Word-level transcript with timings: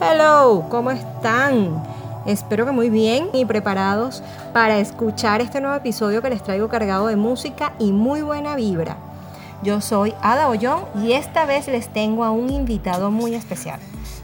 Hello, 0.00 0.66
¿cómo 0.70 0.90
están? 0.90 1.82
Espero 2.26 2.66
que 2.66 2.72
muy 2.72 2.90
bien 2.90 3.28
y 3.32 3.44
preparados 3.44 4.22
para 4.52 4.78
escuchar 4.78 5.40
este 5.40 5.60
nuevo 5.60 5.76
episodio 5.76 6.20
que 6.20 6.30
les 6.30 6.42
traigo 6.42 6.68
cargado 6.68 7.06
de 7.06 7.16
música 7.16 7.72
y 7.78 7.92
muy 7.92 8.22
buena 8.22 8.56
vibra. 8.56 8.96
Yo 9.62 9.80
soy 9.80 10.12
Ada 10.20 10.48
Ollón 10.48 10.84
y 11.02 11.12
esta 11.12 11.46
vez 11.46 11.68
les 11.68 11.88
tengo 11.88 12.24
a 12.24 12.32
un 12.32 12.50
invitado 12.50 13.10
muy 13.10 13.34
especial. 13.34 13.80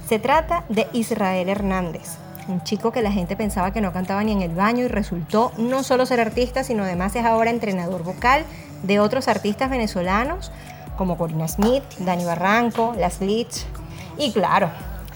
Se 0.08 0.18
trata 0.18 0.64
de 0.68 0.88
Israel 0.92 1.48
Hernández, 1.48 2.16
un 2.48 2.62
chico 2.62 2.90
que 2.90 3.00
la 3.00 3.12
gente 3.12 3.36
pensaba 3.36 3.72
que 3.72 3.80
no 3.80 3.92
cantaba 3.92 4.24
ni 4.24 4.32
en 4.32 4.42
el 4.42 4.54
baño 4.54 4.84
y 4.84 4.88
resultó 4.88 5.52
no 5.56 5.82
solo 5.82 6.04
ser 6.04 6.20
artista, 6.20 6.64
sino 6.64 6.82
además 6.82 7.14
es 7.16 7.24
ahora 7.24 7.50
entrenador 7.50 8.02
vocal 8.02 8.44
de 8.82 8.98
otros 8.98 9.28
artistas 9.28 9.70
venezolanos 9.70 10.50
como 10.98 11.16
Corina 11.16 11.48
Smith, 11.48 11.84
Dani 12.00 12.24
Barranco, 12.24 12.94
Las 12.98 13.20
Litch 13.20 13.64
y 14.18 14.32
claro, 14.32 14.68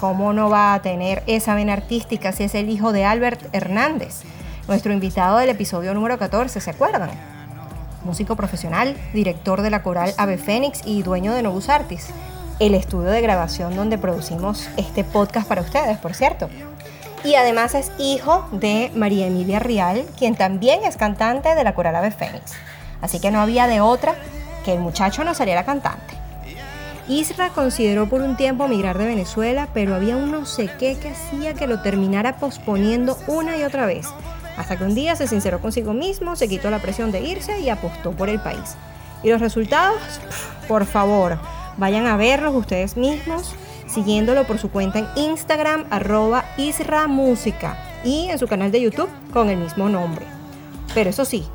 ¿cómo 0.04 0.34
no 0.34 0.50
va 0.50 0.74
a 0.74 0.82
tener 0.82 1.22
esa 1.26 1.54
vena 1.54 1.72
artística 1.72 2.30
si 2.30 2.42
es 2.42 2.54
el 2.54 2.68
hijo 2.68 2.92
de 2.92 3.06
Albert 3.06 3.40
Hernández? 3.54 4.20
Nuestro 4.68 4.92
invitado 4.92 5.38
del 5.38 5.48
episodio 5.48 5.94
número 5.94 6.18
14, 6.18 6.60
¿se 6.60 6.70
acuerdan? 6.70 7.08
Músico 8.04 8.36
profesional, 8.36 8.98
director 9.14 9.62
de 9.62 9.70
la 9.70 9.82
coral 9.82 10.12
Ave 10.18 10.36
Fénix 10.36 10.82
y 10.84 11.02
dueño 11.02 11.32
de 11.32 11.42
Novus 11.42 11.70
Artis, 11.70 12.08
el 12.58 12.74
estudio 12.74 13.08
de 13.08 13.22
grabación 13.22 13.76
donde 13.76 13.96
producimos 13.96 14.68
este 14.76 15.04
podcast 15.04 15.48
para 15.48 15.62
ustedes, 15.62 15.96
por 15.96 16.12
cierto. 16.12 16.50
Y 17.24 17.36
además 17.36 17.74
es 17.74 17.90
hijo 17.98 18.46
de 18.52 18.92
María 18.94 19.28
Emilia 19.28 19.58
Rial, 19.58 20.04
quien 20.18 20.34
también 20.34 20.84
es 20.84 20.98
cantante 20.98 21.54
de 21.54 21.64
la 21.64 21.74
coral 21.74 21.96
Ave 21.96 22.10
Fénix. 22.10 22.52
Así 23.00 23.20
que 23.20 23.30
no 23.30 23.40
había 23.40 23.66
de 23.66 23.80
otra 23.80 24.16
que 24.66 24.74
el 24.74 24.80
muchacho 24.80 25.24
no 25.24 25.32
saliera 25.32 25.64
cantante. 25.64 26.23
Isra 27.08 27.50
consideró 27.50 28.08
por 28.08 28.22
un 28.22 28.34
tiempo 28.34 28.66
migrar 28.66 28.96
de 28.96 29.04
Venezuela, 29.04 29.68
pero 29.74 29.94
había 29.94 30.16
un 30.16 30.30
no 30.30 30.46
sé 30.46 30.70
qué 30.78 30.96
que 30.96 31.10
hacía 31.10 31.52
que 31.52 31.66
lo 31.66 31.82
terminara 31.82 32.38
posponiendo 32.38 33.18
una 33.26 33.58
y 33.58 33.62
otra 33.62 33.84
vez, 33.84 34.06
hasta 34.56 34.78
que 34.78 34.84
un 34.84 34.94
día 34.94 35.14
se 35.14 35.26
sinceró 35.26 35.60
consigo 35.60 35.92
mismo, 35.92 36.34
se 36.34 36.48
quitó 36.48 36.70
la 36.70 36.78
presión 36.78 37.12
de 37.12 37.20
irse 37.20 37.60
y 37.60 37.68
apostó 37.68 38.12
por 38.12 38.30
el 38.30 38.40
país. 38.40 38.76
¿Y 39.22 39.28
los 39.28 39.40
resultados? 39.40 40.00
Por 40.66 40.86
favor, 40.86 41.38
vayan 41.76 42.06
a 42.06 42.16
verlos 42.16 42.54
ustedes 42.54 42.96
mismos, 42.96 43.54
siguiéndolo 43.86 44.44
por 44.44 44.58
su 44.58 44.70
cuenta 44.70 45.00
en 45.00 45.08
Instagram, 45.16 45.84
arroba 45.90 46.46
Isra 46.56 47.06
Música, 47.06 47.76
y 48.02 48.28
en 48.30 48.38
su 48.38 48.46
canal 48.46 48.72
de 48.72 48.80
YouTube 48.80 49.10
con 49.30 49.50
el 49.50 49.58
mismo 49.58 49.90
nombre. 49.90 50.24
Pero 50.94 51.10
eso 51.10 51.26
sí, 51.26 51.46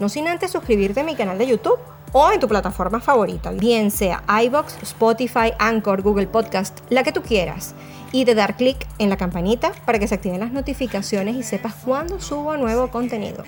no 0.00 0.08
sin 0.08 0.26
antes 0.26 0.50
suscribirte 0.50 1.00
a 1.00 1.04
mi 1.04 1.14
canal 1.14 1.38
de 1.38 1.46
YouTube 1.46 1.78
o 2.12 2.32
en 2.32 2.40
tu 2.40 2.48
plataforma 2.48 3.00
favorita, 3.00 3.50
bien 3.50 3.90
sea 3.90 4.22
iBox, 4.44 4.82
Spotify, 4.82 5.52
Anchor, 5.58 6.02
Google 6.02 6.26
Podcast, 6.26 6.80
la 6.88 7.02
que 7.02 7.12
tú 7.12 7.22
quieras, 7.22 7.74
y 8.12 8.24
de 8.24 8.34
dar 8.34 8.56
clic 8.56 8.86
en 8.98 9.10
la 9.10 9.16
campanita 9.16 9.72
para 9.84 9.98
que 9.98 10.08
se 10.08 10.14
activen 10.14 10.40
las 10.40 10.52
notificaciones 10.52 11.36
y 11.36 11.42
sepas 11.42 11.74
cuándo 11.84 12.20
subo 12.20 12.56
nuevo 12.56 12.90
contenido. 12.90 13.44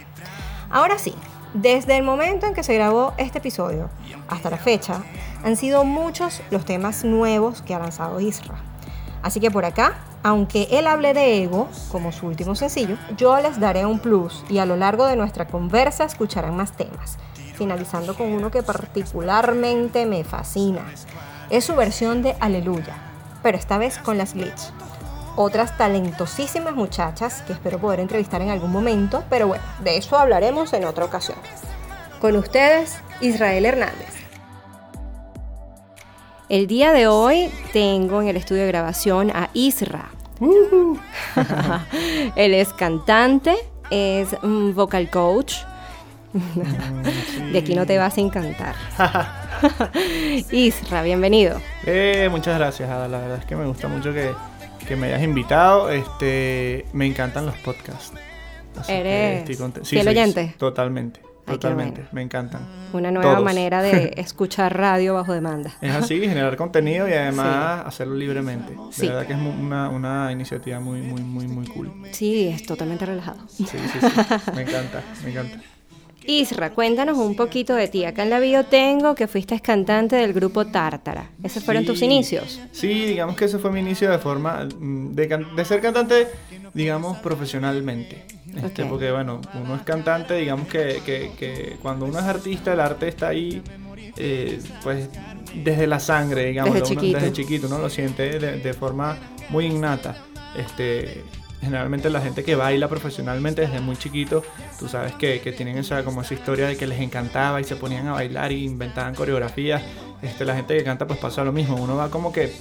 Ahora 0.70 0.98
sí, 0.98 1.14
desde 1.54 1.96
el 1.96 2.02
momento 2.04 2.46
en 2.46 2.54
que 2.54 2.62
se 2.62 2.74
grabó 2.74 3.14
este 3.16 3.38
episodio 3.38 3.88
hasta 4.28 4.50
la 4.50 4.58
fecha, 4.58 5.02
han 5.44 5.56
sido 5.56 5.84
muchos 5.84 6.42
los 6.50 6.64
temas 6.64 7.04
nuevos 7.04 7.62
que 7.62 7.74
ha 7.74 7.78
lanzado 7.78 8.20
Isra. 8.20 8.56
Así 9.22 9.40
que 9.40 9.50
por 9.50 9.64
acá, 9.64 9.98
aunque 10.22 10.68
él 10.70 10.86
hable 10.86 11.14
de 11.14 11.42
ego 11.42 11.68
como 11.90 12.12
su 12.12 12.26
último 12.26 12.54
sencillo, 12.54 12.96
yo 13.16 13.40
les 13.40 13.58
daré 13.58 13.86
un 13.86 13.98
plus 13.98 14.44
y 14.48 14.58
a 14.58 14.66
lo 14.66 14.76
largo 14.76 15.06
de 15.06 15.16
nuestra 15.16 15.46
conversa 15.46 16.04
escucharán 16.04 16.56
más 16.56 16.72
temas 16.72 17.18
finalizando 17.58 18.14
con 18.14 18.28
uno 18.28 18.50
que 18.50 18.62
particularmente 18.62 20.06
me 20.06 20.24
fascina. 20.24 20.86
Es 21.50 21.64
su 21.64 21.74
versión 21.74 22.22
de 22.22 22.36
Aleluya, 22.40 22.94
pero 23.42 23.58
esta 23.58 23.76
vez 23.76 23.98
con 23.98 24.16
las 24.16 24.34
Glitch. 24.34 24.72
Otras 25.36 25.76
talentosísimas 25.76 26.74
muchachas 26.74 27.42
que 27.42 27.52
espero 27.52 27.78
poder 27.78 28.00
entrevistar 28.00 28.40
en 28.40 28.50
algún 28.50 28.72
momento, 28.72 29.24
pero 29.28 29.48
bueno, 29.48 29.62
de 29.84 29.96
eso 29.96 30.16
hablaremos 30.16 30.72
en 30.72 30.84
otra 30.84 31.04
ocasión. 31.04 31.38
Con 32.20 32.36
ustedes, 32.36 32.98
Israel 33.20 33.66
Hernández. 33.66 34.14
El 36.48 36.66
día 36.66 36.92
de 36.92 37.06
hoy 37.06 37.50
tengo 37.72 38.22
en 38.22 38.28
el 38.28 38.36
estudio 38.36 38.62
de 38.62 38.68
grabación 38.68 39.30
a 39.30 39.50
Isra. 39.52 40.08
Él 42.36 42.54
es 42.54 42.72
cantante, 42.72 43.54
es 43.90 44.28
vocal 44.42 45.10
coach, 45.10 45.56
de 47.52 47.58
aquí 47.58 47.74
no 47.74 47.86
te 47.86 47.98
vas 47.98 48.16
a 48.18 48.20
encantar. 48.20 48.74
Isra, 50.50 51.02
bienvenido. 51.02 51.60
Eh, 51.86 52.28
muchas 52.30 52.58
gracias, 52.58 52.88
Ada. 52.88 53.08
La 53.08 53.18
verdad 53.18 53.38
es 53.38 53.44
que 53.46 53.56
me 53.56 53.66
gusta 53.66 53.88
mucho 53.88 54.12
que, 54.12 54.96
me 54.96 55.06
hayas 55.06 55.22
invitado. 55.22 55.90
Este, 55.90 56.86
me 56.92 57.06
encantan 57.06 57.46
los 57.46 57.56
podcasts. 57.56 58.12
¿Eres 58.88 59.44
sí, 59.82 59.98
oyente? 59.98 60.54
Totalmente. 60.58 61.20
Totalmente, 61.44 62.04
me 62.12 62.20
encantan. 62.20 62.60
Una 62.92 63.10
nueva 63.10 63.40
manera 63.40 63.80
de 63.80 64.12
escuchar 64.18 64.76
radio 64.76 65.14
bajo 65.14 65.32
demanda. 65.32 65.72
Es 65.80 65.94
así, 65.94 66.20
generar 66.20 66.56
contenido 66.56 67.08
y 67.08 67.14
además 67.14 67.86
hacerlo 67.86 68.16
libremente. 68.16 68.74
De 68.74 69.08
verdad 69.08 69.26
que 69.26 69.32
es 69.32 69.38
una, 69.38 69.88
una, 69.88 70.30
iniciativa 70.30 70.78
muy, 70.78 71.00
muy, 71.00 71.22
muy, 71.22 71.48
muy 71.48 71.66
cool. 71.68 71.90
Sí, 72.12 72.48
es 72.48 72.64
totalmente 72.64 73.06
relajado. 73.06 73.38
Sí, 73.48 73.64
sí, 73.64 73.78
sí. 73.78 73.98
Me 74.54 74.62
encanta, 74.62 75.02
me 75.24 75.30
encanta. 75.30 75.58
Isra, 76.28 76.74
cuéntanos 76.74 77.16
un 77.16 77.34
poquito 77.34 77.74
de 77.74 77.88
ti. 77.88 78.04
Acá 78.04 78.22
en 78.22 78.28
la 78.28 78.38
bio 78.38 78.62
tengo 78.66 79.14
que 79.14 79.26
fuiste 79.26 79.58
cantante 79.60 80.16
del 80.16 80.34
grupo 80.34 80.66
Tártara. 80.66 81.30
¿Esos 81.42 81.64
fueron 81.64 81.86
tus 81.86 82.02
inicios? 82.02 82.60
Sí, 82.70 83.06
digamos 83.06 83.34
que 83.34 83.46
ese 83.46 83.58
fue 83.58 83.72
mi 83.72 83.80
inicio 83.80 84.10
de 84.10 84.18
forma 84.18 84.68
mm, 84.78 85.14
de, 85.14 85.64
ser 85.64 85.80
cantante, 85.80 86.28
digamos, 86.74 87.16
profesionalmente. 87.20 88.26
Este, 88.62 88.84
porque, 88.84 89.10
bueno, 89.10 89.40
uno 89.54 89.76
es 89.76 89.82
cantante, 89.82 90.34
digamos 90.34 90.68
que, 90.68 91.00
que, 91.06 91.76
cuando 91.80 92.04
uno 92.04 92.18
es 92.18 92.24
artista, 92.26 92.74
el 92.74 92.80
arte 92.80 93.08
está 93.08 93.28
ahí, 93.28 93.62
eh, 94.18 94.60
pues, 94.82 95.08
desde 95.54 95.86
la 95.86 95.98
sangre, 95.98 96.44
digamos. 96.44 96.74
Desde 96.74 96.88
chiquito. 96.88 97.18
Desde 97.18 97.32
chiquito, 97.32 97.66
uno 97.68 97.78
lo 97.78 97.88
siente 97.88 98.38
de, 98.38 98.58
de 98.58 98.74
forma 98.74 99.16
muy 99.48 99.64
innata. 99.64 100.26
Este, 100.54 101.24
generalmente 101.60 102.10
la 102.10 102.20
gente 102.20 102.44
que 102.44 102.54
baila 102.54 102.88
profesionalmente 102.88 103.62
desde 103.62 103.80
muy 103.80 103.96
chiquito, 103.96 104.42
tú 104.78 104.88
sabes 104.88 105.14
que, 105.14 105.40
que, 105.40 105.52
tienen 105.52 105.78
esa, 105.78 106.04
como 106.04 106.22
esa 106.22 106.34
historia 106.34 106.68
de 106.68 106.76
que 106.76 106.86
les 106.86 107.00
encantaba 107.00 107.60
y 107.60 107.64
se 107.64 107.76
ponían 107.76 108.06
a 108.08 108.12
bailar 108.12 108.52
y 108.52 108.64
inventaban 108.64 109.14
coreografías. 109.14 109.82
Este, 110.22 110.44
la 110.44 110.54
gente 110.54 110.76
que 110.76 110.84
canta 110.84 111.06
pues 111.06 111.18
pasa 111.18 111.44
lo 111.44 111.52
mismo, 111.52 111.76
uno 111.76 111.96
va 111.96 112.10
como 112.10 112.32
que 112.32 112.52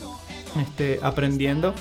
este, 0.62 1.00
aprendiendo 1.02 1.74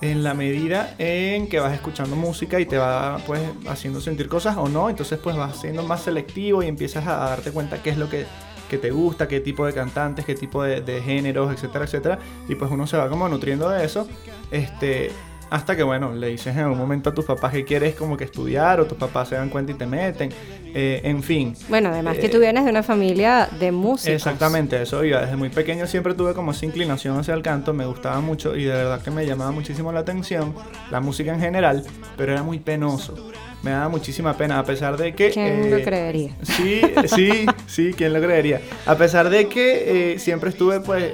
en 0.00 0.22
la 0.22 0.34
medida 0.34 0.94
en 0.98 1.48
que 1.48 1.60
vas 1.60 1.72
escuchando 1.72 2.16
música 2.16 2.60
y 2.60 2.66
te 2.66 2.76
va 2.76 3.18
pues 3.26 3.40
haciendo 3.68 4.00
sentir 4.00 4.28
cosas 4.28 4.56
o 4.58 4.68
no, 4.68 4.90
entonces 4.90 5.18
pues 5.18 5.36
vas 5.36 5.60
siendo 5.60 5.82
más 5.82 6.02
selectivo 6.02 6.62
y 6.62 6.66
empiezas 6.66 7.06
a 7.06 7.16
darte 7.16 7.52
cuenta 7.52 7.82
qué 7.82 7.90
es 7.90 7.96
lo 7.96 8.10
que, 8.10 8.26
que 8.68 8.76
te 8.76 8.90
gusta, 8.90 9.28
qué 9.28 9.40
tipo 9.40 9.64
de 9.64 9.72
cantantes, 9.72 10.24
qué 10.24 10.34
tipo 10.34 10.62
de, 10.62 10.80
de 10.82 11.00
géneros, 11.00 11.52
etcétera, 11.52 11.84
etcétera, 11.84 12.18
y 12.48 12.54
pues 12.54 12.70
uno 12.70 12.86
se 12.86 12.96
va 12.96 13.08
como 13.08 13.28
nutriendo 13.28 13.68
de 13.70 13.84
eso. 13.84 14.06
Este, 14.50 15.10
hasta 15.54 15.76
que, 15.76 15.84
bueno, 15.84 16.12
le 16.12 16.28
dices 16.28 16.56
en 16.56 16.62
algún 16.64 16.78
momento 16.78 17.10
a 17.10 17.14
tus 17.14 17.24
papás 17.24 17.52
que 17.52 17.64
quieres 17.64 17.94
como 17.94 18.16
que 18.16 18.24
estudiar 18.24 18.80
o 18.80 18.86
tus 18.86 18.98
papás 18.98 19.28
se 19.28 19.36
dan 19.36 19.50
cuenta 19.50 19.70
y 19.70 19.76
te 19.76 19.86
meten. 19.86 20.32
Eh, 20.74 21.00
en 21.04 21.22
fin. 21.22 21.54
Bueno, 21.68 21.90
además 21.90 22.18
que 22.18 22.28
tú 22.28 22.40
vienes 22.40 22.64
de 22.64 22.70
una 22.70 22.82
familia 22.82 23.48
de 23.60 23.70
música. 23.70 24.12
Exactamente, 24.12 24.82
eso 24.82 25.04
iba. 25.04 25.20
Desde 25.20 25.36
muy 25.36 25.50
pequeño 25.50 25.86
siempre 25.86 26.14
tuve 26.14 26.34
como 26.34 26.50
esa 26.50 26.66
inclinación 26.66 27.16
hacia 27.18 27.34
el 27.34 27.42
canto, 27.42 27.72
me 27.72 27.86
gustaba 27.86 28.20
mucho 28.20 28.56
y 28.56 28.64
de 28.64 28.72
verdad 28.72 29.00
que 29.00 29.12
me 29.12 29.24
llamaba 29.24 29.52
muchísimo 29.52 29.92
la 29.92 30.00
atención 30.00 30.54
la 30.90 31.00
música 31.00 31.32
en 31.32 31.38
general, 31.38 31.84
pero 32.16 32.32
era 32.32 32.42
muy 32.42 32.58
penoso. 32.58 33.14
Me 33.62 33.70
daba 33.70 33.88
muchísima 33.88 34.36
pena, 34.36 34.58
a 34.58 34.64
pesar 34.64 34.96
de 34.96 35.14
que... 35.14 35.30
¿Quién 35.30 35.70
lo 35.70 35.76
eh, 35.76 35.82
creería? 35.84 36.32
Sí, 36.42 36.82
sí, 37.06 37.46
sí, 37.68 37.94
¿quién 37.96 38.12
lo 38.12 38.20
creería? 38.20 38.60
A 38.86 38.96
pesar 38.96 39.30
de 39.30 39.48
que 39.48 40.14
eh, 40.14 40.18
siempre 40.18 40.50
estuve 40.50 40.80
pues 40.80 41.04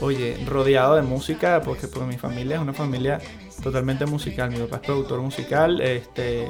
oye, 0.00 0.36
rodeado 0.46 0.96
de 0.96 1.02
música, 1.02 1.62
porque 1.64 1.88
pues, 1.88 2.06
mi 2.06 2.16
familia 2.16 2.56
es 2.56 2.62
una 2.62 2.72
familia 2.72 3.20
totalmente 3.62 4.06
musical. 4.06 4.50
Mi 4.50 4.58
papá 4.58 4.76
es 4.76 4.82
productor 4.82 5.20
musical, 5.20 5.80
este, 5.80 6.48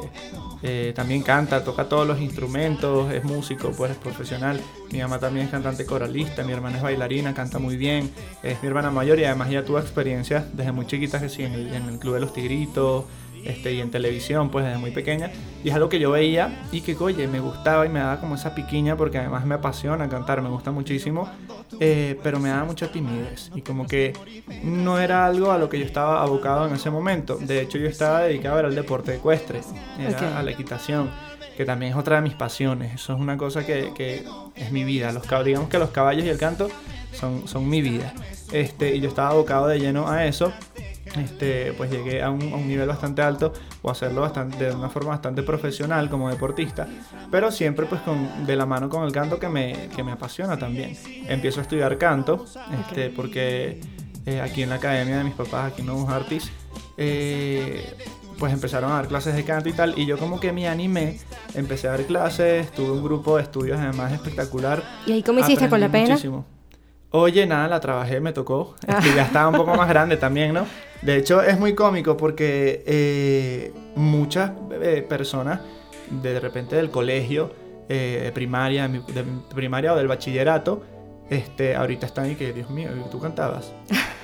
eh, 0.62 0.92
también 0.94 1.22
canta, 1.22 1.64
toca 1.64 1.88
todos 1.88 2.06
los 2.06 2.20
instrumentos, 2.20 3.12
es 3.12 3.24
músico, 3.24 3.72
pues 3.76 3.92
es 3.92 3.96
profesional. 3.96 4.60
Mi 4.92 5.00
mamá 5.00 5.18
también 5.18 5.46
es 5.46 5.50
cantante 5.50 5.86
coralista, 5.86 6.44
mi 6.44 6.52
hermana 6.52 6.76
es 6.76 6.82
bailarina, 6.82 7.34
canta 7.34 7.58
muy 7.58 7.76
bien, 7.76 8.10
es 8.42 8.62
mi 8.62 8.68
hermana 8.68 8.90
mayor 8.90 9.18
y 9.18 9.24
además 9.24 9.50
ya 9.50 9.64
tuvo 9.64 9.78
experiencias 9.78 10.44
desde 10.56 10.72
muy 10.72 10.86
chiquita, 10.86 11.20
que 11.20 11.44
en 11.44 11.88
el 11.88 11.98
Club 11.98 12.14
de 12.14 12.20
los 12.20 12.32
Tigritos, 12.32 13.04
este, 13.48 13.72
y 13.72 13.80
en 13.80 13.90
televisión, 13.90 14.50
pues 14.50 14.64
desde 14.66 14.78
muy 14.78 14.90
pequeña. 14.90 15.30
Y 15.64 15.70
es 15.70 15.74
algo 15.74 15.88
que 15.88 15.98
yo 15.98 16.10
veía 16.10 16.62
y 16.70 16.82
que, 16.82 16.94
oye, 16.94 17.26
me 17.26 17.40
gustaba 17.40 17.86
y 17.86 17.88
me 17.88 17.98
daba 17.98 18.20
como 18.20 18.34
esa 18.34 18.54
piquiña 18.54 18.96
porque 18.96 19.18
además 19.18 19.46
me 19.46 19.54
apasiona 19.54 20.08
cantar, 20.08 20.42
me 20.42 20.50
gusta 20.50 20.70
muchísimo, 20.70 21.28
eh, 21.80 22.18
pero 22.22 22.38
me 22.38 22.50
daba 22.50 22.64
mucha 22.64 22.92
timidez 22.92 23.50
y 23.54 23.62
como 23.62 23.86
que 23.86 24.12
no 24.62 25.00
era 25.00 25.24
algo 25.24 25.50
a 25.50 25.58
lo 25.58 25.68
que 25.68 25.78
yo 25.78 25.86
estaba 25.86 26.22
abocado 26.22 26.68
en 26.68 26.74
ese 26.74 26.90
momento. 26.90 27.38
De 27.38 27.62
hecho, 27.62 27.78
yo 27.78 27.88
estaba 27.88 28.20
dedicado 28.20 28.58
al 28.58 28.74
deporte 28.74 29.16
ecuestre, 29.16 29.62
era 29.98 30.38
a 30.38 30.42
la 30.42 30.50
equitación 30.50 31.08
que 31.56 31.64
también 31.64 31.90
es 31.90 31.98
otra 31.98 32.16
de 32.16 32.22
mis 32.22 32.34
pasiones. 32.34 32.94
Eso 32.94 33.14
es 33.14 33.18
una 33.18 33.36
cosa 33.36 33.66
que, 33.66 33.92
que 33.96 34.24
es 34.54 34.70
mi 34.70 34.84
vida. 34.84 35.10
Los, 35.10 35.24
digamos 35.44 35.68
que 35.68 35.80
los 35.80 35.90
caballos 35.90 36.24
y 36.24 36.28
el 36.28 36.38
canto 36.38 36.68
son, 37.12 37.48
son 37.48 37.68
mi 37.68 37.82
vida. 37.82 38.14
Este, 38.52 38.94
y 38.94 39.00
yo 39.00 39.08
estaba 39.08 39.30
abocado 39.30 39.66
de 39.66 39.80
lleno 39.80 40.08
a 40.08 40.24
eso. 40.26 40.52
Este, 41.16 41.72
pues 41.74 41.90
llegué 41.90 42.22
a 42.22 42.30
un, 42.30 42.42
a 42.52 42.56
un 42.56 42.68
nivel 42.68 42.88
bastante 42.88 43.22
alto 43.22 43.52
o 43.82 43.90
hacerlo 43.90 44.22
bastante, 44.22 44.64
de 44.64 44.74
una 44.74 44.88
forma 44.88 45.10
bastante 45.10 45.42
profesional 45.42 46.10
como 46.10 46.28
deportista, 46.28 46.86
pero 47.30 47.50
siempre 47.50 47.86
pues 47.86 48.00
con, 48.02 48.46
de 48.46 48.56
la 48.56 48.66
mano 48.66 48.88
con 48.88 49.04
el 49.04 49.12
canto 49.12 49.38
que 49.38 49.48
me, 49.48 49.88
que 49.94 50.02
me 50.02 50.12
apasiona 50.12 50.58
también. 50.58 50.96
Empiezo 51.28 51.60
a 51.60 51.62
estudiar 51.62 51.96
canto, 51.98 52.44
este, 52.80 53.10
porque 53.10 53.80
eh, 54.26 54.40
aquí 54.40 54.62
en 54.62 54.70
la 54.70 54.76
academia 54.76 55.18
de 55.18 55.24
mis 55.24 55.34
papás, 55.34 55.72
aquí 55.72 55.80
en 55.80 55.86
Nuevos 55.86 56.08
Artis, 56.10 56.50
eh, 56.96 57.94
pues 58.38 58.52
empezaron 58.52 58.92
a 58.92 58.94
dar 58.94 59.08
clases 59.08 59.34
de 59.34 59.44
canto 59.44 59.68
y 59.68 59.72
tal, 59.72 59.94
y 59.96 60.06
yo 60.06 60.18
como 60.18 60.38
que 60.38 60.52
me 60.52 60.68
animé, 60.68 61.18
empecé 61.54 61.88
a 61.88 61.92
dar 61.92 62.04
clases, 62.04 62.70
tuve 62.72 62.92
un 62.92 63.02
grupo 63.02 63.36
de 63.36 63.42
estudios 63.42 63.78
además 63.78 64.12
espectacular. 64.12 64.82
¿Y 65.06 65.12
ahí 65.12 65.22
cómo 65.22 65.40
hiciste 65.40 65.68
con 65.68 65.80
la 65.80 65.88
pena? 65.88 66.10
muchísimo. 66.10 66.44
Oye, 67.10 67.46
nada, 67.46 67.68
la 67.68 67.80
trabajé, 67.80 68.20
me 68.20 68.32
tocó. 68.32 68.76
Este, 68.86 69.12
ya 69.16 69.22
estaba 69.22 69.48
un 69.48 69.56
poco 69.56 69.74
más 69.74 69.88
grande 69.88 70.16
también, 70.16 70.52
¿no? 70.52 70.66
De 71.02 71.16
hecho, 71.16 71.42
es 71.42 71.58
muy 71.58 71.74
cómico 71.74 72.16
porque 72.16 72.82
eh, 72.86 73.72
muchas 73.94 74.50
eh, 74.82 75.04
personas 75.08 75.60
de 76.10 76.40
repente 76.40 76.76
del 76.76 76.90
colegio, 76.90 77.52
eh, 77.88 78.20
de 78.24 78.32
primaria, 78.32 78.88
de, 78.88 79.00
primaria 79.54 79.92
o 79.92 79.96
del 79.96 80.08
bachillerato, 80.08 80.82
este, 81.30 81.76
ahorita 81.76 82.06
están 82.06 82.30
y 82.30 82.34
que, 82.34 82.52
Dios 82.52 82.70
mío, 82.70 82.90
¿tú 83.10 83.20
cantabas? 83.20 83.72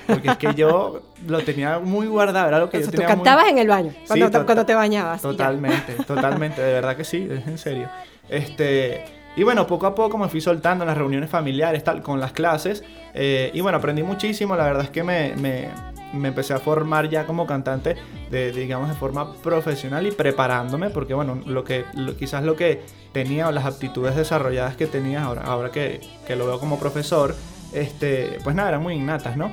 Porque 0.06 0.28
es 0.30 0.36
que 0.36 0.54
yo 0.54 1.02
lo 1.26 1.40
tenía 1.44 1.78
muy 1.78 2.06
guardado, 2.06 2.48
era 2.48 2.58
lo 2.58 2.68
que 2.70 2.78
O 2.78 2.80
sea, 2.80 2.86
yo 2.86 2.90
tú 2.90 2.96
tenía 2.98 3.14
muy- 3.16 3.24
cantabas 3.24 3.50
en 3.50 3.58
el 3.58 3.68
baño, 3.68 3.92
cuando, 4.06 4.26
te- 4.26 4.32
tota- 4.32 4.44
cuando 4.46 4.66
te 4.66 4.74
bañabas. 4.74 5.22
Totalmente, 5.22 5.92
totalmente, 6.06 6.60
de 6.60 6.72
verdad 6.74 6.96
que 6.96 7.04
sí, 7.04 7.28
es 7.30 7.46
en 7.46 7.58
serio. 7.58 7.88
Este, 8.28 9.04
y 9.36 9.42
bueno, 9.42 9.66
poco 9.66 9.86
a 9.86 9.94
poco 9.94 10.16
me 10.18 10.28
fui 10.28 10.40
soltando 10.40 10.84
en 10.84 10.88
las 10.88 10.96
reuniones 10.98 11.30
familiares, 11.30 11.84
tal, 11.84 12.02
con 12.02 12.20
las 12.20 12.32
clases. 12.32 12.82
eh, 13.14 13.50
y 13.54 13.60
bueno, 13.60 13.78
aprendí 13.78 14.02
muchísimo, 14.02 14.56
la 14.56 14.64
verdad 14.64 14.84
es 14.84 14.90
que 14.90 15.02
me, 15.04 15.34
me- 15.36 15.68
me 16.14 16.28
empecé 16.28 16.54
a 16.54 16.58
formar 16.58 17.08
ya 17.08 17.26
como 17.26 17.46
cantante, 17.46 17.96
de, 18.30 18.52
digamos, 18.52 18.88
de 18.88 18.94
forma 18.94 19.34
profesional 19.34 20.06
y 20.06 20.12
preparándome, 20.12 20.90
porque 20.90 21.14
bueno, 21.14 21.40
lo 21.46 21.64
que, 21.64 21.84
quizás 22.18 22.44
lo 22.44 22.56
que 22.56 22.82
tenía 23.12 23.48
o 23.48 23.52
las 23.52 23.64
aptitudes 23.64 24.16
desarrolladas 24.16 24.76
que 24.76 24.86
tenía 24.86 25.24
ahora, 25.24 25.42
ahora 25.42 25.70
que, 25.70 26.00
que 26.26 26.36
lo 26.36 26.46
veo 26.46 26.58
como 26.58 26.78
profesor, 26.78 27.34
este, 27.72 28.38
pues 28.44 28.54
nada, 28.54 28.70
eran 28.70 28.82
muy 28.82 28.94
innatas, 28.94 29.36
¿no? 29.36 29.52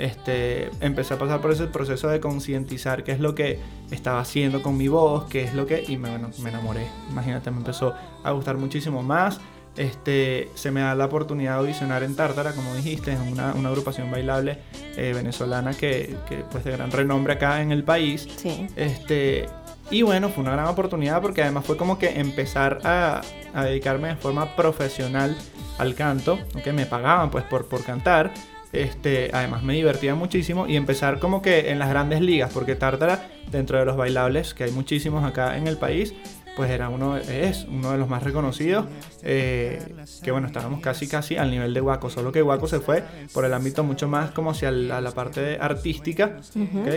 este, 0.00 0.70
empecé 0.80 1.14
a 1.14 1.18
pasar 1.18 1.40
por 1.40 1.52
ese 1.52 1.66
proceso 1.66 2.08
de 2.08 2.20
concientizar 2.20 3.04
qué 3.04 3.12
es 3.12 3.20
lo 3.20 3.34
que 3.34 3.60
estaba 3.90 4.20
haciendo 4.20 4.62
con 4.62 4.76
mi 4.76 4.88
voz, 4.88 5.24
qué 5.28 5.44
es 5.44 5.54
lo 5.54 5.66
que... 5.66 5.84
Y 5.86 5.96
me, 5.96 6.10
bueno, 6.10 6.30
me 6.42 6.50
enamoré. 6.50 6.86
Imagínate, 7.10 7.50
me 7.50 7.58
empezó 7.58 7.94
a 8.24 8.30
gustar 8.32 8.56
muchísimo 8.56 9.02
más. 9.02 9.40
Este, 9.76 10.50
se 10.54 10.70
me 10.70 10.80
da 10.80 10.94
la 10.94 11.06
oportunidad 11.06 11.52
de 11.52 11.58
audicionar 11.60 12.02
en 12.02 12.16
Tártara, 12.16 12.52
como 12.52 12.74
dijiste, 12.74 13.12
en 13.12 13.20
una, 13.20 13.54
una 13.54 13.68
agrupación 13.68 14.10
bailable 14.10 14.58
eh, 14.96 15.12
venezolana 15.14 15.72
que, 15.72 16.16
que, 16.28 16.44
pues 16.50 16.64
de 16.64 16.72
gran 16.72 16.90
renombre 16.90 17.34
acá 17.34 17.62
en 17.62 17.72
el 17.72 17.84
país. 17.84 18.28
Sí. 18.36 18.66
Este, 18.76 19.46
y 19.90 20.02
bueno, 20.02 20.28
fue 20.28 20.42
una 20.42 20.52
gran 20.52 20.66
oportunidad 20.66 21.20
porque 21.22 21.42
además 21.42 21.64
fue 21.64 21.76
como 21.76 21.98
que 21.98 22.20
empezar 22.20 22.78
a, 22.84 23.22
a 23.54 23.64
dedicarme 23.64 24.08
de 24.08 24.16
forma 24.16 24.54
profesional 24.54 25.36
al 25.78 25.94
canto, 25.94 26.38
que 26.62 26.72
me 26.72 26.86
pagaban 26.86 27.30
pues 27.30 27.44
por, 27.44 27.66
por 27.66 27.82
cantar. 27.84 28.32
Este, 28.72 29.30
además 29.32 29.64
me 29.64 29.74
divertía 29.74 30.14
muchísimo 30.14 30.68
y 30.68 30.76
empezar 30.76 31.18
como 31.18 31.42
que 31.42 31.70
en 31.70 31.80
las 31.80 31.88
grandes 31.88 32.20
ligas, 32.20 32.52
porque 32.52 32.76
Tártara, 32.76 33.28
dentro 33.50 33.78
de 33.78 33.84
los 33.84 33.96
bailables, 33.96 34.54
que 34.54 34.64
hay 34.64 34.70
muchísimos 34.70 35.24
acá 35.24 35.56
en 35.56 35.66
el 35.66 35.76
país, 35.76 36.14
pues 36.60 36.70
era 36.72 36.90
uno, 36.90 37.16
es 37.16 37.64
uno 37.70 37.92
de 37.92 37.96
los 37.96 38.06
más 38.06 38.22
reconocidos, 38.22 38.84
eh, 39.22 39.94
que 40.22 40.30
bueno, 40.30 40.46
estábamos 40.46 40.80
casi 40.80 41.08
casi 41.08 41.38
al 41.38 41.50
nivel 41.50 41.72
de 41.72 41.80
Waco, 41.80 42.10
solo 42.10 42.32
que 42.32 42.42
Waco 42.42 42.66
se 42.66 42.80
fue 42.80 43.02
por 43.32 43.46
el 43.46 43.54
ámbito 43.54 43.82
mucho 43.82 44.08
más 44.08 44.30
como 44.32 44.50
hacia 44.50 44.70
la, 44.70 45.00
la 45.00 45.10
parte 45.12 45.56
artística, 45.58 46.36
Ujú. 46.54 46.80
¿ok? 46.82 46.88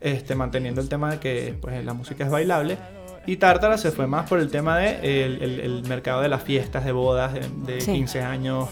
este, 0.00 0.34
manteniendo 0.34 0.80
el 0.80 0.88
tema 0.88 1.12
de 1.12 1.18
que 1.20 1.54
pues, 1.60 1.84
la 1.84 1.94
música 1.94 2.24
es 2.24 2.30
bailable. 2.32 2.78
Y 3.26 3.36
Tártara 3.36 3.78
se 3.78 3.92
fue 3.92 4.08
más 4.08 4.28
por 4.28 4.40
el 4.40 4.50
tema 4.50 4.76
de 4.78 5.24
el, 5.24 5.40
el- 5.40 5.60
el 5.60 5.82
mercado 5.88 6.20
de 6.22 6.28
las 6.28 6.42
fiestas, 6.42 6.84
de 6.84 6.90
bodas, 6.90 7.32
de, 7.34 7.42
de 7.72 7.80
Sí. 7.80 7.92
15 7.92 8.22
años 8.22 8.68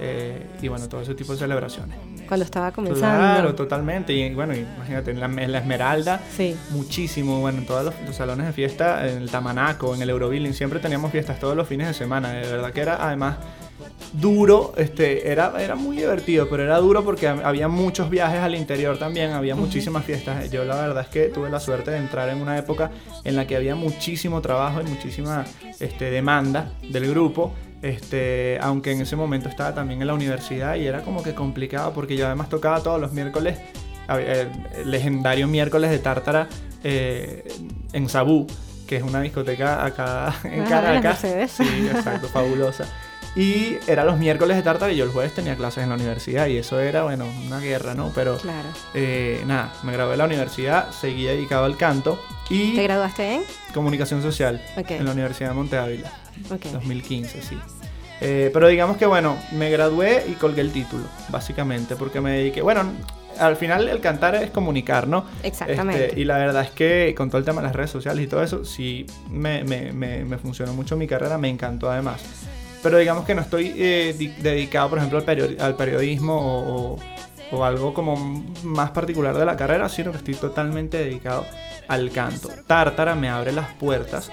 eh, 0.00 0.44
y 0.60 0.66
bueno, 0.66 0.88
todo 0.88 1.02
ese 1.02 1.14
tipo 1.14 1.32
de 1.34 1.38
celebraciones. 1.38 1.96
Cuando 2.32 2.44
estaba 2.46 2.72
comenzando. 2.72 3.18
Claro, 3.34 3.54
totalmente. 3.54 4.14
Y 4.14 4.32
bueno, 4.34 4.54
imagínate, 4.56 5.10
en 5.10 5.20
la, 5.20 5.26
en 5.26 5.52
la 5.52 5.58
Esmeralda, 5.58 6.18
Sí. 6.34 6.56
muchísimo. 6.70 7.40
Bueno, 7.40 7.58
en 7.58 7.66
todos 7.66 7.84
los, 7.84 7.94
los 8.06 8.16
salones 8.16 8.46
de 8.46 8.54
fiesta, 8.54 9.06
en 9.06 9.18
el 9.18 9.30
Tamanaco, 9.30 9.94
en 9.94 10.00
el 10.00 10.08
Eurobilling, 10.08 10.54
siempre 10.54 10.78
teníamos 10.80 11.12
fiestas 11.12 11.38
todos 11.38 11.54
los 11.54 11.68
fines 11.68 11.88
de 11.88 11.92
semana. 11.94 12.30
De 12.32 12.40
verdad 12.50 12.72
que 12.72 12.80
era 12.80 13.06
además 13.06 13.36
duro, 14.14 14.72
este, 14.76 15.30
era, 15.30 15.52
era 15.62 15.74
muy 15.74 15.96
divertido, 15.96 16.48
pero 16.48 16.62
era 16.62 16.78
duro 16.78 17.04
porque 17.04 17.28
hab- 17.28 17.44
había 17.44 17.68
muchos 17.68 18.08
viajes 18.10 18.40
al 18.40 18.54
interior 18.54 18.98
también, 18.98 19.32
había 19.32 19.54
muchísimas 19.54 20.04
fiestas. 20.04 20.50
Yo 20.50 20.64
la 20.64 20.76
verdad 20.76 21.02
es 21.04 21.08
que 21.08 21.24
tuve 21.28 21.50
la 21.50 21.60
suerte 21.60 21.90
de 21.90 21.98
entrar 21.98 22.28
en 22.30 22.38
una 22.40 22.56
época 22.58 22.90
en 23.24 23.36
la 23.36 23.46
que 23.46 23.56
había 23.56 23.74
muchísimo 23.74 24.40
trabajo 24.40 24.80
y 24.80 24.84
muchísima 24.88 25.44
este, 25.80 26.10
demanda 26.10 26.72
del 26.88 27.08
grupo. 27.10 27.52
Este, 27.82 28.58
aunque 28.62 28.92
en 28.92 29.00
ese 29.00 29.16
momento 29.16 29.48
estaba 29.48 29.74
también 29.74 30.00
en 30.00 30.06
la 30.06 30.14
universidad 30.14 30.76
y 30.76 30.86
era 30.86 31.02
como 31.02 31.22
que 31.22 31.34
complicado 31.34 31.92
porque 31.92 32.16
yo 32.16 32.26
además 32.26 32.48
tocaba 32.48 32.80
todos 32.82 33.00
los 33.00 33.12
miércoles, 33.12 33.58
a- 34.08 34.20
el, 34.20 34.48
legendario 34.84 35.48
miércoles 35.48 35.90
de 35.90 35.98
Tártara 35.98 36.48
eh, 36.84 37.44
en 37.92 38.08
Sabú, 38.08 38.46
que 38.86 38.96
es 38.96 39.02
una 39.02 39.20
discoteca 39.20 39.84
acá 39.84 40.32
en 40.44 40.62
Ah, 40.62 40.66
Caracas. 40.68 41.18
Sí, 41.50 41.64
exacto, 41.92 42.28
fabulosa. 42.32 42.84
Y 43.34 43.78
era 43.86 44.04
los 44.04 44.18
miércoles 44.18 44.58
de 44.58 44.62
Tártara 44.62 44.92
y 44.92 44.96
yo 44.96 45.04
el 45.04 45.10
jueves 45.10 45.34
tenía 45.34 45.56
clases 45.56 45.82
en 45.82 45.88
la 45.88 45.94
universidad 45.94 46.46
y 46.48 46.58
eso 46.58 46.78
era, 46.80 47.02
bueno, 47.04 47.24
una 47.46 47.60
guerra, 47.60 47.94
¿no? 47.94 48.12
Pero 48.14 48.36
Claro. 48.36 48.68
eh, 48.94 49.42
nada, 49.46 49.72
me 49.84 49.92
gradué 49.92 50.12
de 50.12 50.16
la 50.18 50.26
universidad, 50.26 50.90
seguí 50.92 51.24
dedicado 51.24 51.64
al 51.64 51.76
canto 51.78 52.22
y 52.50 52.74
¿Te 52.76 52.82
graduaste 52.82 53.36
en? 53.36 53.42
comunicación 53.72 54.20
social 54.20 54.60
en 54.76 55.04
la 55.06 55.12
Universidad 55.12 55.48
de 55.48 55.54
Monte 55.54 55.78
Ávila, 55.78 56.12
Ok. 56.50 56.64
2015, 56.72 57.42
sí. 57.42 57.58
Eh, 58.20 58.50
pero 58.52 58.68
digamos 58.68 58.96
que 58.96 59.06
bueno, 59.06 59.36
me 59.52 59.68
gradué 59.70 60.24
y 60.28 60.32
colgué 60.34 60.60
el 60.60 60.70
título, 60.72 61.04
básicamente, 61.28 61.96
porque 61.96 62.20
me 62.20 62.30
dediqué, 62.32 62.62
bueno, 62.62 62.84
al 63.40 63.56
final 63.56 63.88
el 63.88 64.00
cantar 64.00 64.36
es 64.36 64.50
comunicar, 64.50 65.08
¿no? 65.08 65.24
Exactamente. 65.42 66.06
Este, 66.08 66.20
y 66.20 66.24
la 66.24 66.38
verdad 66.38 66.62
es 66.62 66.70
que 66.70 67.14
con 67.16 67.28
todo 67.30 67.38
el 67.38 67.44
tema 67.44 67.60
de 67.62 67.66
las 67.66 67.74
redes 67.76 67.90
sociales 67.90 68.24
y 68.24 68.28
todo 68.28 68.42
eso, 68.44 68.64
sí 68.64 69.06
me, 69.28 69.64
me, 69.64 69.92
me, 69.92 70.24
me 70.24 70.38
funcionó 70.38 70.72
mucho 70.72 70.96
mi 70.96 71.08
carrera, 71.08 71.36
me 71.36 71.48
encantó 71.48 71.90
además. 71.90 72.22
Pero 72.82 72.98
digamos 72.98 73.24
que 73.24 73.34
no 73.34 73.40
estoy 73.42 73.72
eh, 73.76 74.14
di- 74.16 74.34
dedicado, 74.40 74.90
por 74.90 74.98
ejemplo, 74.98 75.18
al, 75.26 75.56
al 75.60 75.74
periodismo 75.76 76.36
o, 76.36 76.92
o- 76.94 76.98
o 77.56 77.64
algo 77.64 77.92
como 77.92 78.44
más 78.62 78.90
particular 78.92 79.36
de 79.36 79.44
la 79.44 79.56
carrera, 79.56 79.88
sino 79.88 80.10
que 80.12 80.18
estoy 80.18 80.34
totalmente 80.34 80.96
dedicado 80.98 81.44
al 81.88 82.10
canto. 82.10 82.48
Tártara 82.66 83.14
me 83.14 83.28
abre 83.28 83.52
las 83.52 83.68
puertas 83.74 84.30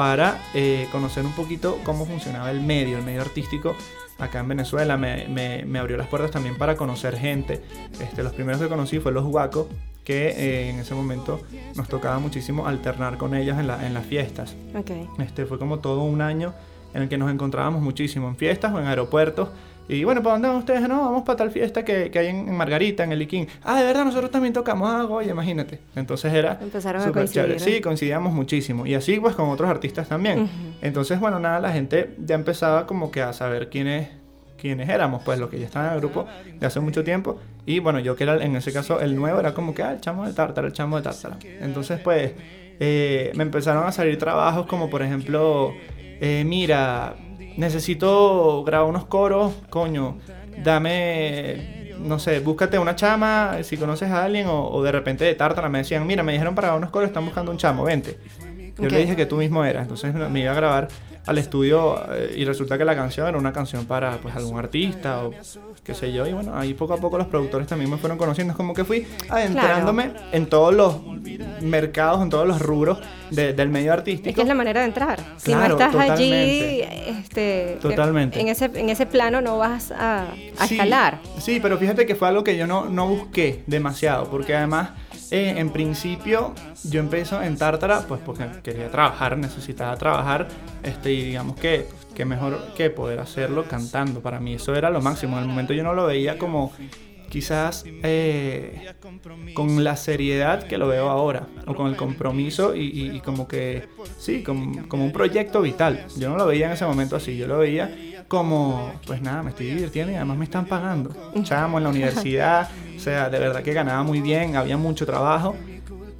para 0.00 0.38
eh, 0.54 0.88
conocer 0.92 1.26
un 1.26 1.32
poquito 1.32 1.78
cómo 1.84 2.06
funcionaba 2.06 2.50
el 2.50 2.62
medio, 2.62 2.96
el 2.96 3.04
medio 3.04 3.20
artístico 3.20 3.76
acá 4.18 4.38
en 4.40 4.48
Venezuela. 4.48 4.96
Me, 4.96 5.28
me- 5.28 5.62
me 5.66 5.78
abrió 5.78 5.98
las 5.98 6.06
puertas 6.06 6.30
también 6.30 6.56
para 6.56 6.74
conocer 6.74 7.18
gente. 7.18 7.62
Este, 8.00 8.22
los 8.22 8.32
primeros 8.32 8.62
que 8.62 8.68
conocí 8.68 8.98
fue 8.98 9.12
los 9.12 9.26
Huacos, 9.26 9.66
que 10.02 10.28
eh, 10.28 10.70
en 10.70 10.78
ese 10.78 10.94
momento 10.94 11.42
nos 11.74 11.86
tocaba 11.86 12.18
muchísimo 12.18 12.66
alternar 12.66 13.18
con 13.18 13.34
ellos 13.34 13.58
en, 13.58 13.66
la- 13.66 13.86
en 13.86 13.92
las 13.92 14.06
fiestas. 14.06 14.54
Ok. 14.74 14.90
Este, 15.20 15.44
fue 15.44 15.58
como 15.58 15.80
todo 15.80 16.00
un 16.02 16.22
año 16.22 16.54
en 16.94 17.02
el 17.02 17.08
que 17.10 17.18
nos 17.18 17.30
encontrábamos 17.30 17.82
muchísimo 17.82 18.26
en 18.28 18.36
fiestas 18.36 18.72
o 18.72 18.80
en 18.80 18.86
aeropuertos. 18.86 19.50
Y 19.90 20.04
bueno, 20.04 20.22
¿para 20.22 20.34
dónde 20.34 20.48
van 20.48 20.56
ustedes? 20.58 20.82
No, 20.82 21.00
vamos 21.00 21.24
para 21.24 21.38
tal 21.38 21.50
fiesta 21.50 21.84
que, 21.84 22.12
que 22.12 22.18
hay 22.20 22.28
en, 22.28 22.48
en 22.48 22.56
Margarita, 22.56 23.02
en 23.02 23.10
el 23.10 23.22
Iquín. 23.22 23.48
Ah, 23.64 23.80
de 23.80 23.86
verdad, 23.86 24.04
nosotros 24.04 24.30
también 24.30 24.52
tocamos. 24.52 24.88
Ah, 24.88 25.04
oye, 25.06 25.30
imagínate. 25.30 25.80
Entonces 25.96 26.32
era 26.32 26.58
Empezaron 26.60 27.02
a 27.02 27.24
chévere. 27.26 27.58
Sí, 27.58 27.80
coincidíamos 27.80 28.32
muchísimo. 28.32 28.86
Y 28.86 28.94
así 28.94 29.18
pues 29.18 29.34
con 29.34 29.48
otros 29.48 29.68
artistas 29.68 30.08
también. 30.08 30.48
Entonces, 30.80 31.18
bueno, 31.18 31.40
nada, 31.40 31.58
la 31.58 31.72
gente 31.72 32.14
ya 32.24 32.36
empezaba 32.36 32.86
como 32.86 33.10
que 33.10 33.20
a 33.20 33.32
saber 33.32 33.68
quiénes, 33.68 34.08
quiénes 34.56 34.88
éramos, 34.88 35.22
pues 35.24 35.40
los 35.40 35.50
que 35.50 35.58
ya 35.58 35.66
estaban 35.66 35.88
en 35.88 35.94
el 35.94 36.00
grupo 36.00 36.26
de 36.58 36.64
hace 36.64 36.78
mucho 36.78 37.02
tiempo. 37.02 37.40
Y 37.66 37.80
bueno, 37.80 37.98
yo 37.98 38.14
que 38.14 38.22
era 38.22 38.36
en 38.44 38.54
ese 38.54 38.72
caso 38.72 39.00
el 39.00 39.16
nuevo, 39.16 39.40
era 39.40 39.54
como 39.54 39.74
que, 39.74 39.82
ah, 39.82 39.92
el 39.92 40.00
chamo 40.00 40.24
de 40.24 40.32
Tártara, 40.32 40.68
el 40.68 40.72
chamo 40.72 40.98
de 40.98 41.02
Tártara. 41.02 41.36
Entonces, 41.60 41.98
pues, 41.98 42.32
eh, 42.78 43.32
me 43.34 43.42
empezaron 43.42 43.88
a 43.88 43.90
salir 43.90 44.18
trabajos 44.18 44.66
como, 44.66 44.88
por 44.88 45.02
ejemplo, 45.02 45.74
eh, 45.98 46.44
mira, 46.46 47.16
necesito 47.56 48.62
grabar 48.64 48.88
unos 48.88 49.06
coros, 49.06 49.52
coño, 49.68 50.18
dame, 50.62 51.94
no 51.98 52.18
sé, 52.18 52.40
búscate 52.40 52.78
una 52.78 52.96
chama, 52.96 53.58
si 53.62 53.76
conoces 53.76 54.10
a 54.10 54.24
alguien, 54.24 54.46
o, 54.46 54.68
o 54.70 54.82
de 54.82 54.92
repente 54.92 55.24
de 55.24 55.34
Tártara 55.34 55.68
me 55.68 55.78
decían, 55.78 56.06
mira, 56.06 56.22
me 56.22 56.32
dijeron 56.32 56.54
para 56.54 56.68
grabar 56.68 56.78
unos 56.78 56.90
coros, 56.90 57.08
están 57.08 57.24
buscando 57.24 57.50
un 57.50 57.58
chamo, 57.58 57.84
vente. 57.84 58.18
Yo 58.78 58.88
le 58.88 58.98
dije 58.98 59.14
que 59.14 59.26
tú 59.26 59.36
mismo 59.36 59.64
eras, 59.64 59.82
entonces 59.82 60.14
me 60.14 60.40
iba 60.40 60.52
a 60.52 60.54
grabar 60.54 60.88
al 61.26 61.38
estudio 61.38 62.02
eh, 62.12 62.34
y 62.36 62.44
resulta 62.44 62.76
que 62.78 62.84
la 62.84 62.94
canción 62.94 63.28
era 63.28 63.36
una 63.38 63.52
canción 63.52 63.84
para 63.86 64.16
pues 64.18 64.34
algún 64.34 64.58
artista 64.58 65.24
o 65.24 65.32
qué 65.84 65.94
sé 65.94 66.12
yo 66.12 66.26
y 66.26 66.32
bueno 66.32 66.56
ahí 66.56 66.74
poco 66.74 66.94
a 66.94 66.96
poco 66.96 67.18
los 67.18 67.26
productores 67.26 67.66
también 67.68 67.90
me 67.90 67.98
fueron 67.98 68.16
conociendo 68.18 68.52
es 68.52 68.56
como 68.56 68.72
que 68.74 68.84
fui 68.84 69.06
adentrándome 69.28 70.12
en 70.32 70.46
todos 70.46 70.74
los 70.74 70.96
mercados 71.60 72.22
en 72.22 72.30
todos 72.30 72.46
los 72.48 72.60
rubros 72.60 72.98
de- 73.30 73.52
del 73.52 73.68
medio 73.68 73.92
artístico 73.92 74.28
Es 74.30 74.34
que 74.34 74.42
es 74.42 74.48
la 74.48 74.54
manera 74.54 74.80
de 74.80 74.86
entrar. 74.86 75.20
Si 75.36 75.52
Claro, 75.52 75.76
no 75.78 75.84
estás 75.84 76.10
allí, 76.10 76.80
este, 76.82 77.78
Totalmente. 77.80 78.40
En 78.40 78.48
ese, 78.48 78.64
en 78.74 78.88
ese 78.90 79.06
plano 79.06 79.40
no 79.40 79.58
vas 79.58 79.92
a, 79.92 80.22
a 80.58 80.66
Sí, 80.66 80.74
escalar. 80.74 81.20
Sí, 81.38 81.60
pero 81.60 81.78
fíjate 81.78 82.06
que 82.06 82.14
fue 82.16 82.28
algo 82.28 82.42
que 82.42 82.56
yo 82.56 82.66
no, 82.66 82.86
no 82.86 83.06
busqué 83.08 83.62
demasiado, 83.66 84.28
porque 84.30 84.54
además 84.56 84.90
eh, 85.30 85.54
en 85.56 85.70
principio 85.70 86.54
yo 86.84 87.00
empecé 87.00 87.36
en 87.44 87.56
Tártara, 87.56 88.00
pues 88.08 88.20
porque 88.24 88.46
quería 88.62 88.90
trabajar, 88.90 89.38
necesitaba 89.38 89.96
trabajar, 89.96 90.48
este, 90.82 91.12
y 91.12 91.24
digamos 91.24 91.56
que, 91.56 91.86
que 92.14 92.24
mejor 92.24 92.58
que 92.74 92.90
poder 92.90 93.20
hacerlo 93.20 93.64
cantando. 93.64 94.20
Para 94.20 94.40
mí 94.40 94.54
eso 94.54 94.74
era 94.74 94.90
lo 94.90 95.00
máximo. 95.00 95.36
En 95.36 95.44
el 95.44 95.48
momento 95.48 95.72
yo 95.72 95.84
no 95.84 95.94
lo 95.94 96.06
veía 96.06 96.38
como 96.38 96.72
quizás 97.30 97.84
eh, 98.02 98.92
con 99.54 99.82
la 99.82 99.96
seriedad 99.96 100.64
que 100.64 100.76
lo 100.76 100.88
veo 100.88 101.08
ahora, 101.08 101.46
o 101.66 101.74
con 101.74 101.86
el 101.86 101.96
compromiso 101.96 102.74
y, 102.76 103.20
como 103.24 103.48
que, 103.48 103.88
sí, 104.18 104.42
como, 104.42 104.86
como, 104.88 105.04
un 105.04 105.12
proyecto 105.12 105.62
vital. 105.62 106.06
Yo 106.18 106.28
no 106.28 106.36
lo 106.36 106.46
veía 106.46 106.66
en 106.66 106.72
ese 106.72 106.84
momento 106.84 107.16
así, 107.16 107.36
yo 107.36 107.46
lo 107.46 107.58
veía 107.58 107.96
como, 108.28 108.92
pues 109.06 109.22
nada, 109.22 109.42
me 109.42 109.50
estoy 109.50 109.66
divirtiendo 109.66 110.12
y 110.12 110.16
además 110.16 110.36
me 110.36 110.44
están 110.44 110.66
pagando. 110.66 111.10
Chamo 111.42 111.78
en 111.78 111.84
la 111.84 111.90
universidad, 111.90 112.68
o 112.94 113.00
sea, 113.00 113.30
de 113.30 113.38
verdad 113.38 113.62
que 113.62 113.72
ganaba 113.72 114.02
muy 114.02 114.20
bien, 114.20 114.56
había 114.56 114.76
mucho 114.76 115.06
trabajo 115.06 115.56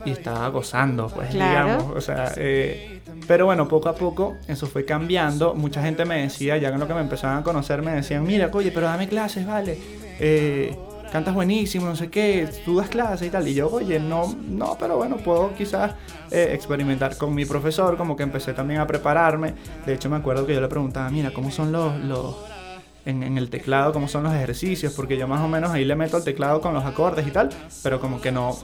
y 0.05 0.12
estaba 0.12 0.49
gozando, 0.49 1.09
pues 1.09 1.33
digamos, 1.33 1.85
o 1.95 2.00
sea, 2.00 2.33
eh, 2.37 3.00
pero 3.26 3.47
bueno, 3.47 3.69
poco 3.69 3.88
a 3.88 3.95
poco 3.95 4.37
eso 4.49 4.67
fue 4.67 4.85
cambiando. 4.85 5.55
Mucha 5.55 5.83
gente 5.83 6.05
me 6.05 6.23
decía, 6.23 6.57
ya 6.57 6.69
en 6.71 6.81
lo 6.81 6.88
que 6.88 6.95
me 6.95 7.00
empezaban 7.00 7.38
a 7.38 7.43
conocer, 7.43 7.83
me 7.83 7.93
decían, 7.93 8.25
mira, 8.25 8.50
oye, 8.52 8.73
pero 8.73 8.87
dame 8.87 9.09
clases, 9.09 9.47
vale. 9.47 9.79
Eh, 10.19 10.76
cantas 11.11 11.35
buenísimo, 11.35 11.87
no 11.87 11.97
sé 11.97 12.09
qué, 12.09 12.49
tú 12.64 12.76
das 12.76 12.88
clases 12.88 13.29
y 13.29 13.31
tal. 13.31 13.47
Y 13.47 13.55
yo, 13.55 13.71
oye, 13.71 13.99
no, 13.99 14.35
no, 14.49 14.76
pero 14.79 14.97
bueno, 14.97 15.17
puedo 15.17 15.55
quizás 15.55 15.95
eh, 16.31 16.50
experimentar 16.52 17.17
con 17.17 17.35
mi 17.35 17.45
profesor, 17.45 17.97
como 17.97 18.17
que 18.17 18.23
empecé 18.23 18.52
también 18.52 18.81
a 18.81 18.87
prepararme. 18.87 19.55
De 19.85 19.95
hecho, 19.95 20.09
me 20.09 20.17
acuerdo 20.17 20.47
que 20.47 20.55
yo 20.55 20.61
le 20.61 20.69
preguntaba, 20.69 21.11
mira, 21.11 21.33
¿cómo 21.33 21.50
son 21.50 21.73
los, 21.73 21.99
los 22.00 22.37
en, 23.05 23.37
el 23.37 23.50
teclado, 23.50 23.93
cómo 23.93 24.09
son 24.09 24.25
los 24.25 24.35
ejercicios? 24.35 24.93
Porque 24.93 25.17
yo 25.17 25.26
más 25.26 25.40
o 25.40 25.49
menos 25.49 25.71
ahí 25.71 25.85
le 25.85 25.97
meto 25.97 26.17
el 26.17 26.25
teclado 26.25 26.61
con 26.61 26.75
los 26.75 26.85
acordes 26.85 27.26
y 27.26 27.31
tal, 27.31 27.50
pero 27.83 28.00
como 28.00 28.21
que 28.21 28.33
no, 28.33 28.57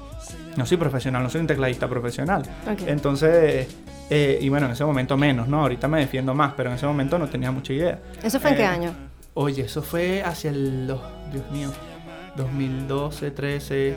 no 0.57 0.67
soy 0.67 0.77
profesional, 0.77 1.23
no 1.23 1.31
soy 1.31 1.41
un 1.41 1.47
tecladista 1.47 1.89
profesional. 1.89 2.43
Entonces, 2.87 3.69
eh, 4.11 4.39
y 4.41 4.49
bueno, 4.49 4.67
en 4.67 4.73
ese 4.73 4.85
momento 4.85 5.17
menos, 5.17 5.49
¿no? 5.49 5.63
Ahorita 5.63 5.89
me 5.89 6.01
defiendo 6.01 6.35
más, 6.35 6.53
pero 6.57 6.71
en 6.71 6.77
ese 6.77 6.87
momento 6.87 7.19
no 7.19 7.29
tenía 7.29 7.51
mucha 7.51 7.73
idea. 7.73 7.99
¿Eso 8.23 8.39
fue 8.39 8.51
en 8.51 8.57
qué 8.57 8.63
eh, 8.63 8.67
año? 8.67 8.95
Oye, 9.35 9.63
eso 9.63 9.83
fue 9.83 10.23
hacia 10.23 10.51
el... 10.51 10.87
Dios 11.33 11.51
mío, 11.51 11.71
2012, 12.37 13.31
13, 13.31 13.97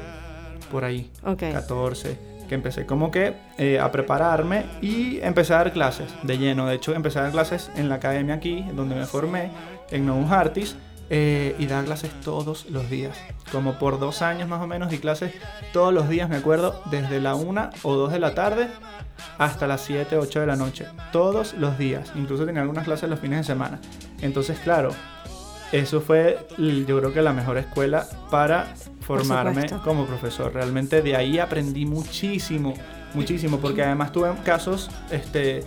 por 0.71 0.83
ahí, 0.83 1.11
14, 1.23 2.17
que 2.47 2.55
empecé 2.55 2.85
como 2.85 3.11
que 3.11 3.35
eh, 3.57 3.79
a 3.79 3.91
prepararme 3.91 4.65
y 4.81 5.19
empecé 5.21 5.53
a 5.53 5.57
dar 5.57 5.73
clases 5.73 6.11
de 6.23 6.37
lleno. 6.37 6.67
De 6.67 6.75
hecho, 6.75 6.93
empecé 6.93 7.19
a 7.19 7.23
dar 7.23 7.31
clases 7.31 7.71
en 7.75 7.89
la 7.89 7.95
academia 7.95 8.35
aquí, 8.35 8.65
donde 8.73 8.95
me 8.95 9.05
formé, 9.05 9.51
en 9.91 10.05
Novus 10.05 10.31
Artis, 10.31 10.75
eh, 11.11 11.55
y 11.57 11.65
dar 11.65 11.85
clases 11.85 12.11
todos 12.23 12.69
los 12.69 12.89
días. 12.89 13.17
Como 13.51 13.79
por 13.79 13.99
dos 13.99 14.21
años 14.21 14.47
más 14.47 14.61
o 14.61 14.67
menos, 14.67 14.91
di 14.91 14.99
clases 14.99 15.33
todos 15.73 15.91
los 15.91 16.07
días, 16.07 16.29
me 16.29 16.37
acuerdo, 16.37 16.83
desde 16.91 17.19
la 17.19 17.33
1 17.33 17.69
o 17.81 17.95
2 17.95 18.11
de 18.11 18.19
la 18.19 18.35
tarde 18.35 18.67
hasta 19.39 19.65
las 19.65 19.81
7, 19.81 20.17
8 20.17 20.41
de 20.41 20.45
la 20.45 20.55
noche. 20.55 20.85
Todos 21.11 21.53
los 21.53 21.79
días. 21.79 22.11
Incluso 22.15 22.45
tenía 22.45 22.61
algunas 22.61 22.85
clases 22.85 23.09
los 23.09 23.19
fines 23.19 23.39
de 23.39 23.43
semana. 23.43 23.79
Entonces, 24.21 24.59
claro, 24.59 24.91
eso 25.71 26.01
fue 26.01 26.39
yo 26.57 26.99
creo 26.99 27.13
que 27.13 27.21
la 27.21 27.33
mejor 27.33 27.57
escuela 27.57 28.07
para 28.29 28.73
formarme 29.01 29.67
como 29.83 30.05
profesor. 30.05 30.53
Realmente 30.53 31.01
de 31.01 31.15
ahí 31.15 31.39
aprendí 31.39 31.85
muchísimo, 31.85 32.73
muchísimo, 33.13 33.59
porque 33.59 33.83
además 33.83 34.11
tuve 34.11 34.31
casos, 34.43 34.89
este, 35.11 35.63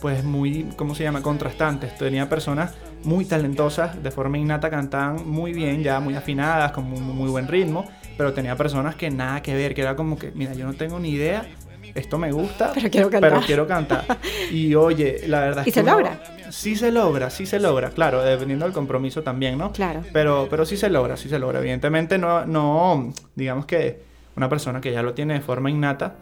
pues 0.00 0.24
muy, 0.24 0.68
¿cómo 0.76 0.94
se 0.94 1.04
llama? 1.04 1.22
Contrastantes. 1.22 1.96
Tenía 1.96 2.28
personas 2.28 2.74
muy 3.04 3.24
talentosas, 3.24 4.02
de 4.02 4.10
forma 4.10 4.38
innata 4.38 4.70
cantaban 4.70 5.28
muy 5.28 5.52
bien, 5.52 5.82
ya 5.82 6.00
muy 6.00 6.14
afinadas, 6.14 6.72
con 6.72 6.84
muy, 6.84 7.00
muy 7.00 7.30
buen 7.30 7.48
ritmo, 7.48 7.84
pero 8.16 8.32
tenía 8.32 8.56
personas 8.56 8.94
que 8.94 9.10
nada 9.10 9.42
que 9.42 9.54
ver, 9.54 9.74
que 9.74 9.82
era 9.82 9.94
como 9.94 10.18
que, 10.18 10.30
mira, 10.32 10.54
yo 10.54 10.66
no 10.66 10.74
tengo 10.74 10.98
ni 10.98 11.10
idea, 11.10 11.46
esto 11.94 12.18
me 12.18 12.32
gusta, 12.32 12.72
pero 12.74 12.90
quiero 12.90 13.10
cantar. 13.10 13.30
Pero 13.30 13.46
quiero 13.46 13.66
cantar. 13.66 14.04
Y 14.50 14.74
oye, 14.74 15.22
la 15.26 15.40
verdad 15.40 15.58
es 15.60 15.64
que... 15.64 15.80
¿Y 15.80 15.82
se 15.82 15.82
logra? 15.82 16.20
Sí 16.50 16.76
se 16.76 16.90
logra, 16.90 17.30
sí 17.30 17.46
se 17.46 17.60
logra, 17.60 17.90
claro, 17.90 18.22
dependiendo 18.22 18.64
del 18.64 18.74
compromiso 18.74 19.22
también, 19.22 19.58
¿no? 19.58 19.72
Claro. 19.72 20.02
Pero, 20.12 20.48
pero 20.50 20.64
sí 20.64 20.76
se 20.76 20.90
logra, 20.90 21.16
sí 21.16 21.28
se 21.28 21.38
logra. 21.38 21.60
Evidentemente 21.60 22.18
no, 22.18 22.44
no, 22.46 23.12
digamos 23.34 23.66
que 23.66 24.02
una 24.36 24.48
persona 24.48 24.80
que 24.80 24.92
ya 24.92 25.02
lo 25.02 25.14
tiene 25.14 25.34
de 25.34 25.40
forma 25.40 25.70
innata, 25.70 26.16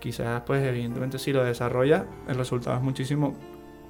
quizás 0.00 0.42
pues 0.46 0.64
evidentemente 0.64 1.18
si 1.18 1.32
lo 1.32 1.44
desarrolla, 1.44 2.06
el 2.28 2.36
resultado 2.36 2.76
es 2.76 2.82
muchísimo 2.82 3.36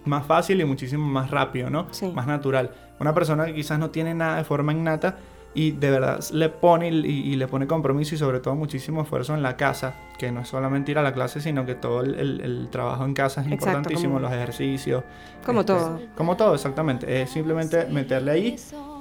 más 0.05 0.27
fácil 0.27 0.61
y 0.61 0.65
muchísimo 0.65 1.07
más 1.07 1.31
rápido, 1.31 1.71
¿no? 1.71 1.87
Sí. 1.91 2.11
Más 2.13 2.27
natural. 2.27 2.71
Una 2.99 3.15
persona 3.15 3.47
que 3.47 3.55
quizás 3.55 3.79
no 3.79 3.91
tiene 3.91 4.15
nada 4.15 4.39
de 4.39 4.45
forma 4.45 4.73
innata, 4.73 5.19
y 5.55 5.73
de 5.73 5.91
verdad 5.91 6.21
le 6.33 6.51
pone 6.51 6.89
y, 6.89 7.35
le 7.37 7.49
pone 7.49 7.67
compromiso 7.67 8.15
y 8.15 8.19
sobre 8.19 8.41
todo 8.41 8.55
muchísimo 8.55 9.03
esfuerzo 9.03 9.35
en 9.35 9.43
la 9.43 9.57
casa, 9.57 9.95
que 10.19 10.31
no 10.31 10.43
es 10.43 10.49
solamente 10.49 10.93
ir 10.93 10.99
a 10.99 11.03
la 11.03 11.13
clase, 11.13 11.41
sino 11.41 11.65
que 11.65 11.75
todo 11.75 12.03
el, 12.03 12.69
trabajo 12.71 13.05
en 13.05 13.15
casa 13.15 13.41
es 13.41 13.49
importantísimo, 13.49 14.21
los 14.21 14.33
ejercicios. 14.33 15.05
Como 15.45 15.61
este, 15.61 15.73
todo. 15.73 16.01
Como 16.17 16.37
todo, 16.37 16.55
exactamente. 16.55 17.23
Es 17.23 17.31
simplemente 17.31 17.87
meterle 17.87 18.31
ahí. 18.31 18.57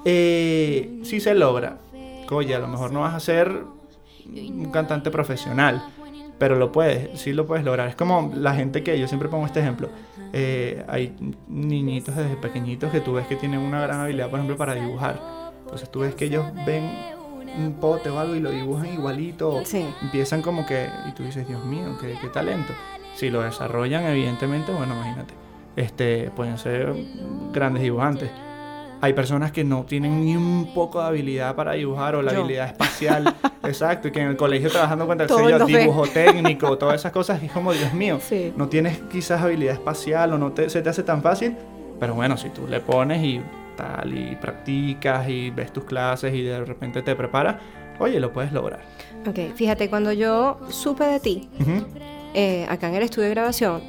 Eh, 0.06 1.00
si 1.04 1.20
se 1.20 1.36
logra, 1.36 1.78
oye, 2.32 2.56
a 2.56 2.60
lo 2.60 2.68
mejor 2.68 2.92
no 2.92 3.02
vas 3.02 3.14
a 3.14 3.20
ser 3.20 3.64
un 4.26 4.72
cantante 4.72 5.12
profesional, 5.12 5.84
pero 6.40 6.56
lo 6.56 6.72
puedes, 6.72 7.20
sí 7.20 7.34
lo 7.34 7.46
puedes 7.46 7.66
lograr. 7.66 7.90
Es 7.90 7.96
como 7.96 8.32
la 8.36 8.54
gente 8.54 8.84
que 8.84 8.98
yo 8.98 9.08
siempre 9.08 9.28
pongo 9.30 9.46
este 9.46 9.60
ejemplo. 9.60 9.90
Eh, 10.34 10.84
hay 10.88 11.16
niñitos 11.48 12.16
desde 12.16 12.36
pequeñitos 12.36 12.92
que 12.92 13.00
tú 13.00 13.14
ves 13.14 13.28
que 13.28 13.36
tienen 13.36 13.60
una 13.60 13.82
gran 13.82 14.00
habilidad, 14.02 14.30
por 14.30 14.40
ejemplo, 14.40 14.58
para 14.58 14.74
dibujar 14.74 15.37
entonces 15.68 15.90
tú 15.90 16.00
ves 16.00 16.16
que 16.16 16.26
ellos 16.26 16.46
ven 16.66 16.90
un 17.58 17.74
pote 17.74 18.10
o 18.10 18.18
algo 18.18 18.36
y 18.36 18.40
lo 18.40 18.52
dibujan 18.52 18.94
igualito. 18.94 19.62
Empiezan 20.02 20.42
como 20.42 20.66
que, 20.66 20.88
y 21.10 21.12
tú 21.12 21.24
dices, 21.24 21.46
Dios 21.46 21.66
mío, 21.66 21.98
qué, 22.00 22.18
qué 22.22 22.30
talento. 22.30 22.72
Si 23.16 23.30
lo 23.30 23.42
desarrollan, 23.42 24.06
evidentemente, 24.06 24.72
bueno, 24.72 24.96
imagínate, 24.96 25.34
este, 25.76 26.32
pueden 26.34 26.58
ser 26.58 26.96
grandes 27.52 27.84
dibujantes. 27.84 28.32
Hay 29.02 29.12
personas 29.12 29.52
que 29.52 29.66
no 29.66 29.84
tienen 29.84 30.24
ni 30.24 30.38
un 30.38 30.72
poco 30.74 31.02
de 31.02 31.08
habilidad 31.08 31.54
para 31.54 31.74
dibujar 31.74 32.16
o 32.16 32.22
la 32.22 32.32
habilidad 32.32 32.68
espacial. 32.68 33.36
exacto, 33.64 34.08
y 34.08 34.12
que 34.12 34.22
en 34.22 34.30
el 34.30 34.38
colegio 34.38 34.72
trabajando 34.72 35.06
con 35.06 35.20
el 35.20 35.66
dibujo 35.66 36.08
técnico, 36.08 36.78
todas 36.78 36.96
esas 36.96 37.12
cosas, 37.12 37.44
es 37.44 37.52
como, 37.52 37.74
Dios 37.74 37.94
mío, 37.94 38.20
no 38.56 38.70
tienes 38.70 39.00
quizás 39.12 39.42
habilidad 39.42 39.74
espacial 39.74 40.32
o 40.32 40.38
no 40.38 40.54
te, 40.54 40.70
se 40.70 40.82
te 40.82 40.90
hace 40.90 41.04
tan 41.04 41.22
fácil, 41.22 41.58
pero 42.00 42.16
bueno, 42.16 42.38
si 42.38 42.50
tú 42.52 42.68
le 42.68 42.80
pones 42.80 43.22
y 43.22 43.42
y 44.06 44.36
practicas 44.36 45.28
y 45.30 45.50
ves 45.50 45.72
tus 45.72 45.84
clases 45.86 46.34
y 46.34 46.44
de 46.44 46.64
repente 46.64 47.02
te 47.02 47.16
preparas, 47.16 47.58
oye, 48.00 48.20
lo 48.20 48.32
puedes 48.32 48.52
lograr. 48.52 48.82
Ok, 49.26 49.56
fíjate, 49.56 49.90
cuando 49.90 50.12
yo 50.12 50.60
supe 50.70 51.06
de 51.06 51.20
ti, 51.20 51.50
eh, 52.34 52.66
acá 52.70 52.90
en 52.90 52.96
el 52.96 53.04
estudio 53.04 53.28
de 53.28 53.34
grabación, 53.34 53.82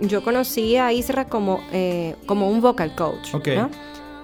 yo 0.00 0.22
conocí 0.22 0.76
a 0.76 0.92
Isra 0.92 1.26
como, 1.26 1.60
eh, 1.72 2.16
como 2.26 2.50
un 2.50 2.60
vocal 2.60 2.94
coach. 2.94 3.34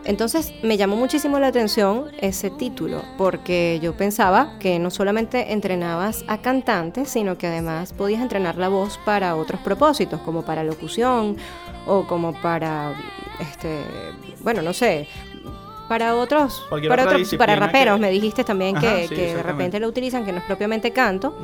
Entonces 0.05 0.53
me 0.63 0.77
llamó 0.77 0.97
muchísimo 0.97 1.39
la 1.39 1.47
atención 1.47 2.07
ese 2.21 2.51
título, 2.51 3.03
porque 3.17 3.81
yo 3.83 3.95
pensaba 3.95 4.59
que 4.59 4.79
no 4.79 4.91
solamente 4.91 5.53
entrenabas 5.53 6.25
a 6.29 6.39
cantantes, 6.39 7.09
sino 7.09 7.39
que 7.39 7.47
además 7.47 7.93
podías 7.93 8.21
entrenar 8.21 8.57
la 8.57 8.69
voz 8.69 8.99
para 9.05 9.37
otros 9.37 9.61
propósitos, 9.63 10.21
como 10.21 10.43
para 10.43 10.63
locución 10.63 11.37
o 11.87 12.07
como 12.07 12.33
para 12.41 12.93
este 13.41 13.81
bueno, 14.45 14.61
no 14.61 14.75
sé, 14.75 15.09
para 15.89 16.15
otros, 16.15 16.65
para, 16.71 17.05
otros, 17.05 17.35
para 17.37 17.57
raperos, 17.57 17.99
me 17.99 18.11
dijiste 18.11 18.45
también 18.45 18.77
que, 18.77 19.09
de 19.09 19.43
repente 19.43 19.81
lo 19.81 19.89
utilizan, 19.89 20.25
que 20.25 20.33
no 20.33 20.39
es 20.39 20.45
propiamente 20.45 20.93
canto, 20.93 21.35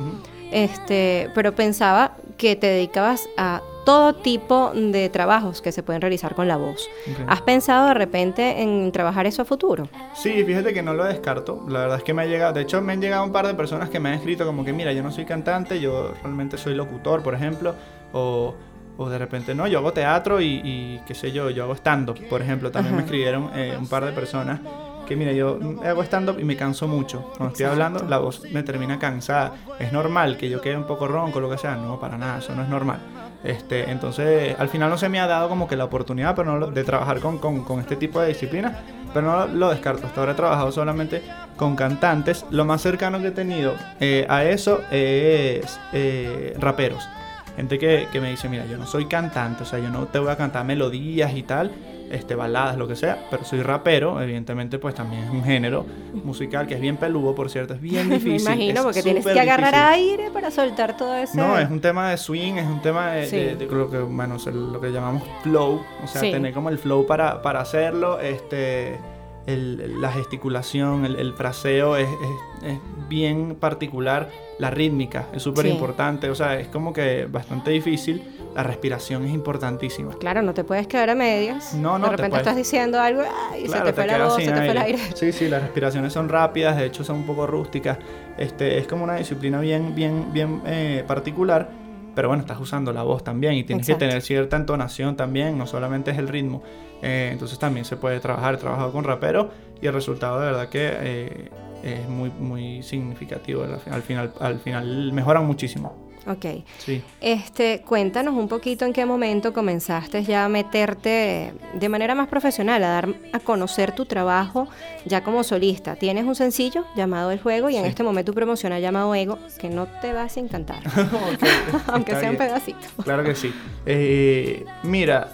este, 0.51 1.29
pero 1.35 1.53
pensaba 1.53 2.13
que 2.37 2.55
te 2.55 2.67
dedicabas 2.67 3.27
a 3.37 3.61
todo 3.85 4.13
tipo 4.15 4.71
de 4.73 5.09
trabajos 5.09 5.61
que 5.61 5.71
se 5.71 5.83
pueden 5.83 6.01
realizar 6.01 6.35
con 6.35 6.47
la 6.47 6.57
voz. 6.57 6.89
¿Has 7.27 7.41
pensado 7.41 7.87
de 7.87 7.93
repente 7.93 8.61
en 8.61 8.91
trabajar 8.91 9.25
eso 9.25 9.41
a 9.41 9.45
futuro? 9.45 9.87
Sí, 10.13 10.43
fíjate 10.43 10.73
que 10.73 10.83
no 10.83 10.93
lo 10.93 11.03
descarto. 11.03 11.65
La 11.67 11.79
verdad 11.79 11.97
es 11.97 12.03
que 12.03 12.13
me 12.13 12.21
ha 12.23 12.25
llegado, 12.25 12.53
de 12.53 12.61
hecho 12.61 12.81
me 12.81 12.93
han 12.93 13.01
llegado 13.01 13.23
un 13.23 13.31
par 13.31 13.47
de 13.47 13.53
personas 13.53 13.89
que 13.89 13.99
me 13.99 14.09
han 14.09 14.15
escrito 14.15 14.45
como 14.45 14.63
que, 14.63 14.73
mira, 14.73 14.93
yo 14.93 15.03
no 15.03 15.11
soy 15.11 15.25
cantante, 15.25 15.79
yo 15.79 16.13
realmente 16.21 16.57
soy 16.57 16.75
locutor, 16.75 17.23
por 17.23 17.33
ejemplo, 17.33 17.75
o 18.13 18.53
o 18.97 19.09
de 19.09 19.17
repente, 19.17 19.55
no, 19.55 19.67
yo 19.67 19.79
hago 19.79 19.93
teatro 19.93 20.41
y, 20.41 21.01
qué 21.07 21.15
sé 21.15 21.31
yo, 21.31 21.49
yo 21.49 21.63
hago 21.63 21.75
stand-up, 21.75 22.19
por 22.29 22.41
ejemplo. 22.41 22.71
También 22.71 22.95
me 22.95 23.01
escribieron 23.01 23.49
eh, 23.55 23.75
un 23.77 23.87
par 23.87 24.05
de 24.05 24.11
personas 24.11 24.59
que, 25.07 25.15
mira, 25.15 25.31
yo 25.31 25.59
hago 25.83 26.03
stand-up 26.03 26.39
y 26.39 26.43
me 26.43 26.55
canso 26.55 26.87
mucho. 26.87 27.31
Cuando 27.37 27.53
estoy 27.53 27.65
hablando, 27.65 28.05
la 28.07 28.19
voz 28.19 28.43
me 28.51 28.63
termina 28.63 28.99
cansada. 28.99 29.53
Es 29.79 29.91
normal 29.91 30.37
que 30.37 30.49
yo 30.49 30.61
quede 30.61 30.77
un 30.77 30.85
poco 30.85 31.07
ronco, 31.07 31.39
lo 31.39 31.49
que 31.49 31.57
sea. 31.57 31.75
No, 31.75 31.99
para 31.99 32.17
nada, 32.17 32.39
eso 32.39 32.53
no 32.53 32.63
es 32.63 32.69
normal. 32.69 32.99
Este, 33.43 33.89
entonces, 33.89 34.55
al 34.59 34.69
final 34.69 34.89
no 34.89 34.97
se 34.97 35.09
me 35.09 35.19
ha 35.19 35.25
dado 35.25 35.49
como 35.49 35.67
que 35.67 35.75
la 35.75 35.85
oportunidad 35.85 36.35
pero 36.35 36.59
no, 36.59 36.67
de 36.67 36.83
trabajar 36.83 37.19
con, 37.19 37.39
con, 37.39 37.79
este 37.79 37.95
tipo 37.95 38.21
de 38.21 38.27
disciplinas, 38.27 38.77
pero 39.13 39.27
no 39.27 39.47
lo, 39.47 39.69
descarto. 39.69 40.05
Hasta 40.05 40.19
ahora 40.19 40.33
he 40.33 40.35
trabajado 40.35 40.71
solamente 40.71 41.23
con 41.57 41.75
cantantes. 41.75 42.45
Lo 42.51 42.65
más 42.65 42.81
cercano 42.81 43.19
que 43.19 43.27
he 43.27 43.31
tenido 43.31 43.73
eh, 43.99 44.25
a 44.29 44.43
eso 44.43 44.81
es 44.91 45.79
eh, 45.91 46.55
raperos. 46.59 47.07
Gente 47.55 47.77
que, 47.77 48.07
me 48.21 48.29
dice, 48.29 48.47
mira, 48.47 48.65
yo 48.65 48.77
no 48.77 48.85
soy 48.85 49.05
cantante, 49.07 49.63
o 49.63 49.65
sea, 49.65 49.79
yo 49.79 49.89
no 49.89 50.05
te 50.05 50.19
voy 50.19 50.29
a 50.29 50.37
cantar 50.37 50.65
melodías 50.65 51.35
y 51.35 51.43
tal, 51.43 51.71
este, 52.11 52.35
baladas, 52.35 52.77
lo 52.77 52.87
que 52.87 52.95
sea, 52.95 53.25
pero 53.29 53.43
soy 53.45 53.61
rapero, 53.61 54.21
evidentemente 54.21 54.77
pues 54.79 54.93
también 54.95 55.23
es 55.23 55.29
un 55.29 55.43
género 55.43 55.85
musical 56.23 56.67
que 56.67 56.75
es 56.75 56.81
bien 56.81 56.97
peludo, 56.97 57.33
por 57.35 57.49
cierto, 57.49 57.73
es 57.73 57.81
bien 57.81 58.09
difícil. 58.09 58.33
Me 58.49 58.55
imagino, 58.55 58.83
porque 58.83 59.01
tienes 59.03 59.25
que 59.25 59.39
agarrar 59.39 59.73
difícil. 59.73 60.11
aire 60.19 60.31
para 60.31 60.51
soltar 60.51 60.97
todo 60.97 61.15
eso. 61.15 61.37
No, 61.37 61.57
es 61.57 61.69
un 61.69 61.79
tema 61.81 62.09
de 62.11 62.17
swing, 62.17 62.55
es 62.55 62.67
un 62.67 62.81
tema 62.81 63.11
de, 63.13 63.25
Sí. 63.25 63.35
de- 63.37 63.55
de 63.55 63.65
lo 63.65 63.89
que, 63.89 63.99
bueno, 63.99 64.37
lo 64.53 64.81
que 64.81 64.89
llamamos 64.91 65.23
flow, 65.43 65.81
o 66.03 66.07
sea, 66.07 66.21
Sí. 66.21 66.31
tener 66.31 66.53
como 66.53 66.69
el 66.69 66.77
flow 66.77 67.05
para, 67.05 67.41
para 67.41 67.61
hacerlo, 67.61 68.19
este, 68.19 68.99
el- 69.47 69.99
la 70.01 70.11
gesticulación, 70.11 71.05
el, 71.05 71.15
el 71.15 71.33
fraseo 71.33 71.97
es, 71.97 72.07
es- 72.07 72.71
es 72.73 72.79
bien 73.09 73.55
particular, 73.59 74.29
la 74.59 74.69
rítmica 74.69 75.27
es 75.33 75.41
súper 75.43 75.65
Sí. 75.65 75.71
importante, 75.71 76.29
o 76.29 76.35
sea, 76.35 76.59
es 76.59 76.67
como 76.67 76.93
que 76.93 77.25
bastante 77.25 77.71
difícil, 77.71 78.21
la 78.55 78.63
respiración 78.63 79.25
es 79.25 79.33
importantísima. 79.33 80.13
Claro, 80.19 80.41
no 80.41 80.53
te 80.53 80.63
puedes 80.63 80.85
quedar 80.85 81.09
a 81.09 81.15
medias. 81.15 81.73
No, 81.73 81.97
no, 81.97 82.05
De 82.05 82.11
te 82.11 82.17
repente 82.17 82.29
puedes- 82.29 82.41
estás 82.41 82.55
diciendo 82.57 82.99
algo 82.99 83.21
y 83.57 83.63
Claro, 83.63 83.85
se 83.85 83.91
te 83.91 83.93
fue 83.93 84.07
la 84.07 84.25
voz, 84.25 84.35
se 84.35 84.51
te 84.51 84.55
fue 84.55 84.67
el 84.71 84.77
aire. 84.77 84.99
Sí, 85.15 85.31
sí, 85.31 85.47
las 85.47 85.61
respiraciones 85.63 86.11
son 86.13 86.27
rápidas, 86.29 86.77
de 86.77 86.85
hecho 86.85 87.03
son 87.03 87.17
un 87.17 87.25
poco 87.25 87.47
rústicas. 87.47 87.97
Este, 88.37 88.77
es 88.77 88.87
como 88.87 89.03
una 89.05 89.15
disciplina 89.15 89.59
bien, 89.61 89.95
bien, 89.95 90.27
bien 90.33 90.61
eh, 90.65 91.03
particular, 91.07 91.69
pero 92.13 92.27
bueno, 92.27 92.41
estás 92.41 92.59
usando 92.59 92.91
la 92.91 93.03
voz 93.03 93.23
también 93.23 93.53
y 93.53 93.63
tienes 93.63 93.87
Exacto. 93.87 93.99
que 94.05 94.07
tener 94.09 94.21
cierta 94.21 94.57
entonación 94.57 95.15
también, 95.15 95.57
no 95.57 95.65
solamente 95.65 96.11
es 96.11 96.17
el 96.17 96.27
ritmo. 96.27 96.61
Eh, 97.01 97.29
entonces 97.31 97.57
también 97.59 97.85
se 97.85 97.95
puede 97.97 98.19
trabajar, 98.19 98.55
he 98.55 98.57
trabajado 98.57 98.91
con 98.91 99.03
raperos 99.03 99.47
y 99.81 99.87
el 99.87 99.93
resultado 99.93 100.39
de 100.39 100.45
verdad 100.47 100.69
que 100.69 100.89
eh, 100.93 101.49
es 101.83 102.07
muy, 102.07 102.29
muy 102.29 102.83
significativo. 102.83 103.63
Al, 103.63 103.79
al 103.91 104.01
final, 104.03 104.33
al 104.39 104.59
final 104.59 105.11
mejoran 105.13 105.45
muchísimo. 105.45 106.09
Ok. 106.27 106.45
Sí. 106.77 107.01
Este, 107.19 107.81
cuéntanos 107.81 108.35
un 108.35 108.47
poquito 108.47 108.85
en 108.85 108.93
qué 108.93 109.07
momento 109.07 109.53
comenzaste 109.53 110.23
ya 110.23 110.45
a 110.45 110.49
meterte 110.49 111.51
de 111.73 111.89
manera 111.89 112.13
más 112.13 112.27
profesional, 112.27 112.83
a 112.83 112.87
dar 112.89 113.09
a 113.33 113.39
conocer 113.39 113.93
tu 113.93 114.05
trabajo 114.05 114.67
ya 115.05 115.23
como 115.23 115.43
solista. 115.43 115.95
Tienes 115.95 116.25
un 116.25 116.35
sencillo 116.35 116.85
llamado 116.95 117.31
El 117.31 117.39
Juego 117.41 117.71
y 117.71 117.75
en 117.77 117.85
Sí. 117.85 117.89
este 117.89 118.03
momento 118.03 118.33
tu 118.33 118.35
promocional 118.35 118.79
llamado 118.79 119.15
Ego, 119.15 119.39
que 119.59 119.69
no 119.69 119.87
te 119.99 120.13
vas 120.13 120.37
a 120.37 120.39
encantar, 120.41 120.83
aunque 121.87 122.15
sea 122.15 122.29
un 122.29 122.37
pedacito. 122.37 122.77
Claro 123.03 123.23
que 123.23 123.33
sí. 123.33 123.51
Eh, 123.87 124.63
mira, 124.83 125.29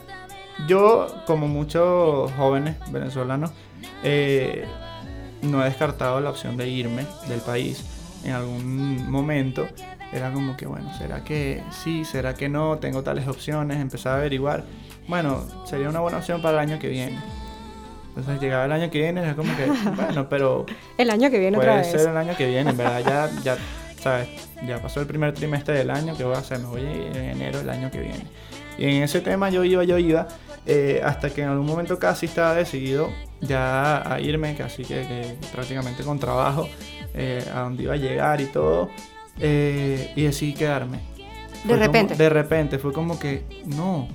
yo 0.68 1.08
como 1.26 1.48
muchos 1.48 2.32
jóvenes 2.34 2.76
venezolanos 2.92 3.52
eh, 4.04 4.66
no 5.42 5.62
he 5.62 5.66
descartado 5.66 6.20
la 6.20 6.30
opción 6.30 6.58
de 6.58 6.68
irme 6.68 7.06
del 7.28 7.42
país 7.42 7.86
en 8.24 8.34
algún 8.34 9.10
momento. 9.10 9.68
Era 10.12 10.32
como 10.32 10.56
que, 10.56 10.66
bueno, 10.66 10.92
¿será 10.98 11.24
que 11.24 11.62
sí? 11.84 12.06
¿Será 12.06 12.34
que 12.34 12.50
no? 12.50 12.78
Tengo 12.78 13.04
tales 13.04 13.28
opciones. 13.28 13.78
Empezaba 13.80 14.16
a 14.16 14.20
averiguar. 14.20 14.64
Bueno, 15.08 15.44
sería 15.66 15.90
una 15.90 16.00
buena 16.00 16.18
opción 16.18 16.42
para 16.42 16.62
el 16.62 16.70
año 16.70 16.80
que 16.80 16.88
viene. 16.88 17.20
Entonces 18.10 18.42
llegaba 18.42 18.66
el 18.66 18.72
año 18.72 18.90
que 18.90 19.00
viene, 19.00 19.22
era 19.22 19.36
como 19.36 19.56
que, 19.56 19.66
bueno, 19.96 20.28
pero 20.28 20.66
El 20.98 21.12
año 21.12 21.30
que 21.30 21.38
viene 21.38 21.58
otra 21.58 21.74
Puede 21.74 21.92
vez. 21.92 22.02
ser 22.02 22.10
el 22.10 22.18
año 22.18 22.36
que 22.36 22.48
viene, 22.48 22.72
en 22.72 22.78
verdad 22.78 23.02
ya, 23.06 23.30
ya, 23.44 23.58
sabes, 24.02 24.28
ya 24.66 24.82
pasó 24.82 25.02
el 25.02 25.06
primer 25.08 25.34
trimestre 25.36 25.78
del 25.78 25.92
año, 25.92 26.16
¿qué 26.18 26.24
voy 26.24 26.34
a 26.34 26.40
hacer? 26.40 26.58
Me 26.60 26.66
voy 26.66 26.82
en 26.82 27.16
enero 27.16 27.60
del 27.60 27.70
año 27.70 27.92
que 27.92 28.00
viene. 28.00 28.26
Y 28.80 28.86
en 28.86 29.04
ese 29.04 29.22
tema 29.22 29.52
yo 29.52 29.64
iba, 29.64 29.84
yo 29.84 30.00
iba, 30.00 30.28
eh, 30.68 31.02
hasta 31.04 31.30
que 31.30 31.42
en 31.42 31.50
algún 31.50 31.66
momento 31.66 31.98
casi 31.98 32.26
estaba 32.28 32.54
decidido 32.54 33.10
ya 33.42 34.12
a 34.14 34.20
irme, 34.20 34.56
casi 34.56 34.84
que, 34.84 35.02
que 35.08 35.36
prácticamente 35.54 36.04
con 36.04 36.20
trabajo, 36.20 36.68
eh, 37.14 37.44
a 37.54 37.62
donde 37.62 37.84
iba 37.84 37.94
a 37.94 37.98
llegar 37.98 38.42
y 38.42 38.46
todo, 38.46 38.90
eh, 39.40 40.12
y 40.16 40.24
decidí 40.24 40.54
quedarme. 40.54 40.98
De 41.64 41.70
como- 41.74 41.76
repente. 41.78 42.16
de 42.16 42.30
repente, 42.30 42.80
fue 42.80 42.94
como 42.94 43.18
que, 43.20 43.44
no, 43.66 44.08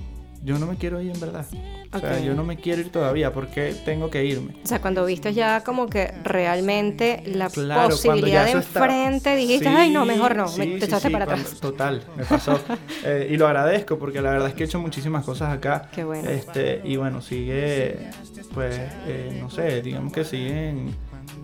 yo 0.45 0.59
no 0.59 0.67
me 0.67 0.77
quiero 0.77 1.01
ir 1.01 1.11
en 1.13 1.21
verdad. 1.21 1.47
O 1.95 1.99
sea, 1.99 2.19
yo 2.21 2.35
no 2.35 2.43
me 2.43 2.57
quiero 2.57 2.81
ir 2.81 2.91
todavía, 2.91 3.33
porque 3.33 3.75
tengo 3.85 4.09
que 4.09 4.25
irme? 4.25 4.55
O 4.65 4.67
sea, 4.67 4.81
cuando 4.81 5.05
viste 5.05 5.35
ya 5.35 5.63
como 5.63 5.89
que 5.89 6.13
realmente 6.25 7.23
la 7.27 7.51
Claro, 7.51 7.91
posibilidad 7.91 8.45
de 8.45 8.51
eso 8.51 8.59
está- 8.61 8.81
enfrente, 8.87 9.37
dijiste, 9.37 9.67
Sí, 9.69 9.75
ay, 9.77 9.91
no, 9.91 10.07
mejor 10.07 10.35
no, 10.35 10.49
sí, 10.49 10.61
me, 10.61 10.67
te 10.67 10.79
sí, 10.81 10.85
echaste 10.87 11.11
para 11.11 11.27
cuando- 11.27 11.45
atrás. 11.45 11.61
Total, 11.61 12.03
me 12.17 12.25
pasó. 12.25 12.59
Eh, 13.05 13.29
y 13.33 13.37
lo 13.37 13.47
agradezco 13.49 13.99
porque 13.99 14.23
la 14.23 14.31
verdad 14.31 14.49
es 14.49 14.55
que 14.55 14.63
he 14.63 14.67
hecho 14.67 14.79
muchísimas 14.79 15.25
cosas 15.25 15.53
acá. 15.53 15.89
Qué 15.95 16.05
bueno. 16.05 16.29
Este, 16.31 16.81
y 16.85 16.97
bueno, 16.97 17.21
sigue, 17.21 18.11
pues, 18.55 18.79
eh, 19.07 19.37
no 19.41 19.51
sé, 19.51 19.83
digamos 19.83 20.13
que 20.13 20.25
siguen 20.25 20.95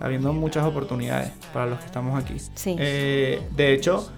habiendo 0.01 0.33
muchas 0.33 0.64
oportunidades 0.64 1.31
para 1.53 1.66
los 1.66 1.81
que 1.81 1.87
estamos 1.87 2.23
aquí. 2.23 2.37
Sí. 2.55 2.77
Eh, 2.79 3.42
de 3.57 3.73
hecho, 3.75 4.11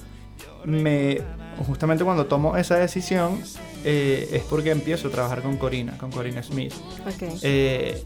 me, 0.64 1.22
justamente 1.66 2.04
cuando 2.04 2.26
tomo 2.26 2.56
esa 2.56 2.76
decisión 2.76 3.40
eh, 3.84 4.28
es 4.32 4.42
porque 4.44 4.70
empiezo 4.70 5.08
a 5.08 5.10
trabajar 5.10 5.42
con 5.42 5.56
Corina, 5.56 5.96
con 5.98 6.10
Corina 6.10 6.42
Smith. 6.42 6.72
Ok. 7.06 7.38
Eh, 7.42 8.02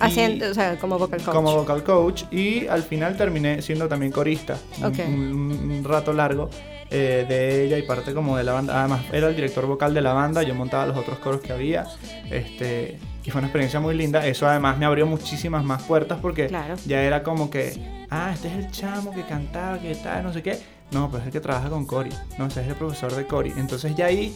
Haciendo, 0.00 0.50
o 0.50 0.54
sea, 0.54 0.78
como 0.78 0.98
vocal 0.98 1.22
coach. 1.22 1.34
como 1.34 1.54
vocal 1.54 1.84
coach 1.84 2.24
y 2.32 2.66
al 2.66 2.82
final 2.82 3.16
terminé 3.16 3.62
siendo 3.62 3.86
también 3.88 4.10
corista 4.10 4.56
un- 4.78 4.84
Ok. 4.86 4.98
un, 5.06 5.70
un 5.70 5.84
rato 5.84 6.12
largo 6.12 6.50
eh, 6.90 7.24
de 7.28 7.64
ella 7.64 7.78
y 7.78 7.82
parte 7.82 8.12
como 8.12 8.36
de 8.36 8.42
la 8.42 8.52
banda 8.52 8.80
además 8.80 9.02
era 9.12 9.28
el 9.28 9.36
director 9.36 9.64
vocal 9.66 9.94
de 9.94 10.00
la 10.00 10.12
banda 10.12 10.42
yo 10.42 10.54
montaba 10.56 10.86
los 10.86 10.96
otros 10.96 11.18
coros 11.20 11.40
que 11.40 11.52
había 11.52 11.86
este 12.30 12.98
y 13.24 13.30
fue 13.30 13.38
una 13.38 13.46
experiencia 13.48 13.78
muy 13.80 13.94
linda 13.94 14.26
eso 14.26 14.48
además 14.48 14.76
me 14.76 14.86
abrió 14.86 15.06
muchísimas 15.06 15.62
más 15.64 15.82
puertas 15.84 16.18
porque 16.20 16.48
Claro. 16.48 16.74
ya 16.84 17.02
era 17.02 17.22
como 17.22 17.48
que 17.48 18.04
ah 18.10 18.32
este 18.34 18.48
es 18.48 18.54
el 18.54 18.70
chamo 18.72 19.12
que 19.12 19.22
cantaba 19.22 19.78
que 19.78 19.94
tal 19.94 20.24
no 20.24 20.32
sé 20.32 20.42
qué 20.42 20.58
no 20.92 21.10
pues 21.10 21.22
es 21.22 21.26
el 21.26 21.32
que 21.32 21.40
trabaja 21.40 21.68
con 21.70 21.86
Cory 21.86 22.10
no 22.38 22.46
ese 22.46 22.62
es 22.62 22.68
el 22.68 22.74
profesor 22.74 23.14
de 23.14 23.26
Cory 23.26 23.52
entonces 23.56 23.94
ya 23.96 24.06
ahí 24.06 24.34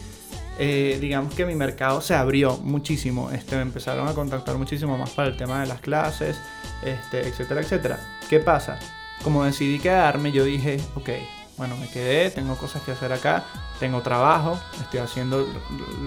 eh, 0.59 0.97
digamos 0.99 1.35
que 1.35 1.45
mi 1.45 1.53
mercado 1.53 2.01
se 2.01 2.15
abrió 2.15 2.57
muchísimo. 2.57 3.29
Este, 3.31 3.55
me 3.55 3.61
empezaron 3.61 4.07
a 4.07 4.13
contactar 4.13 4.57
muchísimo 4.57 4.97
más 4.97 5.11
para 5.11 5.29
el 5.29 5.37
tema 5.37 5.61
de 5.61 5.67
las 5.67 5.81
clases, 5.81 6.37
este, 6.83 7.27
etcétera, 7.27 7.61
etcétera. 7.61 7.99
¿Qué 8.29 8.39
pasa? 8.39 8.79
Como 9.23 9.43
decidí 9.43 9.79
quedarme, 9.79 10.31
yo 10.31 10.43
dije, 10.43 10.79
ok, 10.95 11.09
bueno, 11.57 11.75
me 11.77 11.87
quedé, 11.87 12.29
tengo 12.31 12.55
cosas 12.55 12.81
que 12.83 12.91
hacer 12.91 13.13
acá, 13.13 13.45
tengo 13.79 14.01
trabajo, 14.01 14.59
estoy 14.81 14.99
haciendo 14.99 15.47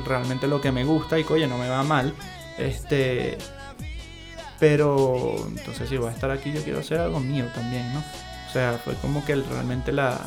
realmente 0.04 0.46
lo 0.46 0.60
que 0.60 0.72
me 0.72 0.84
gusta 0.84 1.18
y 1.18 1.24
oye, 1.28 1.46
no 1.46 1.58
me 1.58 1.68
va 1.68 1.82
mal. 1.84 2.14
Este, 2.58 3.38
pero 4.58 5.36
entonces 5.48 5.88
si 5.88 5.96
voy 5.96 6.08
a 6.08 6.12
estar 6.12 6.30
aquí, 6.30 6.52
yo 6.52 6.62
quiero 6.62 6.80
hacer 6.80 6.98
algo 6.98 7.20
mío 7.20 7.46
también, 7.54 7.92
¿no? 7.94 8.02
O 8.50 8.52
sea, 8.52 8.80
fue 8.84 8.94
como 8.94 9.24
que 9.24 9.36
realmente 9.36 9.92
la, 9.92 10.18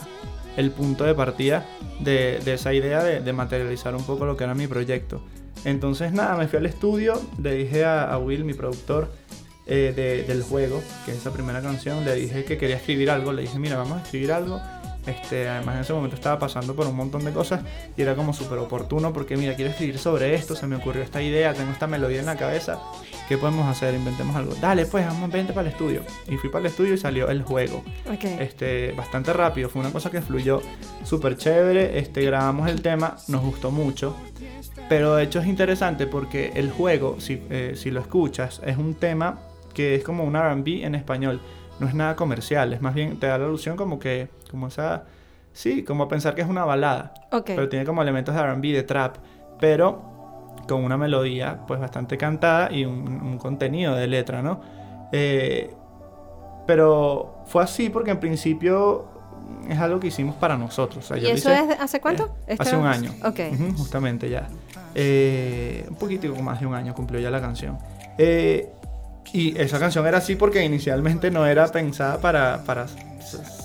el 0.56 0.72
punto 0.72 1.04
de 1.04 1.14
partida 1.14 1.66
de, 2.00 2.38
esa 2.46 2.74
idea 2.74 3.04
de, 3.04 3.34
materializar 3.34 3.94
un 3.96 4.04
poco 4.06 4.26
lo 4.26 4.38
que 4.38 4.46
era 4.46 4.54
mi 4.54 4.66
proyecto. 4.66 5.22
Entonces 5.66 6.14
nada, 6.14 6.38
me 6.38 6.48
fui 6.48 6.58
al 6.60 6.66
estudio, 6.66 7.22
le 7.42 7.54
dije 7.54 7.84
a, 7.84 8.04
a 8.06 8.18
Will, 8.18 8.46
mi 8.46 8.54
productor 8.54 9.12
eh, 9.68 9.92
de- 9.94 10.24
del 10.24 10.42
juego, 10.42 10.82
que 11.06 11.12
es 11.12 11.18
esa 11.18 11.32
primera 11.32 11.62
canción, 11.62 12.06
le 12.06 12.16
dije 12.16 12.46
que 12.46 12.58
quería 12.58 12.78
escribir 12.78 13.10
algo, 13.12 13.34
le 13.34 13.42
dije, 13.42 13.60
mira, 13.60 13.76
vamos 13.76 14.00
a 14.00 14.04
escribir 14.04 14.32
algo. 14.32 14.62
Este, 15.06 15.50
además 15.50 15.76
en 15.76 15.82
ese 15.82 15.94
momento 15.94 16.16
estaba 16.16 16.39
pasando 16.39 16.76
por 16.76 16.88
un 16.88 16.96
montón 16.96 17.26
de 17.26 17.32
cosas 17.32 17.62
y 17.98 18.02
era 18.02 18.16
como 18.16 18.34
súper 18.34 18.58
oportuno 18.60 19.12
porque 19.12 19.36
mira, 19.36 19.54
quiero 19.56 19.72
escribir 19.72 19.98
sobre 20.00 20.34
esto, 20.34 20.56
se 20.56 20.66
me 20.66 20.78
ocurrió 20.78 21.04
esta 21.04 21.22
idea, 21.22 21.54
tengo 21.54 21.72
esta 21.72 21.88
melodía 21.88 22.22
en 22.22 22.26
la 22.26 22.38
cabeza, 22.38 22.80
¿qué 23.28 23.38
podemos 23.38 23.68
hacer? 23.68 23.94
Inventemos 23.94 24.36
algo. 24.36 24.56
Dale, 24.62 24.86
pues, 24.86 25.06
vamos, 25.06 25.30
vente 25.32 25.52
para 25.54 25.68
el 25.68 25.74
estudio. 25.74 26.02
Y 26.30 26.38
fui 26.38 26.50
para 26.50 26.62
el 26.62 26.68
estudio 26.68 26.94
y 26.94 26.98
salió 26.98 27.30
el 27.30 27.44
juego 27.44 27.84
Ok. 28.10 28.24
este, 28.39 28.94
bastante 28.94 29.34
rápido. 29.34 29.70
Fue 29.70 29.82
una 29.82 29.92
cosa 29.92 30.10
que 30.10 30.22
fluyó 30.22 30.62
súper 31.04 31.36
chévere. 31.38 32.00
Este, 32.00 32.22
grabamos 32.24 32.70
el 32.70 32.82
tema, 32.82 33.18
nos 33.28 33.42
gustó 33.42 33.72
mucho. 33.72 34.16
Pero 34.89 35.16
de 35.16 35.24
hecho 35.24 35.39
es 35.39 35.48
interesante 35.48 36.08
porque 36.08 36.52
el 36.56 36.72
juego, 36.72 37.20
si, 37.20 37.42
eh, 37.50 37.74
si 37.76 37.92
lo 37.92 38.00
escuchas, 38.02 38.62
es 38.66 38.78
un 38.78 38.96
tema 38.96 39.39
que 39.74 39.96
es 39.96 40.04
como 40.04 40.24
un 40.24 40.36
RB 40.36 40.84
en 40.84 40.96
español. 40.96 41.42
No 41.80 41.88
es 41.88 41.94
nada 41.96 42.16
comercial, 42.16 42.74
es 42.74 42.82
más 42.82 42.94
bien 42.94 43.20
te 43.20 43.28
da 43.28 43.38
la 43.38 43.46
ilusión 43.46 43.76
como 43.76 43.98
que, 44.00 44.28
como 44.54 44.68
esa, 44.68 45.04
sí, 45.52 45.84
como 45.84 46.08
pensar 46.08 46.36
que 46.36 46.42
es 46.44 46.48
una 46.48 46.63
balada. 46.63 47.13
Ok. 47.32 47.48
Pero 47.48 47.68
tiene 47.70 47.86
como 47.86 48.02
elementos 48.04 48.34
de 48.36 48.42
RB, 48.54 48.62
de 48.62 48.84
trap. 48.84 49.18
Pero 49.60 50.13
con 50.68 50.84
una 50.84 50.96
melodía 50.96 51.62
pues 51.68 51.80
bastante 51.80 52.18
cantada 52.18 52.72
y 52.72 52.86
un, 52.86 53.08
un 53.22 53.38
contenido 53.39 53.96
de 53.96 54.06
letra, 54.08 54.42
¿no? 54.44 54.62
Eh, 55.12 55.74
pero 56.68 57.44
fue 57.48 57.63
así 57.63 57.89
porque 57.89 58.12
en 58.12 58.20
principio 58.20 59.06
es 59.68 59.78
algo 59.80 60.00
que 60.00 60.08
hicimos 60.08 60.36
para 60.36 60.56
nosotros. 60.58 61.04
O 61.04 61.08
sea, 61.08 61.18
¿Y 61.18 61.22
yo 61.22 61.30
eso 61.30 61.52
hice, 61.52 61.74
es 61.74 61.80
hace 61.80 62.00
cuánto? 62.00 62.26
eh, 62.48 62.54
Este- 62.54 62.63
hace 62.63 62.78
un 62.78 62.86
año. 62.86 63.12
Ok. 63.26 63.39
Justamente 63.78 64.30
ya. 64.30 64.48
Eh, 64.96 65.86
un 65.89 65.96
poquitico 65.96 66.36
más 66.42 66.60
de 66.60 66.66
un 66.68 66.76
año 66.76 66.94
cumplió 66.94 67.20
ya 67.20 67.30
la 67.32 67.42
canción. 67.42 67.78
Eh, 68.18 68.72
y 69.32 69.58
esa 69.60 69.80
canción 69.80 70.06
era 70.06 70.20
así 70.20 70.36
porque 70.36 70.64
inicialmente 70.64 71.32
no 71.32 71.46
era 71.46 71.68
pensada 71.68 72.20
para, 72.20 72.64
para 72.66 72.86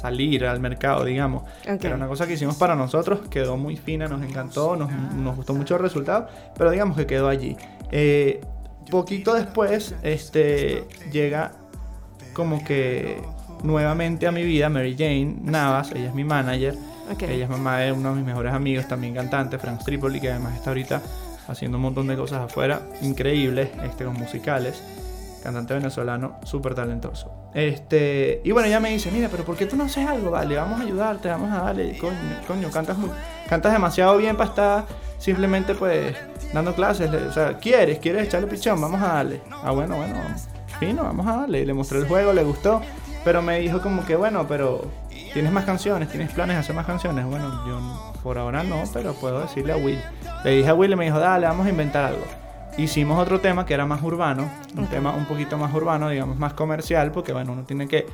salir 0.00 0.46
al 0.46 0.60
mercado, 0.60 1.04
digamos. 1.04 1.42
Ok. 1.68 1.84
Era 1.84 1.96
una 1.96 2.06
cosa 2.06 2.26
que 2.26 2.34
hicimos 2.34 2.56
para 2.56 2.74
nosotros, 2.74 3.20
quedó 3.28 3.56
muy 3.56 3.76
fina, 3.76 4.08
nos 4.08 4.22
encantó, 4.22 4.76
nos, 4.76 4.90
nos 4.92 5.36
gustó 5.36 5.54
mucho 5.54 5.76
el 5.76 5.82
resultado, 5.82 6.28
pero 6.56 6.70
digamos 6.70 6.96
que 6.96 7.06
quedó 7.06 7.28
allí. 7.28 7.56
Eh, 7.90 8.40
poquito 8.90 9.34
después, 9.34 9.94
este, 10.02 10.84
llega 11.12 11.52
como 12.32 12.64
que 12.64 13.20
nuevamente 13.62 14.26
a 14.26 14.32
mi 14.32 14.44
vida 14.44 14.68
Mary 14.68 14.94
Jane 14.96 15.36
Navas, 15.42 15.90
ella 15.92 16.08
es 16.08 16.14
mi 16.14 16.24
manager, 16.24 16.74
Ok. 17.12 17.22
ella 17.24 17.44
es 17.44 17.50
mamá 17.50 17.78
de 17.78 17.92
uno 17.92 18.10
de 18.10 18.16
mis 18.16 18.24
mejores 18.24 18.52
amigos, 18.52 18.86
también 18.86 19.14
cantante, 19.14 19.58
Frank 19.58 19.82
Tripoli, 19.84 20.20
que 20.20 20.30
además 20.30 20.54
está 20.54 20.70
ahorita 20.70 21.02
haciendo 21.48 21.78
un 21.78 21.82
montón 21.82 22.06
de 22.06 22.16
cosas 22.16 22.40
afuera, 22.42 22.82
increíbles, 23.02 23.70
este, 23.82 24.04
con 24.04 24.14
musicales. 24.14 24.82
Cantante 25.42 25.74
venezolano, 25.74 26.38
súper 26.44 26.74
talentoso. 26.74 27.32
Este, 27.54 28.40
y 28.44 28.50
bueno, 28.50 28.68
ella 28.68 28.80
me 28.80 28.90
dice, 28.90 29.10
mira, 29.10 29.28
pero 29.30 29.44
¿por 29.44 29.56
qué 29.56 29.66
tú 29.66 29.76
no 29.76 29.84
haces 29.84 30.06
algo? 30.06 30.30
Vale, 30.30 30.56
vamos 30.56 30.80
a 30.80 30.82
ayudarte, 30.82 31.28
vamos 31.28 31.52
a 31.52 31.62
darle, 31.62 31.96
coño, 31.98 32.16
coño 32.46 32.70
cantas, 32.70 32.96
cantas 33.48 33.72
demasiado 33.72 34.16
bien 34.16 34.36
para 34.36 34.50
estar 34.50 34.84
simplemente 35.18 35.74
pues 35.74 36.16
dando 36.52 36.74
clases. 36.74 37.10
O 37.12 37.32
sea, 37.32 37.58
¿quieres? 37.58 37.98
¿Quieres 37.98 38.26
echarle 38.26 38.46
pichón? 38.46 38.80
Vamos 38.80 39.00
a 39.02 39.14
darle. 39.14 39.40
Ah, 39.62 39.70
bueno, 39.72 39.96
bueno, 39.96 40.14
fino, 40.78 41.04
vamos 41.04 41.26
a 41.26 41.38
darle. 41.38 41.64
Le 41.64 41.74
mostré 41.74 41.98
el 41.98 42.08
juego, 42.08 42.32
le 42.32 42.42
gustó. 42.44 42.80
Pero 43.24 43.42
me 43.42 43.58
dijo 43.58 43.80
como 43.80 44.04
que, 44.06 44.16
bueno, 44.16 44.46
pero 44.48 44.86
¿tienes 45.32 45.52
más 45.52 45.64
canciones? 45.64 46.08
¿Tienes 46.08 46.32
planes 46.32 46.56
de 46.56 46.60
hacer 46.60 46.74
más 46.74 46.86
canciones? 46.86 47.26
Bueno, 47.26 47.66
yo 47.66 48.12
por 48.22 48.38
ahora 48.38 48.62
no, 48.62 48.84
pero 48.92 49.12
puedo 49.14 49.40
decirle 49.40 49.72
a 49.72 49.76
Will. 49.76 50.00
Le 50.44 50.50
dije 50.52 50.68
a 50.68 50.74
Will 50.74 50.92
y 50.92 50.96
me 50.96 51.04
dijo, 51.06 51.18
dale, 51.18 51.46
vamos 51.46 51.66
a 51.66 51.70
inventar 51.70 52.06
algo. 52.06 52.24
Hicimos 52.78 53.18
otro 53.18 53.40
tema 53.40 53.66
que 53.66 53.74
era 53.74 53.86
más 53.86 54.00
urbano, 54.04 54.48
un 54.76 54.86
tema 54.86 55.12
un 55.12 55.24
poquito 55.24 55.58
más 55.58 55.74
urbano, 55.74 56.08
digamos 56.08 56.38
más 56.38 56.54
comercial, 56.54 57.10
porque 57.10 57.32
bueno, 57.32 57.52
uno 57.52 57.64
tiene 57.64 57.88
que, 57.88 58.06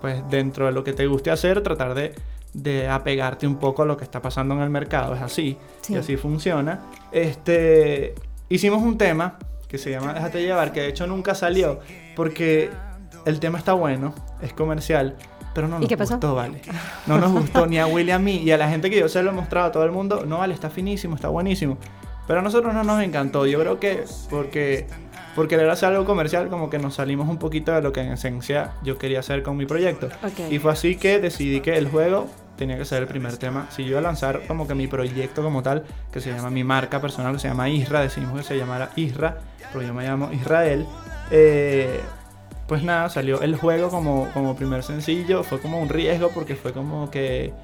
pues 0.00 0.28
dentro 0.28 0.66
de 0.66 0.72
lo 0.72 0.82
que 0.82 0.92
te 0.92 1.06
guste 1.06 1.30
hacer, 1.30 1.62
tratar 1.62 1.94
de, 1.94 2.16
de 2.52 2.88
apegarte 2.88 3.46
un 3.46 3.60
poco 3.60 3.84
a 3.84 3.86
lo 3.86 3.96
que 3.96 4.02
está 4.02 4.20
pasando 4.20 4.56
en 4.56 4.62
el 4.62 4.70
mercado, 4.70 5.14
es 5.14 5.22
así, 5.22 5.56
y 5.88 5.94
así 5.94 6.16
funciona. 6.16 6.80
Este, 7.12 8.16
hicimos 8.48 8.82
un 8.82 8.98
tema 8.98 9.38
que 9.68 9.78
se 9.78 9.92
llama 9.92 10.14
Déjate 10.14 10.42
llevar, 10.42 10.72
que 10.72 10.80
de 10.80 10.88
hecho 10.88 11.06
nunca 11.06 11.36
salió, 11.36 11.78
porque 12.16 12.70
el 13.24 13.38
tema 13.38 13.58
está 13.58 13.74
bueno, 13.74 14.14
es 14.42 14.52
comercial, 14.52 15.16
pero 15.54 15.68
no 15.68 15.78
nos 15.78 15.88
gustó, 15.88 16.34
vale. 16.34 16.60
No 17.06 17.18
nos 17.18 17.30
gustó 17.30 17.68
ni 17.68 17.78
a 17.78 17.86
Willy 17.86 18.10
a 18.10 18.18
mí 18.18 18.38
y 18.38 18.50
a 18.50 18.58
la 18.58 18.68
gente 18.68 18.90
que 18.90 18.98
yo 18.98 19.08
se 19.08 19.22
lo 19.22 19.30
he 19.30 19.32
mostrado 19.32 19.68
a 19.68 19.72
todo 19.72 19.84
el 19.84 19.92
mundo, 19.92 20.24
no 20.26 20.38
vale, 20.38 20.54
está 20.54 20.70
finísimo, 20.70 21.14
está 21.14 21.28
buenísimo. 21.28 21.78
Pero 22.28 22.40
a 22.40 22.42
nosotros 22.42 22.72
no 22.74 22.84
nos 22.84 23.02
encantó, 23.02 23.46
yo 23.46 23.58
creo 23.58 23.80
que 23.80 24.04
porque 24.30 24.86
porque 25.34 25.54
querer 25.54 25.70
hacer 25.70 25.90
algo 25.90 26.04
comercial 26.04 26.48
como 26.48 26.68
que 26.68 26.78
nos 26.78 26.94
salimos 26.94 27.28
un 27.28 27.38
poquito 27.38 27.72
de 27.72 27.80
lo 27.80 27.92
que 27.92 28.00
en 28.00 28.12
esencia 28.12 28.72
yo 28.82 28.98
quería 28.98 29.20
hacer 29.20 29.42
con 29.42 29.56
mi 29.56 29.66
proyecto. 29.66 30.08
Y 30.50 30.58
fue 30.58 30.72
así 30.72 30.96
que 30.96 31.20
decidí 31.20 31.60
que 31.60 31.78
el 31.78 31.88
juego 31.88 32.28
tenía 32.56 32.76
que 32.76 32.84
ser 32.84 33.02
el 33.02 33.08
primer 33.08 33.36
tema. 33.36 33.68
Si 33.70 33.84
yo 33.84 33.90
iba 33.90 34.00
a 34.00 34.02
lanzar 34.02 34.42
como 34.48 34.66
que 34.66 34.74
mi 34.74 34.88
proyecto 34.88 35.42
como 35.42 35.62
tal, 35.62 35.84
que 36.12 36.20
se 36.20 36.32
llama 36.32 36.50
mi 36.50 36.64
marca 36.64 37.00
personal, 37.00 37.34
que 37.34 37.38
se 37.38 37.48
llama 37.48 37.68
Isra, 37.68 38.00
decidimos 38.00 38.36
que 38.38 38.42
se 38.42 38.58
llamara 38.58 38.90
Isra, 38.96 39.38
pero 39.72 39.86
yo 39.86 39.94
me 39.94 40.02
llamo 40.02 40.32
Israel. 40.32 40.86
Eh, 41.30 42.00
pues 42.66 42.82
nada, 42.82 43.08
salió 43.08 43.40
el 43.40 43.54
juego 43.54 43.90
como, 43.90 44.28
como 44.34 44.56
primer 44.56 44.82
sencillo. 44.82 45.44
Fue 45.44 45.60
como 45.60 45.80
un 45.80 45.88
riesgo 45.88 46.30
porque 46.34 46.56
fue 46.56 46.72
como 46.72 47.10
que, 47.10 47.54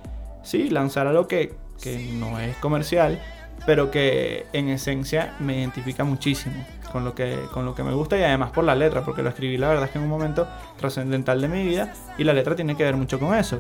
sí, 0.45 0.71
lanzar 0.71 1.09
algo 1.09 1.27
que, 1.27 1.55
que 1.83 1.99
no 2.15 2.39
es 2.39 2.57
comercial, 2.59 3.21
pero 3.67 3.91
que 3.91 4.47
en 4.53 4.69
esencia 4.69 5.35
me 5.41 5.59
identifica 5.59 6.05
muchísimo 6.05 6.65
con 6.93 7.05
lo, 7.05 7.15
que, 7.15 7.39
con 7.53 7.65
lo 7.65 7.75
que 7.75 7.83
me 7.83 7.93
gusta 7.93 8.17
y 8.17 8.23
además 8.23 8.53
por 8.53 8.63
la 8.63 8.75
letra, 8.75 9.05
porque 9.05 9.23
lo 9.23 9.31
escribí 9.31 9.57
la 9.57 9.69
verdad 9.69 9.87
es 9.87 9.91
que 9.91 9.99
en 9.99 10.05
un 10.05 10.11
momento 10.11 10.47
trascendental 10.79 11.41
de 11.41 11.49
mi 11.49 11.65
vida 11.65 11.93
y 12.19 12.25
la 12.25 12.33
letra 12.33 12.55
tiene 12.55 12.77
que 12.77 12.85
ver 12.85 12.97
mucho 12.97 13.19
con 13.19 13.35
eso. 13.35 13.59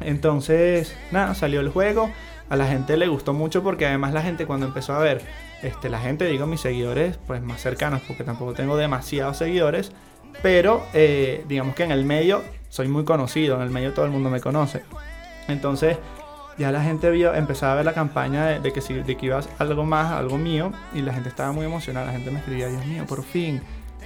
Entonces, 0.00 0.96
nada, 1.10 1.34
salió 1.34 1.60
el 1.60 1.68
juego, 1.68 2.10
a 2.48 2.56
la 2.56 2.66
gente 2.66 2.96
le 2.96 3.08
gustó 3.08 3.34
mucho 3.34 3.62
porque 3.62 3.86
además 3.86 4.14
la 4.14 4.22
gente 4.22 4.46
cuando 4.46 4.66
empezó 4.66 4.94
a 4.94 4.98
ver, 4.98 5.20
este, 5.62 5.88
la 5.88 5.98
gente, 6.00 6.26
digo 6.26 6.46
mis 6.46 6.60
seguidores, 6.60 7.18
pues 7.26 7.42
más 7.42 7.60
cercanos, 7.60 8.00
porque 8.06 8.24
tampoco 8.24 8.54
tengo 8.54 8.76
demasiados 8.76 9.36
seguidores, 9.36 9.92
pero 10.42 10.86
eh, 10.94 11.44
digamos 11.48 11.74
que 11.74 11.84
en 11.84 11.90
el 11.90 12.04
medio 12.04 12.42
soy 12.70 12.88
muy 12.88 13.04
conocido, 13.04 13.56
en 13.56 13.62
el 13.62 13.70
medio 13.70 13.92
todo 13.92 14.06
el 14.06 14.10
mundo 14.10 14.30
me 14.30 14.40
conoce. 14.40 14.82
Entonces 15.48 15.98
ya 16.58 16.70
la 16.70 16.82
gente 16.82 17.10
vio, 17.10 17.34
empezaba 17.34 17.72
a 17.72 17.76
ver 17.76 17.84
la 17.84 17.94
campaña 17.94 18.46
de, 18.46 18.72
que, 18.72 18.80
si, 18.80 18.94
de 18.94 19.16
que 19.16 19.26
iba 19.26 19.40
algo 19.58 19.84
más, 19.84 20.12
algo 20.12 20.38
mío, 20.38 20.72
y 20.94 21.02
la 21.02 21.12
gente 21.12 21.28
estaba 21.28 21.52
muy 21.52 21.64
emocionada. 21.64 22.06
La 22.06 22.12
gente 22.12 22.30
me 22.30 22.38
escribía, 22.38 22.68
Dios 22.68 22.86
mío, 22.86 23.04
por 23.06 23.22
fin, 23.22 23.60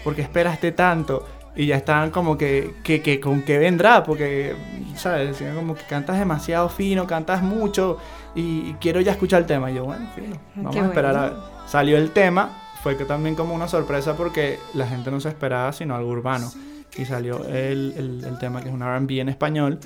¿por 0.04 0.14
qué 0.14 0.22
esperaste 0.22 0.72
tanto? 0.72 1.26
Y 1.56 1.66
ya 1.66 1.76
estaban 1.76 2.10
como 2.10 2.38
que, 2.38 2.74
que, 2.84 3.02
que 3.02 3.20
con 3.20 3.42
qué 3.42 3.58
vendrá, 3.58 4.02
porque, 4.04 4.54
¿sabes? 4.94 5.28
Decían 5.28 5.56
como 5.56 5.74
que 5.74 5.82
cantas 5.82 6.18
demasiado 6.18 6.68
fino, 6.68 7.06
cantas 7.06 7.42
mucho, 7.42 7.98
y, 8.34 8.74
quiero 8.74 9.00
ya 9.00 9.12
escuchar 9.12 9.40
el 9.40 9.46
tema. 9.46 9.70
Y 9.70 9.74
yo, 9.74 9.84
bueno, 9.84 10.08
fino, 10.14 10.36
vamos 10.54 10.76
a 10.76 10.86
esperar 10.86 11.16
a 11.16 11.22
ver. 11.22 11.32
Salió 11.66 11.98
el 11.98 12.12
tema, 12.12 12.50
fue 12.82 12.96
que 12.96 13.04
también 13.04 13.34
como 13.34 13.54
una 13.54 13.68
sorpresa 13.68 14.16
porque 14.16 14.58
la 14.74 14.86
gente 14.86 15.10
no 15.10 15.20
se 15.20 15.28
esperaba 15.28 15.72
sino 15.72 15.94
algo 15.94 16.10
urbano. 16.10 16.50
Y 16.96 17.04
salió 17.04 17.44
el, 17.44 18.22
el, 18.24 18.38
tema 18.38 18.60
que 18.60 18.68
es 18.68 18.74
un 18.74 18.80
RB 18.80 19.20
en 19.20 19.28
español. 19.28 19.78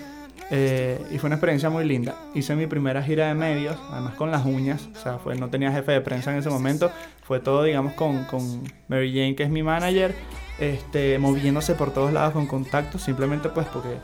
Eh, 0.50 1.00
y 1.10 1.18
fue 1.18 1.28
una 1.28 1.36
experiencia 1.36 1.70
muy 1.70 1.84
linda. 1.84 2.14
Hice 2.34 2.54
mi 2.54 2.66
primera 2.66 3.02
gira 3.02 3.28
de 3.28 3.34
medios, 3.34 3.76
además 3.90 4.14
con 4.14 4.30
las 4.30 4.44
uñas. 4.44 4.88
O 4.94 4.98
sea, 4.98 5.18
fue, 5.18 5.34
no 5.36 5.48
tenía 5.48 5.72
jefe 5.72 5.92
de 5.92 6.00
prensa 6.00 6.32
en 6.32 6.38
ese 6.38 6.50
momento. 6.50 6.90
Fue 7.22 7.40
todo, 7.40 7.62
digamos, 7.62 7.94
con, 7.94 8.24
con 8.24 8.62
Mary 8.88 9.12
Jane, 9.12 9.34
que 9.34 9.44
es 9.44 9.50
mi 9.50 9.62
manager, 9.62 10.14
este, 10.58 11.18
moviéndose 11.18 11.74
por 11.74 11.92
todos 11.92 12.12
lados 12.12 12.32
con 12.32 12.46
contactos, 12.46 13.02
simplemente 13.02 13.48
pues 13.48 13.66
porque 13.68 13.96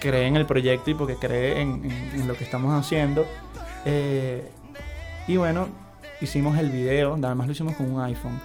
cree 0.00 0.26
en 0.26 0.36
el 0.36 0.46
proyecto 0.46 0.90
y 0.90 0.94
porque 0.94 1.16
cree 1.16 1.60
en, 1.60 1.90
en, 2.14 2.28
lo 2.28 2.34
que 2.34 2.44
estamos 2.44 2.72
haciendo. 2.72 3.26
Eh, 3.84 4.50
y 5.26 5.36
bueno, 5.36 5.68
hicimos 6.20 6.58
el 6.58 6.70
video, 6.70 7.14
además 7.14 7.46
lo 7.46 7.52
hicimos 7.52 7.76
con 7.76 7.90
un 7.90 8.00
iPhone. 8.02 8.38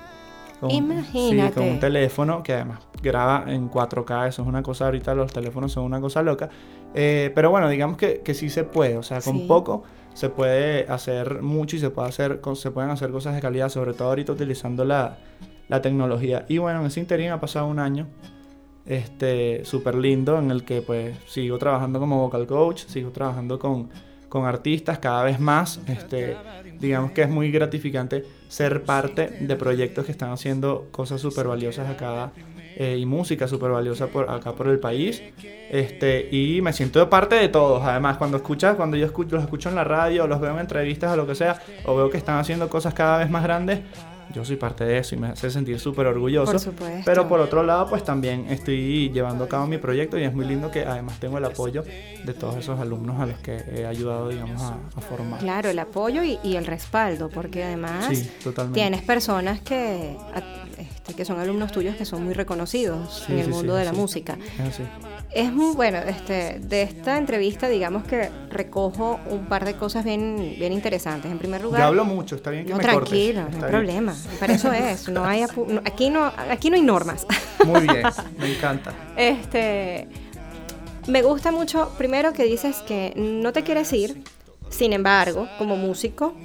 Imagínate. 0.69 1.54
Sí, 1.54 1.60
con 1.60 1.67
un 1.67 1.80
teléfono 1.80 2.41
que 2.41 2.54
además 2.54 2.80
graba 3.02 3.46
en 3.48 3.69
4K, 3.69 4.30
eso 4.30 4.41
es 4.43 4.48
una 4.48 4.63
cosa, 4.63 4.86
ahorita 4.86 5.13
los 5.13 5.32
teléfonos 5.34 5.72
son 5.72 5.84
una 5.84 6.00
cosa 6.00 6.22
loca. 6.22 6.50
Eh, 6.93 7.32
pero 7.34 7.49
bueno, 7.49 7.69
digamos 7.69 7.97
que, 7.97 8.21
que, 8.21 8.34
sí 8.34 8.49
se 8.49 8.63
puede, 8.63 8.97
o 8.97 9.03
sea, 9.03 9.21
con 9.21 9.47
poco 9.47 9.84
se 10.13 10.29
puede 10.29 10.86
hacer 10.89 11.41
mucho 11.41 11.75
y 11.75 11.79
se, 11.79 11.89
puede 11.89 12.10
hacer, 12.10 12.39
se 12.56 12.71
pueden 12.71 12.91
hacer 12.91 13.10
cosas 13.12 13.34
de 13.34 13.41
calidad, 13.41 13.69
sobre 13.69 13.93
todo 13.93 14.10
ahorita 14.10 14.32
utilizando 14.32 14.86
la, 14.86 15.17
la 15.67 15.82
tecnología. 15.82 16.45
Y 16.47 16.60
bueno, 16.60 16.82
en 16.82 16.86
ese 16.88 16.99
interín 16.99 17.32
ha 17.32 17.39
pasado 17.39 17.67
un 17.67 17.79
año 17.79 18.08
este 18.86 19.63
súper 19.63 19.95
lindo 19.95 20.38
en 20.38 20.51
el 20.51 20.65
que 20.65 20.82
pues 20.82 21.17
sigo 21.25 21.58
trabajando 21.58 21.99
como 21.99 22.19
vocal 22.19 22.45
coach, 22.45 22.86
sigo 22.86 23.12
trabajando 23.12 23.58
con 23.58 23.89
con 24.34 24.47
artistas 24.47 24.97
cada 24.97 25.23
vez 25.23 25.39
más. 25.39 25.79
Este, 25.86 26.36
digamos 26.79 27.12
que 27.12 27.21
es 27.21 27.29
muy 27.29 27.51
gratificante 27.51 28.25
ser 28.47 28.84
parte 28.84 29.27
de 29.27 29.56
proyectos 29.56 30.08
que 30.08 30.12
están 30.12 30.32
haciendo 30.32 30.88
cosas 30.89 31.21
súper 31.21 31.47
valiosas 31.47 31.88
acá 31.88 32.32
eh, 32.76 32.98
y 33.00 33.06
música 33.06 33.48
súper 33.48 33.72
valiosa 33.72 34.08
por 34.08 34.30
acá 34.30 34.54
por 34.54 34.68
el 34.68 34.80
país. 34.80 35.22
Este, 35.70 36.30
y 36.32 36.62
me 36.62 36.74
siento 36.74 37.00
de 37.00 37.08
parte 37.08 37.36
de 37.36 37.50
todos. 37.50 37.84
Además, 37.84 38.18
cuando 38.18 38.38
escuchas, 38.38 38.76
cuando 38.76 38.98
yo 38.98 39.06
escucho, 39.06 39.36
los 39.36 39.44
escucho 39.44 39.70
en 39.70 39.76
la 39.76 39.84
radio, 39.84 40.28
los 40.28 40.40
veo 40.40 40.54
en 40.54 40.60
entrevistas 40.60 41.12
o 41.14 41.16
lo 41.16 41.28
que 41.28 41.36
sea, 41.36 41.62
o 41.86 41.96
veo 41.96 42.10
que 42.10 42.18
están 42.18 42.38
haciendo 42.38 42.70
cosas 42.70 42.94
cada 42.94 43.20
vez 43.20 43.30
más 43.30 43.44
grandes, 43.44 43.80
yo 44.34 44.43
soy 44.43 44.56
parte 44.56 44.84
de 44.84 44.98
eso 44.98 45.15
y 45.15 45.17
me 45.17 45.28
hace 45.28 45.50
sentir 45.50 45.80
súper 45.80 46.08
orgulloso. 46.08 46.74
Pero 47.06 47.28
por 47.28 47.39
otro 47.39 47.63
lado, 47.63 47.88
pues 47.88 48.04
también 48.04 48.48
estoy 48.50 49.12
llevando 49.12 49.43
a 49.43 49.48
cabo 49.48 49.67
mi 49.67 49.78
proyecto 49.78 50.17
y 50.17 50.24
es 50.24 50.34
muy 50.34 50.46
lindo 50.46 50.72
que 50.72 50.82
además 50.82 51.19
tengo 51.19 51.38
el 51.38 51.46
apoyo 51.46 51.84
de 51.84 52.34
todos 52.34 52.58
esos 52.58 52.80
alumnos 52.80 53.19
a 53.19 53.26
los 53.26 53.38
que 53.39 53.58
he 53.76 53.86
ayudado, 53.86 54.30
digamos, 54.30 54.62
a, 54.62 55.02
formar. 55.02 55.39
Claro, 55.39 55.69
el 55.69 55.80
apoyo 55.80 56.24
y, 56.24 56.56
el 56.56 56.65
respaldo, 56.65 57.30
porque 57.30 57.63
además 57.63 58.10
tienes 58.74 59.02
personas 59.02 59.62
que, 59.62 60.15
este, 60.76 61.13
que 61.13 61.26
son 61.26 61.39
alumnos 61.39 61.72
tuyos 61.72 61.96
que 61.96 62.06
son 62.06 62.24
muy 62.24 62.34
reconocidos 62.34 63.26
en 63.30 63.39
el 63.39 63.50
mundo 63.50 63.76
de 63.76 63.86
la 63.86 63.93
música. 63.93 64.38
Es 64.60 64.80
así. 64.80 64.84
Es 65.34 65.52
muy 65.52 65.74
bueno, 65.74 65.98
este, 65.98 66.60
de 66.60 66.84
esta 66.84 67.17
entrevista, 67.17 67.67
digamos 67.67 68.04
que 68.04 68.30
recojo 68.52 69.19
un 69.30 69.46
par 69.46 69.65
de 69.65 69.74
cosas 69.76 70.06
bien, 70.06 70.56
bien 70.60 70.72
interesantes. 70.72 71.32
En 71.32 71.39
primer 71.39 71.62
lugar. 71.62 71.82
Yo 71.82 71.88
hablo 71.88 72.06
mucho, 72.06 72.36
está 72.36 72.52
bien 72.52 72.65
que 72.65 72.72
no, 72.72 72.78
me 72.78 72.84
tranquilo, 72.84 73.41
no 73.50 73.65
hay 73.65 73.72
problema. 73.72 74.15
Para 74.39 74.54
eso 74.54 74.72
es. 74.72 75.10
No 75.10 75.26
hay 75.26 75.43
aquí 75.84 76.10
no, 76.12 76.32
aquí 76.50 76.69
no 76.69 76.76
hay 76.76 76.82
normas. 76.84 77.26
Muy 77.65 77.82
bien, 77.82 78.04
me 78.38 78.54
encanta. 78.54 78.93
Este, 79.17 80.08
me 81.08 81.22
gusta 81.22 81.52
mucho, 81.52 81.89
primero 81.98 82.32
que 82.34 82.43
dices 82.43 82.78
que 82.88 83.13
no 83.15 83.52
te 83.54 83.63
quieres 83.63 83.91
ir, 83.91 84.24
sin 84.69 84.93
embargo, 84.93 85.48
como 85.58 85.76
músico, 85.76 86.36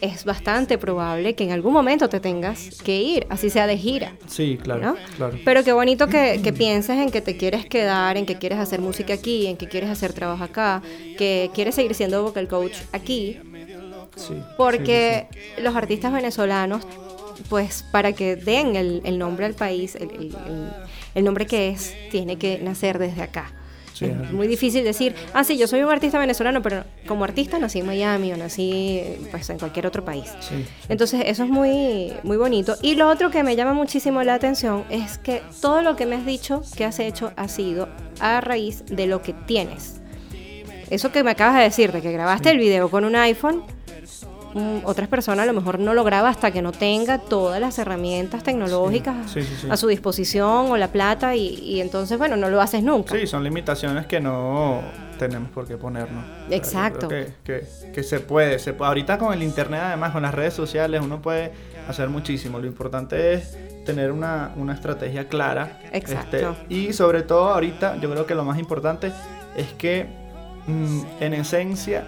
es 0.00 0.24
bastante 0.24 0.78
probable 0.78 1.34
que 1.34 1.44
en 1.44 1.52
algún 1.52 1.72
momento 1.72 2.08
te 2.08 2.20
tengas 2.20 2.82
que 2.82 3.00
ir, 3.00 3.26
así 3.30 3.50
sea 3.50 3.66
de 3.66 3.76
gira. 3.76 4.14
Sí, 4.26 4.58
claro. 4.62 4.96
claro. 5.16 5.38
Pero 5.44 5.64
qué 5.64 5.72
bonito 5.72 6.06
que, 6.08 6.54
pienses 6.56 6.98
en 6.98 7.10
que 7.10 7.20
te 7.20 7.36
quieres 7.36 7.66
quedar, 7.66 8.16
en 8.16 8.26
que 8.26 8.36
quieres 8.36 8.58
hacer 8.58 8.80
música 8.80 9.14
aquí, 9.14 9.46
en 9.46 9.56
que 9.56 9.68
quieres 9.68 9.90
hacer 9.90 10.12
trabajo 10.12 10.44
acá, 10.44 10.82
que 11.18 11.50
quieres 11.54 11.74
seguir 11.74 11.94
siendo 11.94 12.22
vocal 12.22 12.48
coach 12.48 12.76
aquí. 12.92 13.38
Sí, 14.16 14.34
porque 14.56 15.26
los 15.62 15.76
artistas 15.76 16.12
venezolanos, 16.12 16.86
pues 17.50 17.84
para 17.90 18.12
que 18.12 18.36
den 18.36 18.76
el, 18.76 19.18
nombre 19.18 19.44
al 19.44 19.54
país, 19.54 19.96
el 19.96 21.24
nombre 21.24 21.46
que 21.46 21.68
es, 21.68 21.94
tiene 22.10 22.36
que 22.36 22.58
nacer 22.58 22.98
desde 22.98 23.22
acá 23.22 23.52
es 24.00 24.32
muy 24.32 24.46
difícil 24.46 24.84
decir, 24.84 25.14
ah, 25.32 25.44
sí, 25.44 25.56
yo 25.56 25.66
soy 25.66 25.82
un 25.82 25.90
artista 25.90 26.18
venezolano, 26.18 26.62
pero 26.62 26.84
como 27.06 27.24
artista 27.24 27.58
nací 27.58 27.80
en 27.80 27.86
Miami 27.86 28.32
o 28.32 28.36
nací 28.36 29.02
pues, 29.30 29.48
en 29.50 29.58
cualquier 29.58 29.86
otro 29.86 30.04
país. 30.04 30.30
Entonces, 30.88 31.22
eso 31.26 31.44
es 31.44 31.48
muy, 31.48 32.12
muy 32.22 32.36
bonito. 32.36 32.76
Y 32.82 32.94
lo 32.94 33.08
otro 33.08 33.30
que 33.30 33.42
me 33.42 33.56
llama 33.56 33.72
muchísimo 33.72 34.22
la 34.22 34.34
atención 34.34 34.84
es 34.90 35.18
que 35.18 35.42
todo 35.60 35.82
lo 35.82 35.96
que 35.96 36.06
me 36.06 36.16
has 36.16 36.26
dicho 36.26 36.62
que 36.76 36.84
has 36.84 36.98
hecho 36.98 37.32
ha 37.36 37.48
sido 37.48 37.88
a 38.20 38.40
raíz 38.40 38.84
de 38.86 39.06
lo 39.06 39.22
que 39.22 39.32
tienes. 39.32 40.00
Eso 40.90 41.10
que 41.10 41.24
me 41.24 41.32
acabas 41.32 41.56
de 41.56 41.62
decir, 41.62 41.90
de 41.90 42.00
que 42.00 42.12
grabaste 42.12 42.50
el 42.50 42.58
video 42.58 42.90
con 42.90 43.04
un 43.04 43.16
iPhone, 43.16 43.64
otras 44.84 45.08
personas 45.08 45.44
a 45.44 45.46
lo 45.46 45.52
mejor 45.52 45.78
no 45.78 45.94
lo 45.94 46.04
graba 46.04 46.28
hasta 46.28 46.50
que 46.50 46.62
no 46.62 46.72
tenga 46.72 47.18
todas 47.18 47.60
las 47.60 47.78
herramientas 47.78 48.42
tecnológicas 48.42 49.30
Sí, 49.30 49.42
sí, 49.42 49.48
sí, 49.48 49.56
sí. 49.62 49.68
a 49.70 49.76
su 49.76 49.86
disposición 49.88 50.70
o 50.70 50.76
la 50.76 50.88
plata 50.88 51.34
y, 51.36 51.46
y 51.58 51.80
entonces, 51.80 52.18
bueno, 52.18 52.36
no 52.36 52.48
lo 52.48 52.60
haces 52.60 52.82
nunca. 52.82 53.14
Sí, 53.14 53.26
son 53.26 53.44
limitaciones 53.44 54.06
que 54.06 54.20
no 54.20 54.80
tenemos 55.18 55.50
por 55.50 55.66
qué 55.66 55.76
ponernos. 55.76 56.24
O 56.24 56.26
sea, 56.28 56.48
yo 56.48 56.54
Exacto. 56.56 57.08
Que, 57.08 57.32
que- 57.44 57.64
que 57.92 58.02
se 58.02 58.20
puede, 58.20 58.58
se 58.58 58.72
puede. 58.74 58.88
Ahorita 58.88 59.18
con 59.18 59.32
el 59.32 59.42
internet, 59.42 59.80
además, 59.84 60.12
con 60.12 60.22
las 60.22 60.34
redes 60.34 60.52
sociales, 60.54 61.00
uno 61.02 61.22
puede 61.22 61.52
hacer 61.88 62.08
muchísimo. 62.08 62.58
Lo 62.58 62.66
importante 62.66 63.32
es 63.34 63.56
tener 63.86 64.12
una, 64.12 64.50
una 64.56 64.74
estrategia 64.74 65.28
clara. 65.28 65.80
Exacto. 65.92 66.36
Este, 66.36 66.74
y 66.74 66.92
sobre 66.92 67.22
todo 67.22 67.48
ahorita, 67.54 67.96
yo 68.00 68.10
creo 68.10 68.26
que 68.26 68.34
lo 68.34 68.44
más 68.44 68.58
importante 68.58 69.12
es 69.56 69.72
que 69.74 70.06
mm, 70.66 71.00
en 71.20 71.34
esencia 71.34 72.04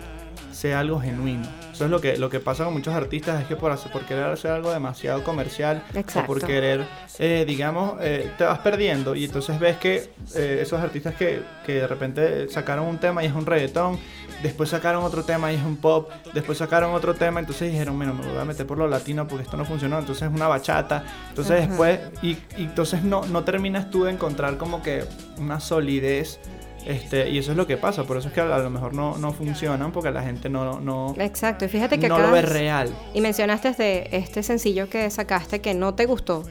sea 0.52 0.80
algo 0.80 1.00
genuino. 1.00 1.46
Eso 1.78 1.84
es 1.84 1.92
lo 1.92 2.00
que, 2.00 2.16
lo 2.16 2.28
que 2.28 2.40
pasa 2.40 2.64
con 2.64 2.72
muchos 2.72 2.92
artistas, 2.92 3.40
es 3.40 3.46
que 3.46 3.54
por, 3.54 3.70
hacer, 3.70 3.92
por 3.92 4.04
querer 4.04 4.24
hacer 4.24 4.50
algo 4.50 4.72
demasiado 4.72 5.22
comercial 5.22 5.84
o 6.16 6.26
por 6.26 6.44
querer, 6.44 6.84
eh, 7.20 7.44
digamos, 7.46 7.98
eh, 8.00 8.32
te 8.36 8.42
vas 8.42 8.58
perdiendo 8.58 9.14
y 9.14 9.26
entonces 9.26 9.60
ves 9.60 9.76
que 9.76 10.10
eh, 10.34 10.58
esos 10.60 10.80
artistas 10.80 11.14
que, 11.14 11.40
que 11.64 11.74
de 11.74 11.86
repente 11.86 12.48
sacaron 12.48 12.84
un 12.84 12.98
tema 12.98 13.22
y 13.22 13.26
es 13.28 13.32
un 13.32 13.46
reggaetón, 13.46 13.96
después 14.42 14.70
sacaron 14.70 15.04
otro 15.04 15.22
tema 15.22 15.52
y 15.52 15.54
es 15.54 15.62
un 15.62 15.76
pop, 15.76 16.10
después 16.34 16.58
sacaron 16.58 16.92
otro 16.94 17.14
tema, 17.14 17.38
entonces 17.38 17.70
dijeron, 17.70 17.96
bueno, 17.96 18.12
me 18.12 18.26
voy 18.26 18.38
a 18.38 18.44
meter 18.44 18.66
por 18.66 18.76
lo 18.76 18.88
latino 18.88 19.28
porque 19.28 19.44
esto 19.44 19.56
no 19.56 19.64
funcionó, 19.64 20.00
entonces 20.00 20.28
es 20.28 20.34
una 20.34 20.48
bachata, 20.48 21.04
entonces 21.28 21.60
Ajá. 21.60 21.68
después, 21.68 22.00
y, 22.22 22.30
y 22.56 22.64
entonces 22.64 23.04
no, 23.04 23.24
no 23.26 23.44
terminas 23.44 23.88
tú 23.88 24.02
de 24.02 24.10
encontrar 24.10 24.56
como 24.56 24.82
que 24.82 25.04
una 25.36 25.60
solidez. 25.60 26.40
Este, 26.88 27.28
y 27.28 27.36
eso 27.36 27.50
es 27.50 27.56
lo 27.58 27.66
que 27.66 27.76
pasa, 27.76 28.04
por 28.04 28.16
eso 28.16 28.28
es 28.28 28.34
que 28.34 28.40
a, 28.40 28.58
lo 28.58 28.70
mejor 28.70 28.94
no, 28.94 29.18
no 29.18 29.30
funcionan 29.32 29.92
porque 29.92 30.10
la 30.10 30.22
gente 30.22 30.48
no, 30.48 30.80
no, 30.80 31.14
Exacto, 31.18 31.66
y 31.66 31.68
fíjate 31.68 32.00
que 32.00 32.08
no 32.08 32.14
acá 32.14 32.28
lo 32.28 32.32
ve 32.32 32.40
real. 32.40 32.88
Y 33.12 33.20
mencionaste 33.20 33.72
de 33.72 34.08
este 34.10 34.42
sencillo 34.42 34.88
que 34.88 35.10
sacaste 35.10 35.60
que 35.60 35.74
no 35.74 35.94
te 35.94 36.06
gustó, 36.06 36.44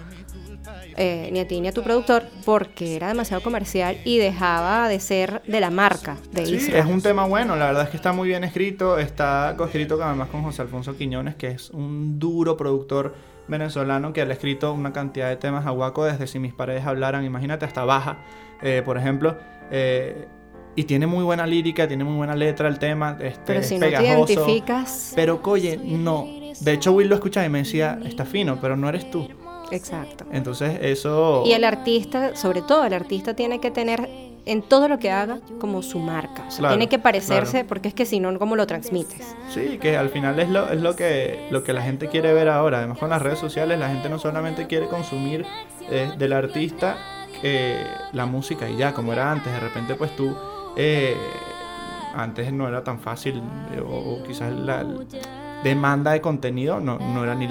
eh, 0.95 1.29
ni 1.33 1.39
a 1.39 1.47
ti 1.47 1.59
ni 1.59 1.69
a 1.69 1.71
tu 1.71 1.81
productor, 1.81 2.21
porque 2.45 2.95
era 2.95 3.07
demasiado 3.07 3.41
comercial 3.41 3.97
y 4.05 4.19
dejaba 4.19 4.87
de 4.87 4.99
ser 4.99 5.41
de 5.47 5.59
la 5.59 5.71
marca 5.71 6.17
de 6.31 6.45
Sí, 6.45 6.55
Israel. 6.57 6.85
es 6.85 6.85
un 6.85 7.01
tema 7.01 7.25
bueno, 7.25 7.55
la 7.55 7.65
verdad 7.65 7.83
es 7.85 7.89
que 7.89 7.97
está 7.97 8.13
muy 8.13 8.27
bien 8.27 8.43
escrito, 8.43 8.99
está 8.99 9.55
coescrito 9.57 9.99
además 10.03 10.29
con 10.29 10.43
José 10.43 10.61
Alfonso 10.61 10.95
Quiñones, 10.95 11.33
que 11.33 11.47
es 11.47 11.71
un 11.71 12.19
duro 12.19 12.55
productor 12.57 13.15
venezolano 13.47 14.13
que 14.13 14.23
le 14.23 14.31
ha 14.31 14.33
escrito 14.33 14.71
una 14.71 14.93
cantidad 14.93 15.29
de 15.29 15.37
temas 15.37 15.65
a 15.65 15.71
Guaco 15.71 16.05
desde 16.05 16.27
Si 16.27 16.37
mis 16.37 16.53
paredes 16.53 16.85
hablaran, 16.85 17.25
imagínate, 17.25 17.65
hasta 17.65 17.85
Baja, 17.85 18.19
eh, 18.61 18.83
por 18.85 18.99
ejemplo. 18.99 19.35
Eh, 19.71 20.27
y 20.75 20.83
tiene 20.83 21.07
muy 21.07 21.23
buena 21.23 21.47
lírica, 21.47 21.87
tiene 21.87 22.03
muy 22.03 22.15
buena 22.15 22.35
letra 22.35 22.67
el 22.67 22.77
tema, 22.77 23.17
este, 23.19 23.41
Pero 23.47 23.59
es 23.61 23.67
si 23.67 23.75
no 23.79 23.87
te 23.87 23.97
pegajoso. 23.97 24.33
identificas. 24.33 25.13
Pero, 25.15 25.39
oye, 25.43 25.77
no. 25.83 26.27
De 26.59 26.73
hecho, 26.73 26.91
Will 26.91 27.07
lo 27.09 27.15
escuchaba 27.15 27.45
y 27.45 27.49
me 27.49 27.59
decía, 27.59 27.99
está 28.05 28.25
fino, 28.25 28.59
pero 28.61 28.77
no 28.77 28.87
eres 28.87 29.09
tú. 29.09 29.27
Exacto. 29.71 30.25
Entonces, 30.31 30.77
eso... 30.81 31.43
Y 31.45 31.53
el 31.53 31.63
artista, 31.63 32.35
sobre 32.35 32.61
todo 32.61 32.85
el 32.85 32.93
artista, 32.93 33.33
tiene 33.35 33.59
que 33.59 33.71
tener 33.71 34.07
en 34.45 34.61
todo 34.61 34.87
lo 34.87 34.97
que 34.97 35.11
haga 35.11 35.39
como 35.59 35.81
su 35.81 35.99
marca. 35.99 36.45
O 36.47 36.51
sea, 36.51 36.59
Claro, 36.59 36.75
tiene 36.75 36.87
que 36.87 36.99
parecerse, 36.99 37.51
claro. 37.51 37.67
porque 37.67 37.89
es 37.89 37.93
que 37.93 38.05
si 38.05 38.19
no, 38.19 38.37
¿cómo 38.39 38.55
lo 38.55 38.65
transmites? 38.65 39.35
Sí, 39.49 39.77
que 39.81 39.97
al 39.97 40.09
final 40.09 40.39
es 40.39 40.47
lo, 40.49 40.71
es 40.71 40.79
lo 40.79 40.95
que 40.95 41.47
lo 41.51 41.63
que 41.63 41.73
la 41.73 41.81
gente 41.81 42.07
quiere 42.07 42.31
ver 42.33 42.47
ahora. 42.47 42.77
Además 42.77 42.97
con 42.97 43.09
las 43.09 43.21
redes 43.21 43.39
sociales 43.39 43.77
la 43.77 43.89
gente 43.89 44.07
no 44.07 44.19
solamente 44.19 44.67
quiere 44.67 44.87
consumir 44.87 45.43
eh, 45.89 46.11
del 46.17 46.31
artista 46.31 46.97
eh, 47.43 47.85
la 48.13 48.25
música 48.25 48.69
y 48.69 48.77
ya, 48.77 48.93
como 48.93 49.13
era 49.13 49.31
antes. 49.31 49.51
De 49.51 49.59
repente 49.59 49.95
pues 49.95 50.15
tú 50.15 50.35
eh, 50.75 51.15
antes 52.15 52.51
no 52.53 52.67
era 52.67 52.83
tan 52.83 52.99
fácil 52.99 53.41
eh, 53.73 53.79
o, 53.81 54.15
o 54.15 54.23
quizás 54.23 54.51
la 54.53 54.85
demanda 55.63 56.11
de 56.11 56.21
contenido 56.21 56.79
no, 56.79 56.97
no 56.99 57.23
era 57.23 57.35
ni, 57.35 57.47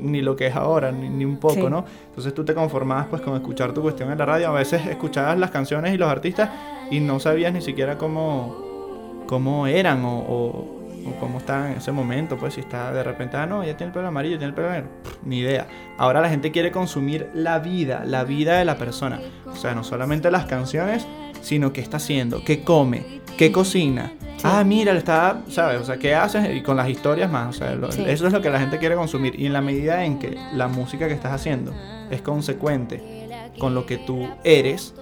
ni 0.00 0.20
lo 0.22 0.34
que 0.36 0.46
es 0.48 0.56
ahora, 0.56 0.90
ni, 0.92 1.08
ni 1.08 1.24
un 1.24 1.36
poco, 1.38 1.54
Sí. 1.54 1.62
¿no? 1.68 1.84
Entonces 2.08 2.34
tú 2.34 2.44
te 2.44 2.54
conformabas 2.54 3.06
pues 3.06 3.22
con 3.22 3.34
escuchar 3.34 3.72
tu 3.72 3.82
cuestión 3.82 4.10
en 4.12 4.18
la 4.18 4.24
radio. 4.26 4.48
A 4.48 4.52
veces 4.52 4.86
escuchabas 4.86 5.38
las 5.38 5.50
canciones 5.50 5.94
y 5.94 5.98
los 5.98 6.08
artistas 6.08 6.50
y 6.90 7.00
no 7.00 7.20
sabías 7.20 7.52
ni 7.52 7.60
siquiera 7.62 7.96
cómo, 7.98 9.22
cómo 9.26 9.66
eran 9.66 10.04
o, 10.04 10.18
o- 10.18 10.73
o 11.06 11.12
cómo 11.20 11.38
estaban 11.38 11.72
en 11.72 11.78
ese 11.78 11.92
momento, 11.92 12.36
pues 12.36 12.54
si 12.54 12.60
está 12.60 12.92
de 12.92 13.02
repente, 13.02 13.36
ah, 13.36 13.46
no, 13.46 13.64
ya 13.64 13.76
tiene 13.76 13.88
el 13.88 13.92
pelo 13.94 14.08
amarillo, 14.08 14.36
tiene 14.38 14.50
el 14.50 14.54
pelo 14.54 14.70
negro, 14.70 14.88
ni 15.24 15.38
idea. 15.38 15.66
Ahora 15.98 16.20
la 16.20 16.28
gente 16.28 16.50
quiere 16.50 16.70
consumir 16.72 17.28
la 17.34 17.58
vida, 17.58 18.02
la 18.04 18.24
vida 18.24 18.58
de 18.58 18.64
la 18.64 18.76
persona. 18.76 19.20
O 19.46 19.56
sea, 19.56 19.74
no 19.74 19.84
solamente 19.84 20.30
las 20.30 20.46
canciones, 20.46 21.06
sino 21.42 21.72
qué 21.72 21.80
está 21.80 21.98
haciendo, 21.98 22.42
qué 22.44 22.62
come, 22.62 23.20
qué 23.36 23.52
cocina. 23.52 24.12
Ah, 24.42 24.62
mira, 24.64 24.92
le 24.92 24.98
está, 24.98 25.40
¿sabes? 25.48 25.80
O 25.80 25.84
sea, 25.84 25.96
qué 25.96 26.14
haces 26.14 26.54
y 26.54 26.62
con 26.62 26.76
las 26.76 26.88
historias 26.88 27.30
más. 27.30 27.48
O 27.48 27.58
sea, 27.58 27.74
lo- 27.74 27.90
Sí. 27.90 28.04
eso 28.06 28.26
es 28.26 28.32
lo 28.32 28.42
que 28.42 28.50
la 28.50 28.60
gente 28.60 28.78
quiere 28.78 28.94
consumir. 28.94 29.38
Y 29.40 29.46
en 29.46 29.54
la 29.54 29.62
medida 29.62 30.04
en 30.04 30.18
que 30.18 30.36
la 30.52 30.68
música 30.68 31.08
que 31.08 31.14
estás 31.14 31.32
haciendo 31.32 31.72
es 32.10 32.20
consecuente 32.20 33.50
con 33.58 33.74
lo 33.74 33.86
que 33.86 33.96
tú 33.98 34.28
eres, 34.42 34.94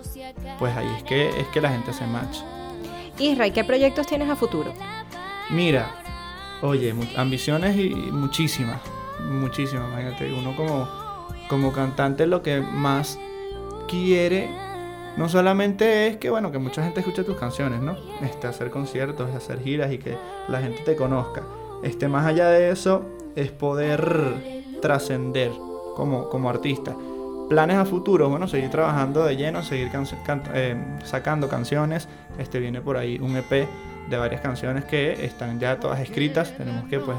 pues 0.60 0.76
ahí 0.76 0.86
es 0.96 1.02
que, 1.02 1.28
es 1.28 1.46
que 1.48 1.60
la 1.60 1.70
gente 1.70 1.92
se 1.92 2.06
match. 2.06 2.38
Israel, 3.18 3.52
¿qué 3.52 3.64
proyectos 3.64 4.06
tienes 4.06 4.28
a 4.28 4.36
futuro? 4.36 4.72
Mira, 5.50 5.94
oye, 6.62 6.94
ambiciones 7.16 7.76
y 7.76 7.90
muchísimas, 7.90 8.80
muchísimas, 9.28 9.88
imagínate, 9.88 10.32
uno 10.32 10.56
como, 10.56 10.88
como 11.48 11.72
cantante 11.72 12.26
lo 12.26 12.42
que 12.42 12.60
más 12.60 13.18
quiere, 13.88 14.48
no 15.16 15.28
solamente 15.28 16.06
es 16.06 16.16
que, 16.16 16.30
bueno, 16.30 16.50
que 16.50 16.58
mucha 16.58 16.82
gente 16.82 17.00
escuche 17.00 17.24
tus 17.24 17.36
canciones, 17.36 17.80
¿no? 17.80 17.96
Este, 18.22 18.46
hacer 18.46 18.70
conciertos, 18.70 19.30
hacer 19.34 19.60
giras 19.60 19.92
y 19.92 19.98
que 19.98 20.16
la 20.48 20.62
gente 20.62 20.82
te 20.82 20.96
conozca. 20.96 21.42
Este, 21.82 22.08
más 22.08 22.24
allá 22.24 22.48
de 22.48 22.70
eso, 22.70 23.02
es 23.36 23.50
poder 23.50 24.62
trascender 24.80 25.50
como, 25.96 26.28
como 26.28 26.48
artista. 26.48 26.96
Planes 27.52 27.76
a 27.76 27.84
futuro, 27.84 28.30
bueno, 28.30 28.48
seguir 28.48 28.70
trabajando 28.70 29.26
de 29.26 29.36
lleno, 29.36 29.62
seguir 29.62 29.90
eh, 30.54 30.76
sacando 31.04 31.50
canciones. 31.50 32.08
Este 32.38 32.58
viene 32.58 32.80
por 32.80 32.96
ahí 32.96 33.18
un 33.18 33.36
EP 33.36 33.68
de 34.08 34.16
varias 34.16 34.40
canciones 34.40 34.86
que 34.86 35.26
están 35.26 35.60
ya 35.60 35.78
todas 35.78 36.00
escritas. 36.00 36.56
Tenemos 36.56 36.88
que 36.88 36.98
pues 36.98 37.14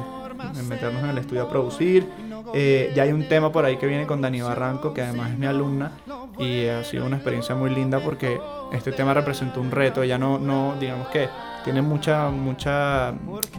meternos 0.67 1.03
en 1.03 1.11
el 1.11 1.19
estudio 1.19 1.43
a 1.43 1.49
producir. 1.51 2.09
Eh, 2.55 2.91
ya 2.95 3.03
hay 3.03 3.11
un 3.11 3.29
tema 3.29 3.51
por 3.51 3.63
ahí 3.63 3.77
que 3.77 3.85
viene 3.85 4.07
con 4.07 4.21
Dani 4.21 4.41
Barranco, 4.41 4.91
que 4.91 5.03
además 5.03 5.29
es 5.29 5.37
mi 5.37 5.45
alumna. 5.45 5.91
Y 6.39 6.65
ha 6.65 6.83
sido 6.83 7.05
una 7.05 7.17
experiencia 7.17 7.53
muy 7.53 7.69
linda 7.69 7.99
porque 7.99 8.39
este 8.71 8.91
tema 8.91 9.13
representó 9.13 9.61
un 9.61 9.69
reto. 9.69 10.01
Ella 10.01 10.17
no, 10.17 10.39
no 10.39 10.73
digamos 10.79 11.09
que 11.09 11.29
tiene 11.63 11.81
mucha, 11.81 12.29
mucha 12.29 13.13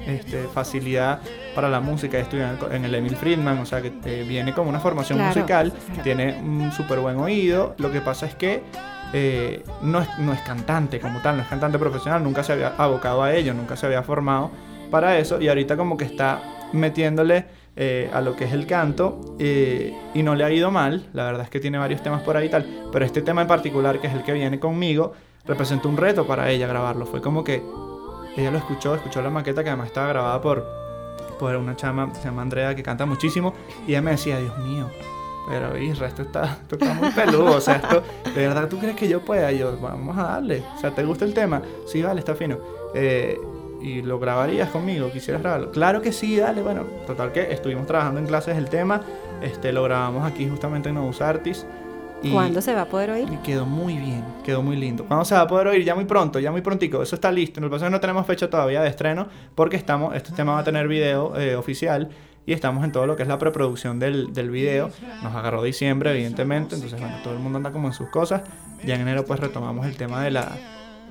este, 0.07 0.45
facilidad 0.53 1.21
para 1.55 1.69
la 1.69 1.81
música. 1.81 2.19
Estudia 2.19 2.57
en 2.71 2.85
el 2.85 2.95
Emil 2.95 3.17
Friedman, 3.17 3.59
o 3.59 3.67
sea 3.67 3.81
que 3.81 3.93
eh, 4.05 4.25
viene 4.29 4.53
como 4.53 4.69
una 4.71 4.81
formación 4.81 5.19
Claro, 5.19 5.35
musical. 5.35 5.73
Tiene 6.03 6.41
un 6.41 6.73
súper 6.73 7.01
buen 7.01 7.17
oído. 7.19 7.75
Lo 7.79 7.91
que 7.91 8.01
pasa 8.01 8.27
es 8.27 8.35
que 8.35 8.63
eh, 9.13 9.63
no, 9.83 10.01
es, 10.01 10.09
no 10.19 10.33
es 10.33 10.41
cantante 10.41 10.99
como 10.99 11.21
tal, 11.21 11.37
no 11.37 11.43
es 11.43 11.49
cantante 11.49 11.79
profesional, 11.79 12.23
nunca 12.23 12.43
se 12.43 12.53
había 12.53 12.75
abocado 12.77 13.23
a 13.23 13.33
ello, 13.33 13.55
nunca 13.55 13.77
se 13.77 13.87
había 13.87 14.03
formado 14.03 14.51
para 14.91 15.19
eso 15.19 15.41
y 15.41 15.49
ahorita 15.49 15.77
como 15.77 15.97
que 15.97 16.05
está 16.05 16.41
metiéndole 16.73 17.47
eh, 17.77 18.11
a 18.13 18.21
lo 18.21 18.35
que 18.35 18.45
es 18.45 18.53
el 18.53 18.67
canto 18.67 19.37
eh, 19.39 19.97
y 20.15 20.23
no 20.23 20.35
le 20.35 20.45
ha 20.45 20.51
ido 20.51 20.71
mal, 20.71 21.09
la 21.13 21.25
verdad 21.25 21.43
es 21.43 21.51
que 21.51 21.61
tiene 21.61 21.79
varios 21.79 22.03
temas 22.03 22.23
por 22.23 22.37
ahí 22.37 22.47
y 22.47 22.51
tal, 22.51 22.67
pero 22.93 23.05
este 23.05 23.23
tema 23.23 23.43
en 23.43 23.49
particular 23.49 24.01
que 24.01 24.09
es 24.09 24.15
el 24.15 24.25
que 24.25 24.33
viene 24.33 24.59
conmigo 24.59 25.13
representó 25.45 25.89
un 25.89 25.97
reto 25.97 26.27
para 26.27 26.51
ella 26.51 26.67
grabarlo, 26.67 27.07
fue 27.07 27.21
como 27.21 27.45
que 27.45 27.63
ella 28.37 28.51
lo 28.51 28.59
escuchó, 28.59 28.95
escuchó 28.95 29.23
la 29.23 29.31
maqueta 29.31 29.63
que 29.63 29.71
además 29.71 29.89
estaba 29.89 30.09
grabada 30.09 30.41
por, 30.41 30.67
por 31.39 31.55
una 31.57 31.77
chama 31.77 32.09
que 32.09 32.17
se 32.17 32.25
llama 32.25 32.43
Andrea 32.43 32.75
que 32.75 32.83
canta 32.83 33.07
muchísimo 33.07 33.55
y 33.87 33.91
ella 33.91 34.03
me 34.03 34.13
decía, 34.13 34.39
Dios 34.39 34.57
mío, 34.59 34.91
pero 35.49 35.77
Isra, 35.77 36.09
esto 36.09 36.23
está, 36.23 36.59
está 36.71 36.95
muy 36.95 37.11
peludo. 37.11 37.57
O 37.57 37.61
sea, 37.61 37.77
esto, 37.77 38.03
¿de 38.35 38.49
verdad 38.49 38.69
tú 38.69 38.79
crees 38.79 38.97
que 38.97 39.09
yo 39.09 39.21
pueda? 39.21 39.53
Y 39.53 39.59
yo, 39.59 39.79
vamos 39.79 40.17
a 40.17 40.25
darle. 40.25 40.63
O 40.77 40.81
sea, 40.81 40.91
¿te 40.91 41.05
gusta 41.05 41.25
el 41.25 41.35
tema? 41.35 41.61
Sí, 41.87 42.03
vale, 42.03 42.21
está 42.21 42.35
fino. 42.35 42.59
Eh, 42.95 43.39
¿Y 43.83 44.01
lo 44.01 44.19
grabarías 44.19 44.71
conmigo? 44.71 45.11
¿Quisieras 45.11 45.43
grabarlo? 45.43 45.71
Claro 45.71 46.01
que 46.01 46.13
sí, 46.13 46.39
dale. 46.39 46.63
Bueno, 46.63 46.85
total 47.07 47.33
que 47.33 47.53
estuvimos 47.53 47.87
trabajando 47.87 48.21
en 48.21 48.27
clases 48.27 48.57
el 48.57 48.71
tema. 48.71 49.03
Este, 49.43 49.73
lo 49.73 49.83
grabamos 49.83 50.25
aquí 50.25 50.49
justamente 50.49 50.89
en 50.89 50.95
Novus 50.95 51.21
Artis. 51.21 51.67
Y, 52.23 52.31
¿Cuándo 52.31 52.63
se 52.63 52.75
va 52.75 52.83
a 52.83 52.87
poder 52.87 53.11
oír? 53.11 53.29
y 53.31 53.37
quedó 53.39 53.67
muy 53.67 53.99
bien, 53.99 54.25
quedó 54.45 54.63
muy 54.63 54.77
lindo. 54.77 55.05
¿Cuándo 55.05 55.25
se 55.25 55.35
va 55.35 55.43
a 55.43 55.47
poder 55.47 55.69
oír? 55.69 55.85
Ya 55.85 55.95
muy 55.95 56.07
pronto, 56.07 56.39
ya 56.41 56.51
muy 56.51 56.63
prontico. 56.63 57.03
Eso 57.03 57.17
está 57.17 57.31
listo. 57.31 57.61
Lo 57.61 57.69
que 57.69 57.73
pasa 57.73 57.85
es 57.85 57.89
que 57.89 57.93
no 57.93 58.01
tenemos 58.01 58.27
fecha 58.27 58.49
todavía 58.49 58.81
de 58.81 58.89
estreno 58.89 59.29
porque 59.55 59.77
estamos, 59.77 60.15
este 60.17 60.33
tema 60.33 60.53
va 60.53 60.61
a 60.61 60.65
tener 60.65 60.89
video 60.89 61.39
eh, 61.39 61.55
oficial 61.57 62.09
y 62.47 62.53
estamos 62.53 62.85
en 62.85 62.93
todo 62.93 63.07
lo 63.07 63.17
que 63.17 63.23
es 63.23 63.29
la 63.29 63.39
preproducción 63.39 63.99
del, 63.99 64.33
del 64.33 64.51
video. 64.51 64.91
Nos 65.23 65.35
agarró 65.35 65.63
diciembre, 65.63 66.13
evidentemente. 66.13 66.75
Entonces, 66.75 66.99
bueno, 66.99 67.17
todo 67.23 67.35
el 67.35 67.41
mundo 67.41 67.59
anda 67.59 67.73
como 67.73 67.89
en 67.89 67.95
sus 67.95 68.09
cosas. 68.09 68.43
Ya 68.85 68.95
en 68.95 69.03
enero 69.03 69.25
pues 69.25 69.41
retomamos 69.41 69.87
el 69.87 69.97
tema 69.97 70.23
de 70.23 70.31
la, 70.31 70.53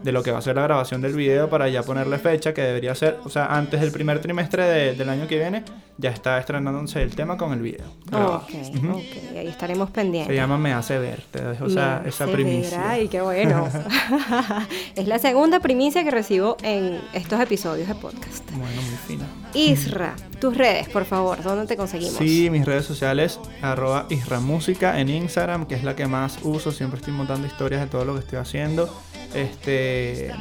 de 0.04 0.12
lo 0.12 0.22
que 0.22 0.32
va 0.32 0.40
a 0.40 0.42
ser 0.42 0.56
la 0.56 0.64
grabación 0.64 1.02
del 1.02 1.14
video 1.16 1.50
para 1.50 1.68
ya 1.70 1.82
ponerle 1.84 2.18
fecha 2.20 2.54
que 2.54 2.62
debería 2.62 2.94
ser, 2.94 3.18
o 3.24 3.30
sea, 3.30 3.46
antes 3.48 3.80
del 3.82 3.92
primer 3.92 4.20
trimestre 4.20 4.64
de- 4.66 4.94
del 4.96 5.10
año 5.10 5.28
que 5.28 5.38
viene, 5.38 5.64
ya 5.98 6.10
está 6.10 6.38
estrenándose 6.40 7.02
el 7.02 7.16
tema 7.16 7.38
con 7.38 7.54
el 7.54 7.62
video. 7.62 7.86
Ok, 8.12 8.50
Ujú. 8.76 8.92
ok, 8.98 9.38
ahí 9.38 9.48
estaremos 9.48 9.90
Se 9.90 9.94
pendientes. 9.96 10.36
llama 10.36 10.58
Me 10.58 10.74
hace 10.74 11.00
ver, 11.00 11.22
te 11.32 11.42
dejo 11.44 11.68
esa, 11.68 12.02
Me 12.04 12.10
esa 12.10 12.28
primicia. 12.28 12.78
ver, 12.80 12.88
Ay, 12.90 13.08
qué 13.08 13.22
bueno. 13.22 13.68
es 14.96 15.08
la 15.08 15.20
segunda 15.20 15.60
primicia 15.60 16.04
que 16.04 16.12
recibo 16.12 16.58
en 16.64 17.00
estos 17.14 17.40
episodios 17.40 17.88
de 17.88 17.96
podcast. 17.96 18.44
Bueno, 18.52 18.82
muy 18.82 18.98
fina. 19.08 19.26
Isra, 19.54 20.16
tus 20.42 20.58
redes, 20.58 20.90
por 20.90 21.06
favor, 21.06 21.42
¿dónde 21.44 21.68
te 21.68 21.78
conseguimos? 21.78 22.16
Sí, 22.18 22.50
mis 22.50 22.66
redes 22.66 22.86
sociales, 22.86 23.40
arroba 23.62 24.08
Isramúsica 24.10 25.00
en 25.00 25.10
Instagram, 25.10 25.66
que 25.68 25.76
es 25.76 25.84
la 25.84 25.96
que 25.96 26.08
más 26.08 26.40
uso. 26.44 26.72
Siempre 26.72 27.00
estoy 27.00 27.14
montando 27.14 27.46
historias 27.48 27.82
de 27.82 27.88
todo 27.88 28.04
lo 28.04 28.14
que 28.16 28.20
estoy 28.22 28.40
haciendo. 28.40 28.90
Este, 29.34 30.32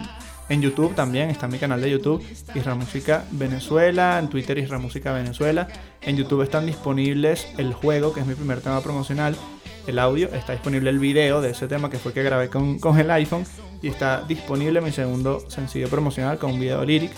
en 0.48 0.60
YouTube 0.60 0.94
también 0.94 1.30
está 1.30 1.48
mi 1.48 1.58
canal 1.58 1.80
de 1.80 1.90
YouTube, 1.90 2.24
Isramúsica 2.54 3.24
Venezuela. 3.30 4.18
En 4.18 4.28
Twitter, 4.28 4.58
Isramúsica 4.58 5.12
Venezuela. 5.12 5.68
En 6.02 6.16
YouTube 6.16 6.42
están 6.42 6.66
disponibles 6.66 7.48
el 7.58 7.72
juego, 7.72 8.12
que 8.12 8.20
es 8.20 8.26
mi 8.26 8.34
primer 8.34 8.60
tema 8.60 8.80
promocional. 8.80 9.36
El 9.86 9.98
audio, 9.98 10.28
está 10.28 10.52
disponible 10.52 10.90
el 10.90 10.98
video 10.98 11.40
de 11.40 11.50
ese 11.50 11.66
tema 11.68 11.90
que 11.90 11.98
fue 11.98 12.12
que 12.12 12.22
grabé 12.22 12.48
con, 12.48 12.78
con 12.78 12.98
el 12.98 13.10
iPhone. 13.10 13.44
Y 13.80 13.88
está 13.88 14.22
disponible 14.22 14.80
mi 14.80 14.92
segundo 14.92 15.48
sencillo 15.48 15.88
promocional 15.88 16.38
con 16.38 16.52
un 16.52 16.60
video 16.60 16.84
lyric 16.84 17.12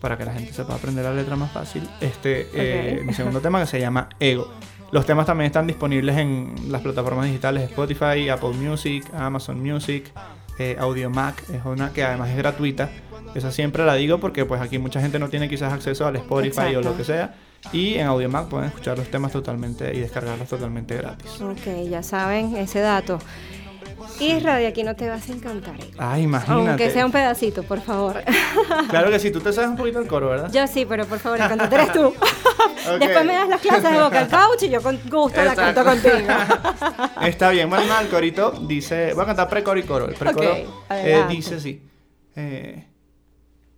para 0.00 0.16
que 0.16 0.24
la 0.24 0.34
gente 0.34 0.52
sepa 0.52 0.74
aprender 0.74 1.04
la 1.04 1.14
letra 1.14 1.34
más 1.34 1.50
fácil. 1.50 1.88
Este, 2.00 2.48
eh, 2.54 3.02
mi 3.04 3.12
segundo 3.12 3.40
tema 3.40 3.60
que 3.60 3.66
se 3.66 3.80
llama 3.80 4.08
Ego. 4.20 4.52
Los 4.92 5.04
temas 5.04 5.26
también 5.26 5.46
están 5.46 5.66
disponibles 5.66 6.16
en 6.16 6.54
las 6.68 6.80
plataformas 6.80 7.26
digitales 7.26 7.64
Spotify, 7.70 8.28
Apple 8.28 8.50
Music, 8.50 9.04
Amazon 9.14 9.60
Music, 9.60 10.12
eh, 10.58 10.76
Audio 10.78 11.10
Mac, 11.10 11.42
es 11.50 11.64
una 11.64 11.92
que 11.92 12.04
además 12.04 12.30
es 12.30 12.36
gratuita. 12.36 12.90
Esa 13.34 13.50
siempre 13.50 13.84
la 13.84 13.94
digo 13.94 14.18
porque 14.18 14.44
pues 14.44 14.60
aquí 14.60 14.78
mucha 14.78 15.00
gente 15.00 15.18
no 15.18 15.28
tiene 15.28 15.48
quizás 15.48 15.72
acceso 15.72 16.06
al 16.06 16.16
Spotify 16.16 16.74
o 16.76 16.80
lo 16.80 16.96
que 16.96 17.04
sea. 17.04 17.34
Y 17.72 17.94
en 17.94 18.06
Audio 18.06 18.28
Mac 18.28 18.48
pueden 18.48 18.68
escuchar 18.68 18.96
los 18.96 19.10
temas 19.10 19.32
totalmente 19.32 19.94
y 19.94 20.00
descargarlos 20.00 20.48
totalmente 20.48 20.96
gratis. 20.96 21.40
Ok, 21.40 21.88
ya 21.90 22.02
saben 22.02 22.56
ese 22.56 22.80
dato. 22.80 23.18
Isra, 24.20 24.56
de 24.56 24.66
aquí 24.66 24.82
no 24.82 24.94
te 24.96 25.08
vas 25.08 25.28
a 25.28 25.32
encantar. 25.32 25.74
Ah, 25.98 26.18
imagínate. 26.18 26.68
Aunque 26.70 26.90
sea 26.90 27.06
un 27.06 27.12
pedacito, 27.12 27.62
por 27.62 27.80
favor. 27.80 28.22
Claro 28.90 29.10
que 29.10 29.18
sí, 29.18 29.30
tú 29.30 29.40
te 29.40 29.52
sabes 29.52 29.70
un 29.70 29.76
poquito 29.76 29.98
el 30.00 30.06
coro, 30.06 30.28
¿verdad? 30.30 30.50
Yo 30.52 30.66
sí, 30.66 30.86
pero 30.86 31.04
por 31.06 31.18
favor, 31.18 31.38
cantante 31.38 31.74
eres 31.74 31.92
tú. 31.92 32.12
Después 33.00 33.24
me 33.24 33.34
das 33.34 33.48
las 33.48 33.60
clases 33.60 33.90
de 33.92 34.00
vocal 34.02 34.28
coach 34.28 34.62
y 34.62 34.68
yo 34.68 34.80
con 34.82 34.98
gusto 35.10 35.42
la 35.44 35.54
canto 35.54 35.80
Exacto. 35.82 36.10
contigo. 36.10 37.08
Está 37.22 37.50
bien, 37.50 37.68
bueno, 37.68 37.84
no, 37.86 38.00
el 38.00 38.08
corito 38.08 38.52
dice. 38.52 39.12
Voy 39.14 39.22
a 39.24 39.26
cantar 39.26 39.48
precoro 39.48 39.78
y 39.78 39.82
coro. 39.82 40.08
El 40.08 40.14
precoro 40.14 40.54
eh, 40.90 41.24
dice 41.28 41.56
así. 41.56 41.82
eh, 42.36 42.86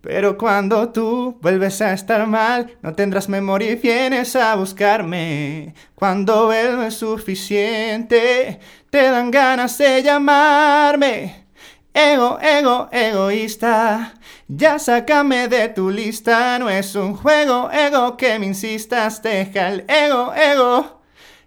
pero 0.01 0.37
cuando 0.37 0.89
tú 0.89 1.37
vuelves 1.41 1.81
a 1.81 1.93
estar 1.93 2.25
mal, 2.25 2.77
no 2.81 2.93
tendrás 2.93 3.27
memoria 3.27 3.71
y 3.71 3.75
vienes 3.75 4.35
a 4.35 4.55
buscarme. 4.55 5.73
Cuando 5.95 6.45
vuelves 6.45 6.95
suficiente, 6.95 8.59
te 8.89 9.01
dan 9.03 9.29
ganas 9.29 9.77
de 9.77 10.01
llamarme. 10.01 11.47
Ego, 11.93 12.39
ego, 12.41 12.87
egoísta, 12.91 14.13
ya 14.47 14.79
sácame 14.79 15.47
de 15.49 15.67
tu 15.69 15.89
lista. 15.89 16.57
No 16.59 16.69
es 16.69 16.95
un 16.95 17.15
juego, 17.15 17.69
ego, 17.71 18.15
que 18.15 18.39
me 18.39 18.45
insistas. 18.45 19.21
Deja 19.21 19.69
el 19.69 19.85
ego, 19.89 20.33
ego, 20.33 20.98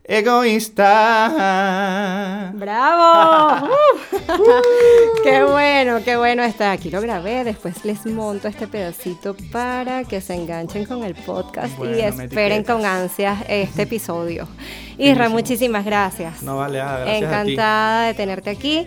egoísta. 0.04 1.30
¡Bravo! 2.54 3.68
Uh. 4.28 4.62
¡Qué 5.24 5.42
bueno, 5.42 6.00
qué 6.04 6.16
bueno 6.16 6.42
está! 6.42 6.72
Aquí 6.72 6.90
lo 6.90 7.00
grabé, 7.00 7.44
después 7.44 7.84
les 7.84 8.06
monto 8.06 8.48
este 8.48 8.66
pedacito 8.66 9.36
para 9.50 10.04
que 10.04 10.20
se 10.20 10.34
enganchen 10.34 10.84
con 10.86 11.02
el 11.02 11.14
podcast 11.14 11.76
Bueno, 11.76 11.96
y 11.96 12.00
esperen 12.00 12.64
con 12.64 12.86
ansias 12.86 13.44
este 13.48 13.82
episodio. 13.84 14.48
Isra, 14.96 15.28
muchísimas 15.28 15.84
gracias. 15.84 16.42
No 16.42 16.56
vale, 16.56 16.80
ah, 16.80 16.98
gracias 17.00 17.22
Encantada 17.22 18.06
de 18.06 18.14
tenerte 18.14 18.50
aquí. 18.50 18.86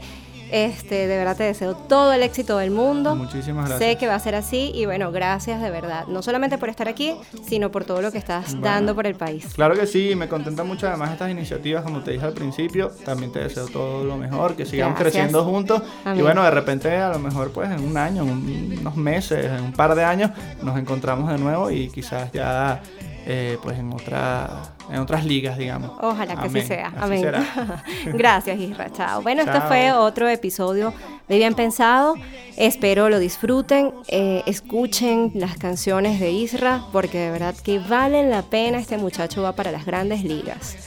Este, 0.52 1.08
de 1.08 1.18
verdad 1.18 1.36
te 1.36 1.44
deseo 1.44 1.76
todo 1.76 2.14
el 2.14 2.22
éxito 2.24 2.58
del 2.58 2.72
mundo. 2.72 3.16
Muchísimas 3.16 3.68
Sé 3.70 3.76
gracias. 3.78 3.96
que 4.00 4.08
va 4.08 4.16
a 4.16 4.20
ser 4.20 4.36
así 4.36 4.72
y 4.76 4.86
bueno, 4.86 5.12
gracias 5.12 5.62
de 5.62 5.70
verdad. 5.70 6.06
No 6.08 6.22
solamente 6.22 6.58
por 6.58 6.70
estar 6.70 6.88
aquí, 6.88 7.16
sino 7.48 7.72
por 7.72 7.84
todo 7.84 8.02
lo 8.02 8.12
que 8.12 8.18
estás 8.18 8.52
Bueno. 8.52 8.66
dando 8.68 8.96
por 8.96 9.08
el 9.08 9.16
país. 9.16 9.48
Claro 9.56 9.76
que 9.76 9.88
sí, 9.88 10.16
me 10.16 10.28
contenta 10.28 10.64
mucho 10.64 10.88
además 10.88 11.12
estas 11.12 11.32
iniciativas, 11.32 11.84
como 11.84 12.02
te 12.02 12.12
dije 12.12 12.26
al 12.26 12.34
principio, 12.34 12.92
también 13.04 13.32
te 13.32 13.40
deseo 13.40 13.68
todo 13.68 14.04
lo 14.04 14.18
mejor, 14.18 14.56
que 14.56 14.66
sigamos 14.66 15.00
Gracias. 15.00 15.14
creciendo 15.24 15.44
juntos 15.44 15.82
Amén. 16.04 16.20
y 16.20 16.22
bueno, 16.22 16.44
de 16.44 16.52
repente 16.52 16.96
a 16.96 17.10
lo 17.10 17.20
mejor 17.20 17.52
pues 17.52 17.70
en 17.72 17.84
un 17.84 17.98
año, 17.98 18.24
en 18.24 18.30
un- 18.30 18.78
unos 18.80 18.96
meses, 18.96 19.46
en 19.46 19.64
un 19.64 19.74
par 19.74 19.96
de 19.96 20.04
años 20.04 20.32
nos 20.62 20.78
encontramos 20.78 21.30
de 21.32 21.38
nuevo 21.38 21.72
y 21.72 21.90
quizás 21.90 22.32
ya 22.32 22.82
eh, 23.26 23.58
pues 23.64 23.78
en 23.80 23.92
otra 23.92 24.76
en 24.90 25.00
otras 25.00 25.26
ligas, 25.26 25.58
digamos. 25.58 25.92
Ojalá 26.00 26.36
que 26.36 26.48
Amén, 26.48 26.58
así 26.58 26.68
sea. 26.68 26.88
así 26.88 26.98
Amén. 27.00 27.22
será. 27.22 27.84
Gracias, 28.06 28.60
Isra. 28.60 28.92
Chao. 28.92 29.22
Bueno, 29.22 29.42
esto 29.42 29.58
Chao. 29.58 29.68
fue 29.68 29.92
otro 29.92 30.30
episodio 30.30 30.94
de 31.28 31.38
Bien 31.38 31.56
Pensado. 31.56 32.16
Espero 32.56 33.10
lo 33.10 33.20
disfruten, 33.20 33.92
eh, 34.08 34.44
escuchen 34.46 35.32
las 35.36 35.58
canciones 35.58 36.20
de 36.20 36.32
Isra, 36.32 36.84
porque 36.92 37.18
de 37.18 37.32
verdad 37.32 37.56
que 37.56 37.80
valen 37.80 38.30
la 38.30 38.44
pena. 38.44 38.78
Este 38.78 38.98
muchacho 38.98 39.42
va 39.42 39.54
para 39.54 39.72
las 39.72 39.86
grandes 39.86 40.24
ligas. 40.24 40.78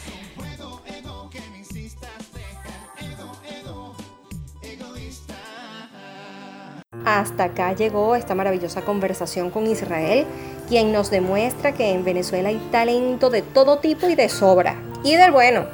Hasta 7.04 7.44
acá 7.44 7.72
llegó 7.74 8.14
esta 8.16 8.34
maravillosa 8.34 8.82
conversación 8.82 9.50
con 9.50 9.66
Israel, 9.66 10.26
quien 10.68 10.92
nos 10.92 11.10
demuestra 11.10 11.72
que 11.72 11.92
en 11.92 12.04
Venezuela 12.04 12.50
hay 12.50 12.58
talento 12.70 13.30
de 13.30 13.42
todo 13.42 13.78
tipo 13.78 14.08
y 14.08 14.14
de 14.14 14.28
sobra, 14.28 14.76
y 15.02 15.16
del 15.16 15.32
bueno. 15.32 15.64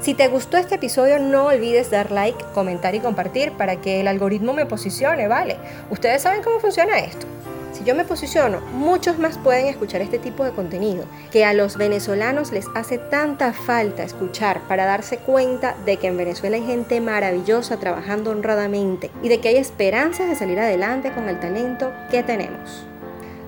Si 0.00 0.14
te 0.14 0.28
gustó 0.28 0.56
este 0.56 0.74
episodio, 0.74 1.18
no 1.18 1.46
olvides 1.46 1.90
dar 1.90 2.12
like, 2.12 2.44
comentar 2.54 2.94
y 2.94 3.00
compartir 3.00 3.52
para 3.52 3.76
que 3.76 4.00
el 4.00 4.08
algoritmo 4.08 4.52
me 4.52 4.66
posicione, 4.66 5.26
¿vale? 5.26 5.56
Ustedes 5.90 6.22
saben 6.22 6.42
cómo 6.42 6.60
funciona 6.60 6.98
esto. 6.98 7.26
Si 7.72 7.84
yo 7.84 7.94
me 7.94 8.04
posiciono, 8.04 8.60
muchos 8.72 9.18
más 9.18 9.36
pueden 9.36 9.66
escuchar 9.66 10.00
este 10.00 10.18
tipo 10.18 10.44
de 10.44 10.52
contenido 10.52 11.04
que 11.30 11.44
a 11.44 11.52
los 11.52 11.76
venezolanos 11.76 12.50
les 12.50 12.66
hace 12.74 12.96
tanta 12.96 13.52
falta 13.52 14.02
escuchar 14.02 14.60
para 14.62 14.86
darse 14.86 15.18
cuenta 15.18 15.76
de 15.84 15.98
que 15.98 16.06
en 16.06 16.16
Venezuela 16.16 16.56
hay 16.56 16.64
gente 16.64 17.00
maravillosa 17.00 17.76
trabajando 17.76 18.30
honradamente 18.30 19.10
y 19.22 19.28
de 19.28 19.40
que 19.40 19.48
hay 19.48 19.56
esperanzas 19.56 20.28
de 20.28 20.36
salir 20.36 20.58
adelante 20.58 21.12
con 21.12 21.28
el 21.28 21.38
talento 21.38 21.92
que 22.10 22.22
tenemos. 22.22 22.86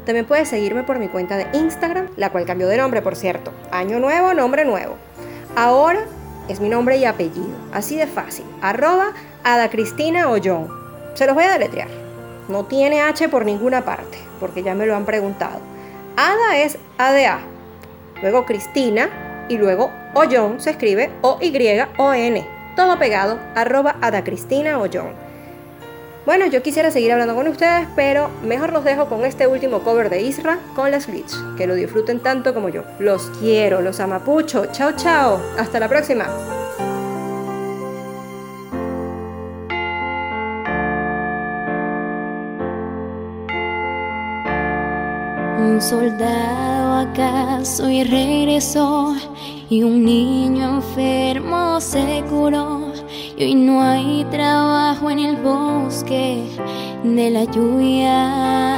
También 0.08 0.24
puedes 0.24 0.48
seguirme 0.48 0.84
por 0.84 0.98
mi 0.98 1.08
cuenta 1.08 1.36
de 1.36 1.46
Instagram, 1.52 2.08
la 2.16 2.30
cual 2.30 2.46
cambió 2.46 2.66
de 2.66 2.78
nombre, 2.78 3.02
por 3.02 3.14
cierto. 3.14 3.52
Año 3.70 3.98
nuevo, 3.98 4.32
nombre 4.32 4.64
nuevo. 4.64 4.96
Ahora 5.54 6.00
es 6.48 6.60
mi 6.60 6.70
nombre 6.70 6.96
y 6.96 7.04
apellido, 7.04 7.54
así 7.74 7.94
de 7.98 8.06
fácil. 8.06 8.46
Arroba 8.62 9.12
Ada 9.44 9.68
Ollón. 10.30 10.68
Se 11.12 11.26
los 11.26 11.34
voy 11.34 11.44
a 11.44 11.52
deletrear. 11.52 11.88
No 12.48 12.64
tiene 12.64 13.02
H 13.02 13.28
por 13.28 13.44
ninguna 13.44 13.84
parte, 13.84 14.16
porque 14.40 14.62
ya 14.62 14.74
me 14.74 14.86
lo 14.86 14.96
han 14.96 15.04
preguntado. 15.04 15.60
Ada 16.16 16.56
es 16.56 16.78
ADA, 16.96 17.40
luego 18.22 18.46
Cristina 18.46 19.10
y 19.50 19.58
luego 19.58 19.90
Ollón 20.14 20.58
se 20.58 20.70
escribe 20.70 21.10
O-Y-O-N. 21.20 22.46
Todo 22.76 22.98
pegado, 22.98 23.38
arroba 23.54 23.96
Ada 24.00 24.24
Ollón. 24.78 25.27
Bueno, 26.26 26.46
yo 26.46 26.62
quisiera 26.62 26.90
seguir 26.90 27.12
hablando 27.12 27.34
con 27.34 27.48
ustedes, 27.48 27.88
pero 27.96 28.28
mejor 28.42 28.72
los 28.72 28.84
dejo 28.84 29.06
con 29.06 29.24
este 29.24 29.46
último 29.46 29.80
cover 29.80 30.10
de 30.10 30.20
Isra 30.20 30.58
con 30.74 30.90
las 30.90 31.06
Glitch. 31.06 31.32
Que 31.56 31.66
lo 31.66 31.74
disfruten 31.74 32.20
tanto 32.20 32.52
como 32.52 32.68
yo. 32.68 32.84
Los 32.98 33.30
quiero, 33.40 33.80
los 33.80 33.98
amapucho. 34.00 34.66
Chao, 34.66 34.92
chao. 34.94 35.40
Hasta 35.58 35.80
la 35.80 35.88
próxima. 35.88 36.26
Un 45.58 45.80
soldado 45.80 47.10
acaso 47.10 47.88
y 47.88 48.04
regresó 48.04 49.14
y 49.70 49.82
un 49.82 50.04
niño 50.04 50.76
enfermo 50.76 51.80
se 51.80 52.24
curó 52.28 52.87
y 53.38 53.44
hoy 53.44 53.54
no 53.54 53.80
hay 53.80 54.26
trabajo 54.32 55.08
en 55.10 55.20
el 55.20 55.36
bosque 55.36 56.42
de 57.04 57.30
la 57.30 57.44
lluvia. 57.44 58.74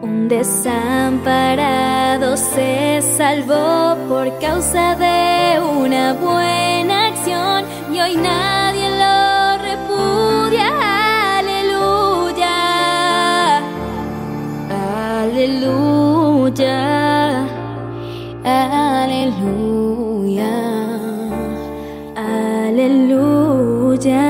Un 0.00 0.28
desamparado 0.28 2.36
se 2.36 3.02
salvó 3.02 3.96
por 4.08 4.38
causa 4.38 4.94
de 4.94 5.60
una 5.60 6.12
buena 6.12 7.08
acción 7.08 7.64
y 7.92 8.00
hoy 8.00 8.14
nadie 8.16 8.90
lo 8.90 9.58
repudia. 9.58 10.68
Aleluya. 11.38 12.54
Aleluya, 15.24 16.78
aleluya, 18.44 20.07
aleluya, 22.88 24.24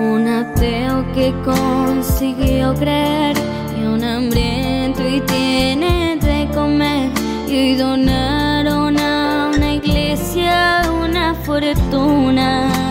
Un 0.00 0.26
ateo 0.26 1.04
que 1.14 1.32
consiguió 1.44 2.74
creer 2.74 3.36
y 3.78 3.84
un 3.84 4.02
hambriento 4.02 5.06
y 5.06 5.20
tiene 5.20 6.18
de 6.20 6.48
comer. 6.52 7.10
Y 7.46 7.76
donaron 7.76 8.98
a 8.98 9.50
una 9.54 9.74
iglesia 9.74 10.82
una 11.04 11.34
fortuna. 11.34 12.89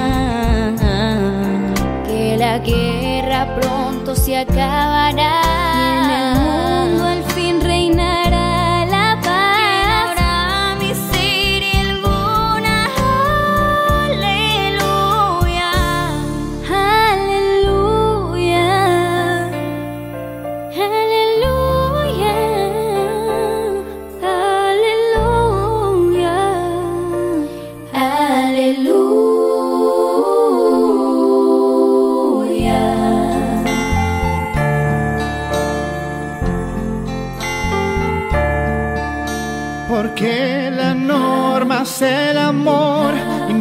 La 2.49 2.57
guerra 2.57 3.45
pronto 3.61 4.15
se 4.15 4.35
acabará 4.35 5.43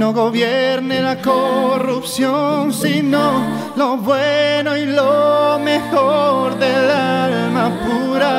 no 0.09 0.15
gobierne 0.15 1.03
la 1.03 1.17
corrupción, 1.21 2.73
sino 2.73 3.43
lo 3.77 3.99
bueno 3.99 4.75
y 4.75 4.87
lo 4.87 5.59
mejor 5.63 6.59
del 6.59 6.91
alma 6.91 7.71
pura. 7.85 8.33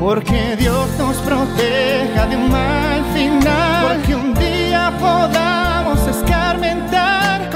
Porque 0.00 0.56
Dios 0.56 0.88
nos 0.98 1.16
proteja 1.18 2.26
de 2.26 2.36
un 2.36 2.50
mal 2.50 3.04
final, 3.12 3.86
porque 3.86 4.14
un 4.14 4.32
día 4.32 4.90
podamos 4.98 6.06
escarmentar 6.06 7.50